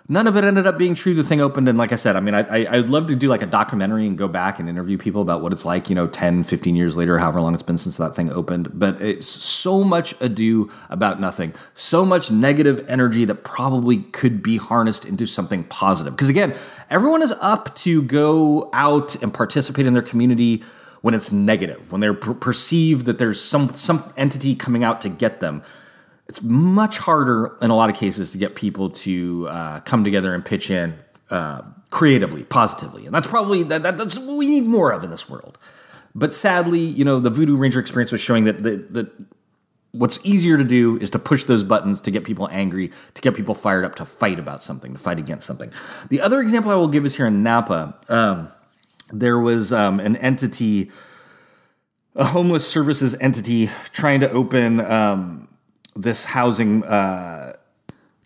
none 0.09 0.27
of 0.27 0.37
it 0.37 0.45
ended 0.45 0.67
up 0.67 0.79
being 0.79 0.95
true. 0.95 1.15
The 1.15 1.23
thing 1.23 1.41
opened, 1.41 1.69
and 1.69 1.77
like 1.77 1.93
I 1.93 1.97
said, 1.97 2.17
I 2.17 2.21
mean, 2.21 2.35
I, 2.35 2.65
I, 2.65 2.77
would 2.77 2.91
love 2.91 3.07
to 3.09 3.17
do 3.17 3.29
like 3.29 3.43
a 3.43 3.47
documentary 3.47 4.07
and 4.07 4.17
go 4.17 4.29
back 4.29 4.59
and 4.59 4.69
interview 4.69 4.99
people 4.99 5.23
about 5.23 5.43
what 5.43 5.53
it's 5.53 5.65
like, 5.65 5.89
you 5.89 5.95
know, 5.95 6.07
10, 6.07 6.45
15 6.45 6.77
years 6.77 6.97
later, 6.97 7.19
however 7.19 7.41
long 7.41 7.55
it's 7.55 7.63
been 7.63 7.79
since 7.79 7.97
that 7.97 8.15
thing 8.15 8.31
opened. 8.31 8.79
But 8.79 9.01
it's 9.01 9.27
so 9.27 9.83
much 9.83 10.15
ado 10.21 10.71
about 10.89 11.21
nothing, 11.21 11.55
so 11.75 12.05
much 12.05 12.31
negative 12.31 12.85
energy 12.89 13.25
that 13.25 13.45
probably 13.45 13.99
could 13.99 14.43
be 14.43 14.57
harnessed 14.57 15.05
into 15.05 15.27
something 15.27 15.65
positive. 15.65 16.15
Because 16.15 16.29
again, 16.29 16.55
everyone 16.91 17.23
is 17.23 17.33
up 17.41 17.75
to 17.77 18.03
go 18.03 18.71
out 18.73 19.21
and 19.23 19.33
participate 19.33 19.87
in 19.87 19.93
their 19.93 20.03
community 20.03 20.63
when 21.03 21.15
it's 21.15 21.31
negative, 21.31 21.93
when 21.93 22.01
they're 22.01 22.15
per- 22.15 22.35
perceived 22.35 23.07
that 23.07 23.19
there's 23.19 23.41
some 23.41 23.73
some 23.75 24.13
entity 24.17 24.57
coming 24.57 24.83
out 24.83 25.01
to 25.01 25.09
get 25.09 25.41
them 25.41 25.63
it's 26.29 26.43
much 26.43 26.99
harder 26.99 27.57
in 27.61 27.70
a 27.70 27.77
lot 27.77 27.89
of 27.91 27.97
cases 27.97 28.33
to 28.33 28.39
get 28.39 28.55
people 28.55 28.91
to 28.91 29.49
uh, 29.49 29.81
come 29.81 30.05
together 30.05 30.35
and 30.35 30.45
pitch 30.45 30.70
in 30.70 30.99
uh, 31.31 31.62
creatively, 31.91 32.45
positively, 32.45 33.07
and 33.07 33.14
that's 33.14 33.27
probably 33.27 33.62
that, 33.64 33.83
that, 33.83 33.97
that's 33.97 34.18
what 34.18 34.37
we 34.37 34.49
need 34.49 34.64
more 34.64 34.93
of 34.93 35.05
in 35.05 35.11
this 35.11 35.29
world. 35.29 35.59
But 36.14 36.35
sadly, 36.35 36.81
you 36.81 37.05
know, 37.05 37.20
the 37.20 37.31
Voodoo 37.31 37.57
Ranger 37.57 37.79
experience 37.79 38.11
was 38.11 38.20
showing 38.20 38.45
that 38.45 38.62
that, 38.62 38.93
the 38.93 39.11
what's 39.93 40.18
easier 40.24 40.57
to 40.57 40.64
do 40.64 40.99
is 40.99 41.11
to 41.11 41.18
push 41.18 41.45
those 41.45 41.62
buttons 41.62 42.01
to 42.03 42.11
get 42.11 42.24
people 42.24 42.49
angry, 42.51 42.91
to 43.14 43.22
get 43.22 43.35
people 43.35 43.55
fired 43.55 43.85
up, 43.85 43.95
to 43.97 44.05
fight 44.05 44.39
about 44.39 44.62
something, 44.62 44.93
to 44.93 44.99
fight 44.99 45.18
against 45.18 45.47
something. 45.47 45.72
The 46.11 46.20
other 46.20 46.41
example 46.41 46.70
I 46.70 46.74
will 46.74 46.89
give 46.89 47.07
is 47.07 47.16
here 47.16 47.27
in 47.27 47.43
Napa. 47.43 47.95
Um, 48.09 48.49
there 49.12 49.39
was 49.39 49.72
um, 49.72 50.01
an 50.01 50.16
entity, 50.16 50.91
a 52.14 52.27
homeless 52.27 52.66
services 52.66 53.14
entity, 53.20 53.70
trying 53.93 54.20
to 54.20 54.31
open 54.31 54.81
um, 54.81 55.46
this 55.97 56.27
housing 56.27 56.85
uh, 56.85 57.55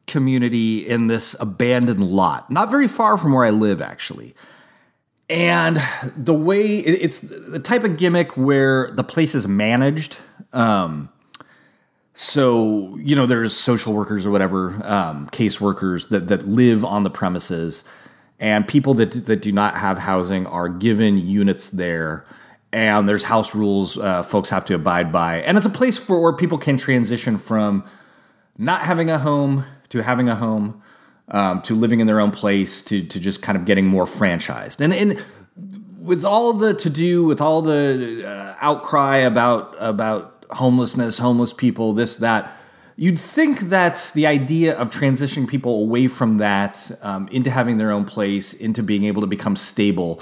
community 0.07 0.87
in 0.87 1.07
this 1.07 1.37
abandoned 1.41 2.05
lot, 2.05 2.51
not 2.51 2.71
very 2.71 2.89
far 2.89 3.17
from 3.17 3.33
where 3.33 3.45
I 3.45 3.51
live, 3.51 3.81
actually. 3.81 4.35
And 5.29 5.81
the 6.17 6.35
way 6.35 6.79
it's 6.79 7.21
the 7.21 7.61
type 7.61 7.85
of 7.85 7.97
gimmick 7.97 8.37
where 8.37 8.91
the 8.91 9.05
place 9.05 9.37
is 9.37 9.47
managed. 9.47 10.19
Um, 10.53 11.09
so 12.15 12.97
you 12.97 13.15
know, 13.15 13.27
there's 13.27 13.55
social 13.55 13.93
workers 13.93 14.27
or 14.27 14.31
whatever, 14.31 14.81
um, 14.85 15.29
that 16.07 16.25
that 16.27 16.49
live 16.49 16.85
on 16.85 17.05
the 17.05 17.11
premises, 17.11 17.85
and 18.41 18.67
people 18.67 18.95
that 18.95 19.27
that 19.27 19.41
do 19.41 19.53
not 19.53 19.77
have 19.77 19.99
housing 19.99 20.47
are 20.47 20.69
given 20.69 21.17
units 21.17 21.71
there. 21.71 22.27
And 22.73 23.09
there's 23.09 23.25
house 23.25 23.55
rules 23.55 23.99
uh, 23.99 24.23
folks 24.23 24.49
have 24.51 24.65
to 24.67 24.75
abide 24.75 25.11
by, 25.11 25.41
and 25.43 25.57
it's 25.57 25.67
a 25.67 25.71
place 25.71 25.99
for 25.99 26.21
where 26.21 26.33
people 26.33 26.57
can 26.57 26.77
transition 26.77 27.37
from 27.37 27.85
not 28.57 28.83
having 28.83 29.11
a 29.11 29.19
home 29.19 29.65
to 29.89 30.03
having 30.03 30.29
a 30.29 30.37
home 30.37 30.81
um, 31.31 31.63
to 31.63 31.75
living 31.75 32.01
in 32.01 32.07
their 32.07 32.21
own 32.21 32.31
place 32.31 32.83
to 32.85 33.03
to 33.05 33.19
just 33.19 33.43
kind 33.43 33.59
of 33.59 33.65
getting 33.65 33.87
more 33.87 34.05
franchised. 34.05 34.81
And 34.81 34.93
and 34.93 35.21
with 36.01 36.25
all 36.25 36.53
the 36.53 36.75
to 36.75 36.91
do, 36.91 37.25
with 37.25 37.41
all 37.41 37.63
the 37.63 38.25
uh, 38.27 38.55
outcry 38.61 39.19
about 39.19 39.75
about 39.79 40.45
homelessness, 40.51 41.19
homeless 41.19 41.53
people, 41.53 41.93
this 41.93 42.17
that. 42.17 42.57
You'd 42.97 43.19
think 43.19 43.71
that 43.71 44.11
the 44.13 44.27
idea 44.27 44.77
of 44.77 44.91
transitioning 44.91 45.49
people 45.49 45.81
away 45.81 46.07
from 46.07 46.37
that 46.37 46.91
um, 47.01 47.29
into 47.29 47.51
having 47.51 47.79
their 47.79 47.91
own 47.91 48.05
place, 48.05 48.53
into 48.53 48.83
being 48.83 49.05
able 49.05 49.23
to 49.23 49.27
become 49.27 49.57
stable, 49.57 50.21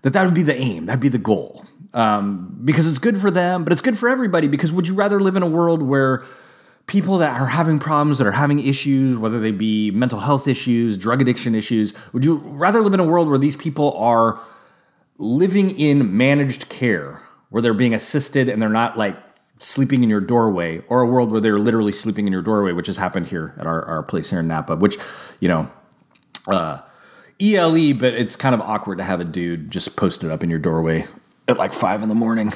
that 0.00 0.14
that 0.14 0.24
would 0.24 0.32
be 0.32 0.42
the 0.42 0.56
aim, 0.56 0.86
that'd 0.86 0.98
be 0.98 1.10
the 1.10 1.18
goal, 1.18 1.66
um, 1.96 2.60
because 2.62 2.86
it's 2.86 2.98
good 2.98 3.18
for 3.20 3.30
them, 3.30 3.64
but 3.64 3.72
it's 3.72 3.80
good 3.80 3.98
for 3.98 4.08
everybody. 4.08 4.46
Because 4.46 4.70
would 4.70 4.86
you 4.86 4.94
rather 4.94 5.18
live 5.18 5.34
in 5.34 5.42
a 5.42 5.48
world 5.48 5.82
where 5.82 6.24
people 6.86 7.18
that 7.18 7.40
are 7.40 7.46
having 7.46 7.78
problems, 7.78 8.18
that 8.18 8.26
are 8.26 8.32
having 8.32 8.60
issues, 8.60 9.16
whether 9.16 9.40
they 9.40 9.50
be 9.50 9.90
mental 9.90 10.20
health 10.20 10.46
issues, 10.46 10.96
drug 10.96 11.20
addiction 11.22 11.54
issues, 11.54 11.94
would 12.12 12.22
you 12.22 12.36
rather 12.36 12.82
live 12.82 12.94
in 12.94 13.00
a 13.00 13.04
world 13.04 13.28
where 13.28 13.38
these 13.38 13.56
people 13.56 13.92
are 13.96 14.38
living 15.18 15.70
in 15.70 16.16
managed 16.16 16.68
care, 16.68 17.22
where 17.48 17.62
they're 17.62 17.74
being 17.74 17.94
assisted 17.94 18.48
and 18.48 18.60
they're 18.60 18.68
not 18.68 18.98
like 18.98 19.16
sleeping 19.58 20.02
in 20.02 20.10
your 20.10 20.20
doorway, 20.20 20.82
or 20.88 21.00
a 21.00 21.06
world 21.06 21.32
where 21.32 21.40
they're 21.40 21.58
literally 21.58 21.90
sleeping 21.90 22.26
in 22.26 22.32
your 22.32 22.42
doorway, 22.42 22.72
which 22.72 22.88
has 22.88 22.98
happened 22.98 23.26
here 23.26 23.54
at 23.58 23.66
our, 23.66 23.82
our 23.86 24.02
place 24.02 24.28
here 24.28 24.40
in 24.40 24.46
Napa, 24.46 24.76
which, 24.76 24.98
you 25.40 25.48
know, 25.48 25.70
uh, 26.46 26.82
ELE, 27.40 27.94
but 27.94 28.12
it's 28.12 28.36
kind 28.36 28.54
of 28.54 28.60
awkward 28.60 28.98
to 28.98 29.04
have 29.04 29.18
a 29.18 29.24
dude 29.24 29.70
just 29.70 29.96
posted 29.96 30.30
up 30.30 30.42
in 30.42 30.50
your 30.50 30.58
doorway 30.58 31.06
at 31.48 31.56
like 31.56 31.72
five 31.72 32.02
in 32.02 32.08
the 32.08 32.14
morning. 32.14 32.52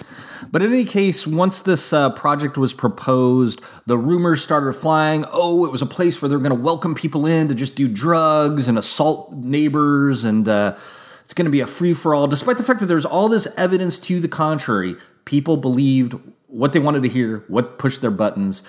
But 0.51 0.62
in 0.62 0.72
any 0.72 0.84
case, 0.84 1.26
once 1.26 1.61
this 1.61 1.93
uh, 1.93 2.11
project 2.11 2.57
was 2.57 2.74
proposed, 2.74 3.61
the 3.86 3.97
rumors 3.97 4.43
started 4.43 4.72
flying. 4.72 5.24
Oh, 5.32 5.64
it 5.64 5.70
was 5.70 5.82
a 5.82 5.86
place 5.86 6.20
where 6.20 6.28
they're 6.28 6.38
going 6.38 6.51
to 6.51 6.55
welcome 6.55 6.95
people 6.95 7.26
in 7.26 7.49
to 7.49 7.55
just 7.55 7.76
do 7.76 7.86
drugs 7.86 8.66
and 8.66 8.76
assault 8.76 9.32
neighbors, 9.32 10.24
and 10.24 10.49
uh, 10.49 10.76
it's 11.24 11.34
going 11.34 11.45
to 11.45 11.51
be 11.51 11.61
a 11.61 11.66
free 11.66 11.95
for 11.95 12.14
all. 12.14 12.26
Despite 12.26 12.57
the 12.57 12.64
fact 12.64 12.80
that 12.80 12.86
there's 12.86 13.05
all 13.05 13.28
this 13.28 13.47
evidence 13.57 13.99
to 14.01 14.18
the 14.18 14.28
contrary, 14.28 14.97
people 15.24 15.57
believed 15.57 16.18
what 16.49 16.72
they 16.72 16.80
wanted 16.80 17.03
to 17.03 17.09
hear, 17.09 17.45
what 17.47 17.78
pushed 17.78 18.01
their 18.01 18.11
buttons. 18.11 18.64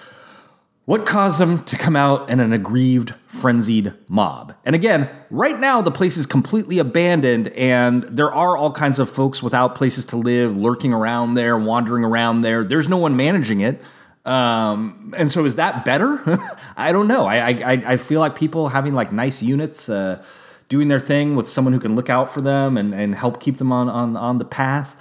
What 0.85 1.05
caused 1.05 1.37
them 1.37 1.63
to 1.65 1.77
come 1.77 1.95
out 1.95 2.29
in 2.29 2.39
an 2.39 2.53
aggrieved, 2.53 3.13
frenzied 3.27 3.93
mob? 4.07 4.55
And 4.65 4.75
again, 4.75 5.09
right 5.29 5.59
now 5.59 5.81
the 5.81 5.91
place 5.91 6.17
is 6.17 6.25
completely 6.25 6.79
abandoned, 6.79 7.49
and 7.49 8.03
there 8.03 8.33
are 8.33 8.57
all 8.57 8.71
kinds 8.71 8.97
of 8.97 9.07
folks 9.07 9.43
without 9.43 9.75
places 9.75 10.05
to 10.05 10.15
live, 10.15 10.57
lurking 10.57 10.91
around 10.91 11.35
there, 11.35 11.55
wandering 11.55 12.03
around 12.03 12.41
there. 12.41 12.63
There's 12.63 12.89
no 12.89 12.97
one 12.97 13.15
managing 13.15 13.61
it. 13.61 13.79
Um, 14.25 15.13
and 15.17 15.31
so 15.31 15.45
is 15.45 15.55
that 15.55 15.85
better? 15.85 16.21
I 16.77 16.91
don't 16.91 17.07
know. 17.07 17.27
I, 17.27 17.49
I, 17.49 17.71
I 17.85 17.97
feel 17.97 18.19
like 18.19 18.35
people 18.35 18.69
having 18.69 18.95
like 18.95 19.11
nice 19.11 19.41
units, 19.43 19.87
uh, 19.87 20.23
doing 20.67 20.87
their 20.87 20.99
thing 20.99 21.35
with 21.35 21.47
someone 21.47 21.73
who 21.73 21.79
can 21.79 21.95
look 21.95 22.09
out 22.09 22.29
for 22.29 22.41
them 22.41 22.77
and, 22.77 22.93
and 22.93 23.13
help 23.13 23.39
keep 23.39 23.57
them 23.57 23.71
on, 23.71 23.87
on, 23.87 24.17
on 24.17 24.39
the 24.39 24.45
path. 24.45 24.95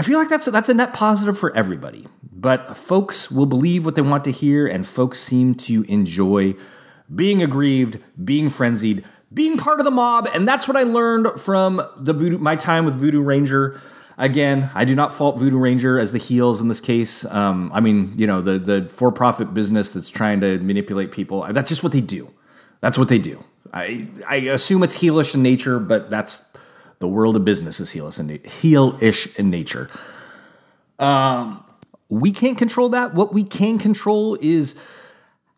I 0.00 0.02
feel 0.02 0.18
like 0.18 0.30
that's 0.30 0.46
a, 0.46 0.50
that's 0.50 0.70
a 0.70 0.72
net 0.72 0.94
positive 0.94 1.38
for 1.38 1.54
everybody. 1.54 2.06
But 2.32 2.74
folks 2.74 3.30
will 3.30 3.44
believe 3.44 3.84
what 3.84 3.96
they 3.96 4.00
want 4.00 4.24
to 4.24 4.30
hear, 4.30 4.66
and 4.66 4.86
folks 4.86 5.20
seem 5.20 5.54
to 5.56 5.82
enjoy 5.88 6.54
being 7.14 7.42
aggrieved, 7.42 7.98
being 8.24 8.48
frenzied, 8.48 9.04
being 9.34 9.58
part 9.58 9.78
of 9.78 9.84
the 9.84 9.90
mob, 9.90 10.26
and 10.32 10.48
that's 10.48 10.66
what 10.66 10.74
I 10.78 10.84
learned 10.84 11.38
from 11.38 11.86
the 11.98 12.14
Voodoo, 12.14 12.38
my 12.38 12.56
time 12.56 12.86
with 12.86 12.94
Voodoo 12.94 13.20
Ranger. 13.20 13.78
Again, 14.16 14.70
I 14.74 14.86
do 14.86 14.94
not 14.94 15.12
fault 15.12 15.38
Voodoo 15.38 15.58
Ranger 15.58 15.98
as 15.98 16.12
the 16.12 16.18
heels 16.18 16.62
in 16.62 16.68
this 16.68 16.80
case. 16.80 17.26
Um, 17.26 17.70
I 17.74 17.80
mean, 17.80 18.14
you 18.16 18.26
know, 18.26 18.40
the 18.40 18.58
the 18.58 18.88
for 18.88 19.12
profit 19.12 19.52
business 19.52 19.90
that's 19.90 20.08
trying 20.08 20.40
to 20.40 20.58
manipulate 20.60 21.12
people. 21.12 21.46
That's 21.50 21.68
just 21.68 21.82
what 21.82 21.92
they 21.92 22.00
do. 22.00 22.32
That's 22.80 22.96
what 22.96 23.10
they 23.10 23.18
do. 23.18 23.44
I 23.74 24.08
I 24.26 24.36
assume 24.36 24.82
it's 24.82 24.96
heelish 24.96 25.34
in 25.34 25.42
nature, 25.42 25.78
but 25.78 26.08
that's 26.08 26.46
the 27.00 27.08
world 27.08 27.34
of 27.34 27.44
business 27.44 27.80
is 27.80 27.92
heelish 27.92 29.36
in 29.36 29.50
nature. 29.50 29.90
Um, 30.98 31.64
we 32.10 32.30
can't 32.30 32.58
control 32.58 32.90
that. 32.90 33.14
What 33.14 33.32
we 33.32 33.42
can 33.42 33.78
control 33.78 34.36
is 34.40 34.74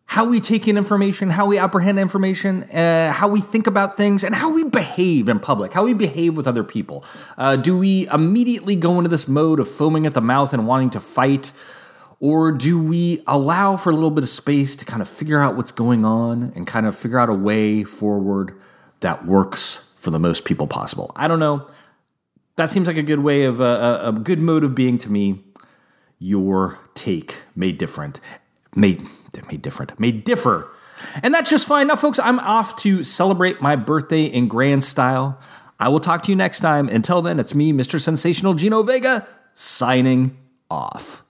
how 0.05 0.23
we 0.25 0.39
take 0.39 0.67
in 0.67 0.77
information, 0.77 1.29
how 1.31 1.45
we 1.45 1.57
apprehend 1.57 1.99
information, 1.99 2.63
uh, 2.71 3.11
how 3.11 3.27
we 3.27 3.41
think 3.41 3.67
about 3.67 3.97
things, 3.97 4.23
and 4.23 4.33
how 4.33 4.53
we 4.53 4.63
behave 4.63 5.27
in 5.27 5.39
public, 5.39 5.73
how 5.73 5.83
we 5.83 5.93
behave 5.93 6.37
with 6.37 6.47
other 6.47 6.63
people. 6.63 7.03
Uh, 7.37 7.57
do 7.57 7.77
we 7.77 8.07
immediately 8.07 8.75
go 8.77 8.97
into 8.97 9.09
this 9.09 9.27
mode 9.27 9.59
of 9.59 9.69
foaming 9.69 10.05
at 10.05 10.13
the 10.13 10.21
mouth 10.21 10.53
and 10.53 10.65
wanting 10.65 10.91
to 10.91 10.99
fight? 10.99 11.51
Or 12.21 12.53
do 12.53 12.81
we 12.81 13.21
allow 13.27 13.75
for 13.75 13.89
a 13.89 13.93
little 13.93 14.11
bit 14.11 14.23
of 14.23 14.29
space 14.29 14.77
to 14.77 14.85
kind 14.85 15.01
of 15.01 15.09
figure 15.09 15.41
out 15.41 15.57
what's 15.57 15.73
going 15.73 16.05
on 16.05 16.53
and 16.55 16.65
kind 16.65 16.85
of 16.85 16.95
figure 16.95 17.19
out 17.19 17.27
a 17.27 17.33
way 17.33 17.83
forward 17.83 18.57
that 19.01 19.25
works 19.25 19.92
for 20.03 20.11
the 20.11 20.19
most 20.19 20.43
people 20.43 20.67
possible? 20.67 21.11
I 21.15 21.27
don't 21.27 21.39
know. 21.39 21.67
That 22.57 22.69
seems 22.69 22.85
like 22.85 22.97
a 22.97 23.03
good 23.03 23.19
way 23.19 23.45
of 23.45 23.61
uh, 23.61 24.01
a 24.03 24.11
good 24.11 24.39
mode 24.39 24.63
of 24.63 24.75
being 24.75 24.97
to 24.99 25.11
me 25.11 25.43
your 26.19 26.77
take 26.93 27.37
may 27.55 27.71
different, 27.71 28.19
may 28.75 28.99
may 29.49 29.57
different, 29.57 29.99
may 29.99 30.11
differ. 30.11 30.69
And 31.21 31.33
that's 31.33 31.49
just 31.49 31.67
fine. 31.67 31.87
Now, 31.87 31.95
folks, 31.95 32.19
I'm 32.19 32.39
off 32.39 32.75
to 32.77 33.03
celebrate 33.03 33.61
my 33.61 33.75
birthday 33.75 34.25
in 34.25 34.47
grand 34.47 34.83
style. 34.83 35.39
I 35.79 35.89
will 35.89 35.99
talk 35.99 36.21
to 36.23 36.31
you 36.31 36.35
next 36.35 36.59
time. 36.59 36.87
Until 36.87 37.21
then, 37.21 37.39
it's 37.39 37.55
me, 37.55 37.73
Mr. 37.73 37.99
Sensational 37.99 38.53
Gino 38.53 38.83
Vega, 38.83 39.27
signing 39.53 40.37
off. 40.69 41.23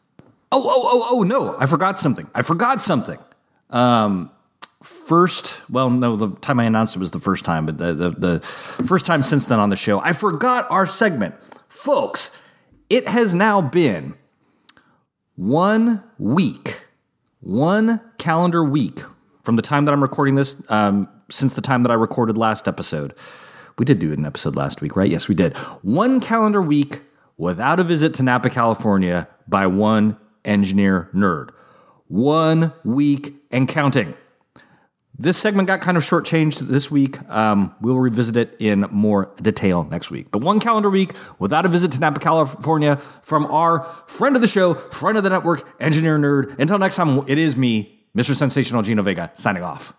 Oh, 0.52 0.62
oh, 0.64 0.82
oh, 0.86 1.08
oh, 1.18 1.24
no, 1.24 1.56
I 1.58 1.66
forgot 1.66 1.98
something. 1.98 2.30
I 2.36 2.44
forgot 2.44 2.82
something. 2.82 3.18
Um, 3.72 4.30
first, 4.84 5.62
well, 5.70 5.90
no, 5.90 6.16
the 6.16 6.30
time 6.40 6.60
I 6.60 6.66
announced 6.66 6.96
it 6.96 7.00
was 7.00 7.12
the 7.12 7.20
first 7.20 7.46
time, 7.46 7.66
but 7.66 7.78
the, 7.78 7.94
the, 7.94 8.10
the 8.12 8.40
first 8.86 9.06
time 9.06 9.24
since 9.24 9.46
then 9.46 9.60
on 9.60 9.70
the 9.70 9.76
show, 9.76 10.00
I 10.02 10.14
forgot 10.14 10.70
our 10.70 10.86
segment. 10.86 11.36
Folks, 11.68 12.32
it 12.90 13.08
has 13.08 13.34
now 13.34 13.62
been 13.62 14.16
one 15.36 16.04
week, 16.20 16.86
one 17.40 18.02
calendar 18.18 18.64
week 18.64 19.00
from 19.42 19.56
the 19.56 19.62
time 19.62 19.86
that 19.86 19.94
I'm 19.94 20.02
recording 20.02 20.36
this, 20.36 20.62
um, 20.70 21.08
since 21.30 21.54
the 21.54 21.62
time 21.62 21.84
that 21.84 21.92
I 21.92 21.96
recorded 21.96 22.38
last 22.38 22.68
episode. 22.68 23.16
We 23.80 23.86
did 23.86 24.00
do 24.00 24.14
an 24.14 24.26
episode 24.26 24.56
last 24.56 24.82
week, 24.82 24.96
right? 24.96 25.10
Yes, 25.10 25.28
we 25.28 25.36
did. 25.36 25.58
One 25.82 26.20
calendar 26.20 26.62
week 26.62 27.02
without 27.38 27.80
a 27.80 27.84
visit 27.84 28.14
to 28.16 28.24
Napa, 28.24 28.50
California 28.50 29.28
by 29.48 29.66
one 29.66 30.18
engineer 30.46 31.10
nerd. 31.14 31.50
One 32.08 32.74
week 32.84 33.34
and 33.50 33.68
counting. 33.68 34.14
This 35.16 35.38
segment 35.38 35.68
got 35.68 35.82
kind 35.82 35.96
of 35.96 36.04
shortchanged 36.04 36.68
this 36.68 36.90
week. 36.90 37.22
Um, 37.30 37.76
we'll 37.80 38.00
revisit 38.00 38.36
it 38.36 38.56
in 38.60 38.82
more 38.90 39.32
detail 39.40 39.84
next 39.84 40.10
week. 40.10 40.32
But 40.32 40.40
one 40.40 40.60
calendar 40.60 40.90
week 40.90 41.14
without 41.38 41.66
a 41.66 41.70
visit 41.70 41.92
to 41.92 42.00
Napa, 42.00 42.20
California 42.20 42.96
from 43.22 43.46
our 43.46 43.84
friend 44.08 44.36
of 44.36 44.42
the 44.42 44.48
show, 44.48 44.74
friend 44.74 45.16
of 45.16 45.24
the 45.24 45.30
network, 45.30 45.72
engineer 45.80 46.18
nerd. 46.18 46.58
Until 46.58 46.80
next 46.80 46.96
time, 46.96 47.24
it 47.28 47.38
is 47.38 47.56
me, 47.56 48.06
Mr. 48.18 48.36
Sensational 48.36 48.82
Gino 48.82 49.04
Vega, 49.04 49.32
signing 49.36 49.62
off. 49.62 49.94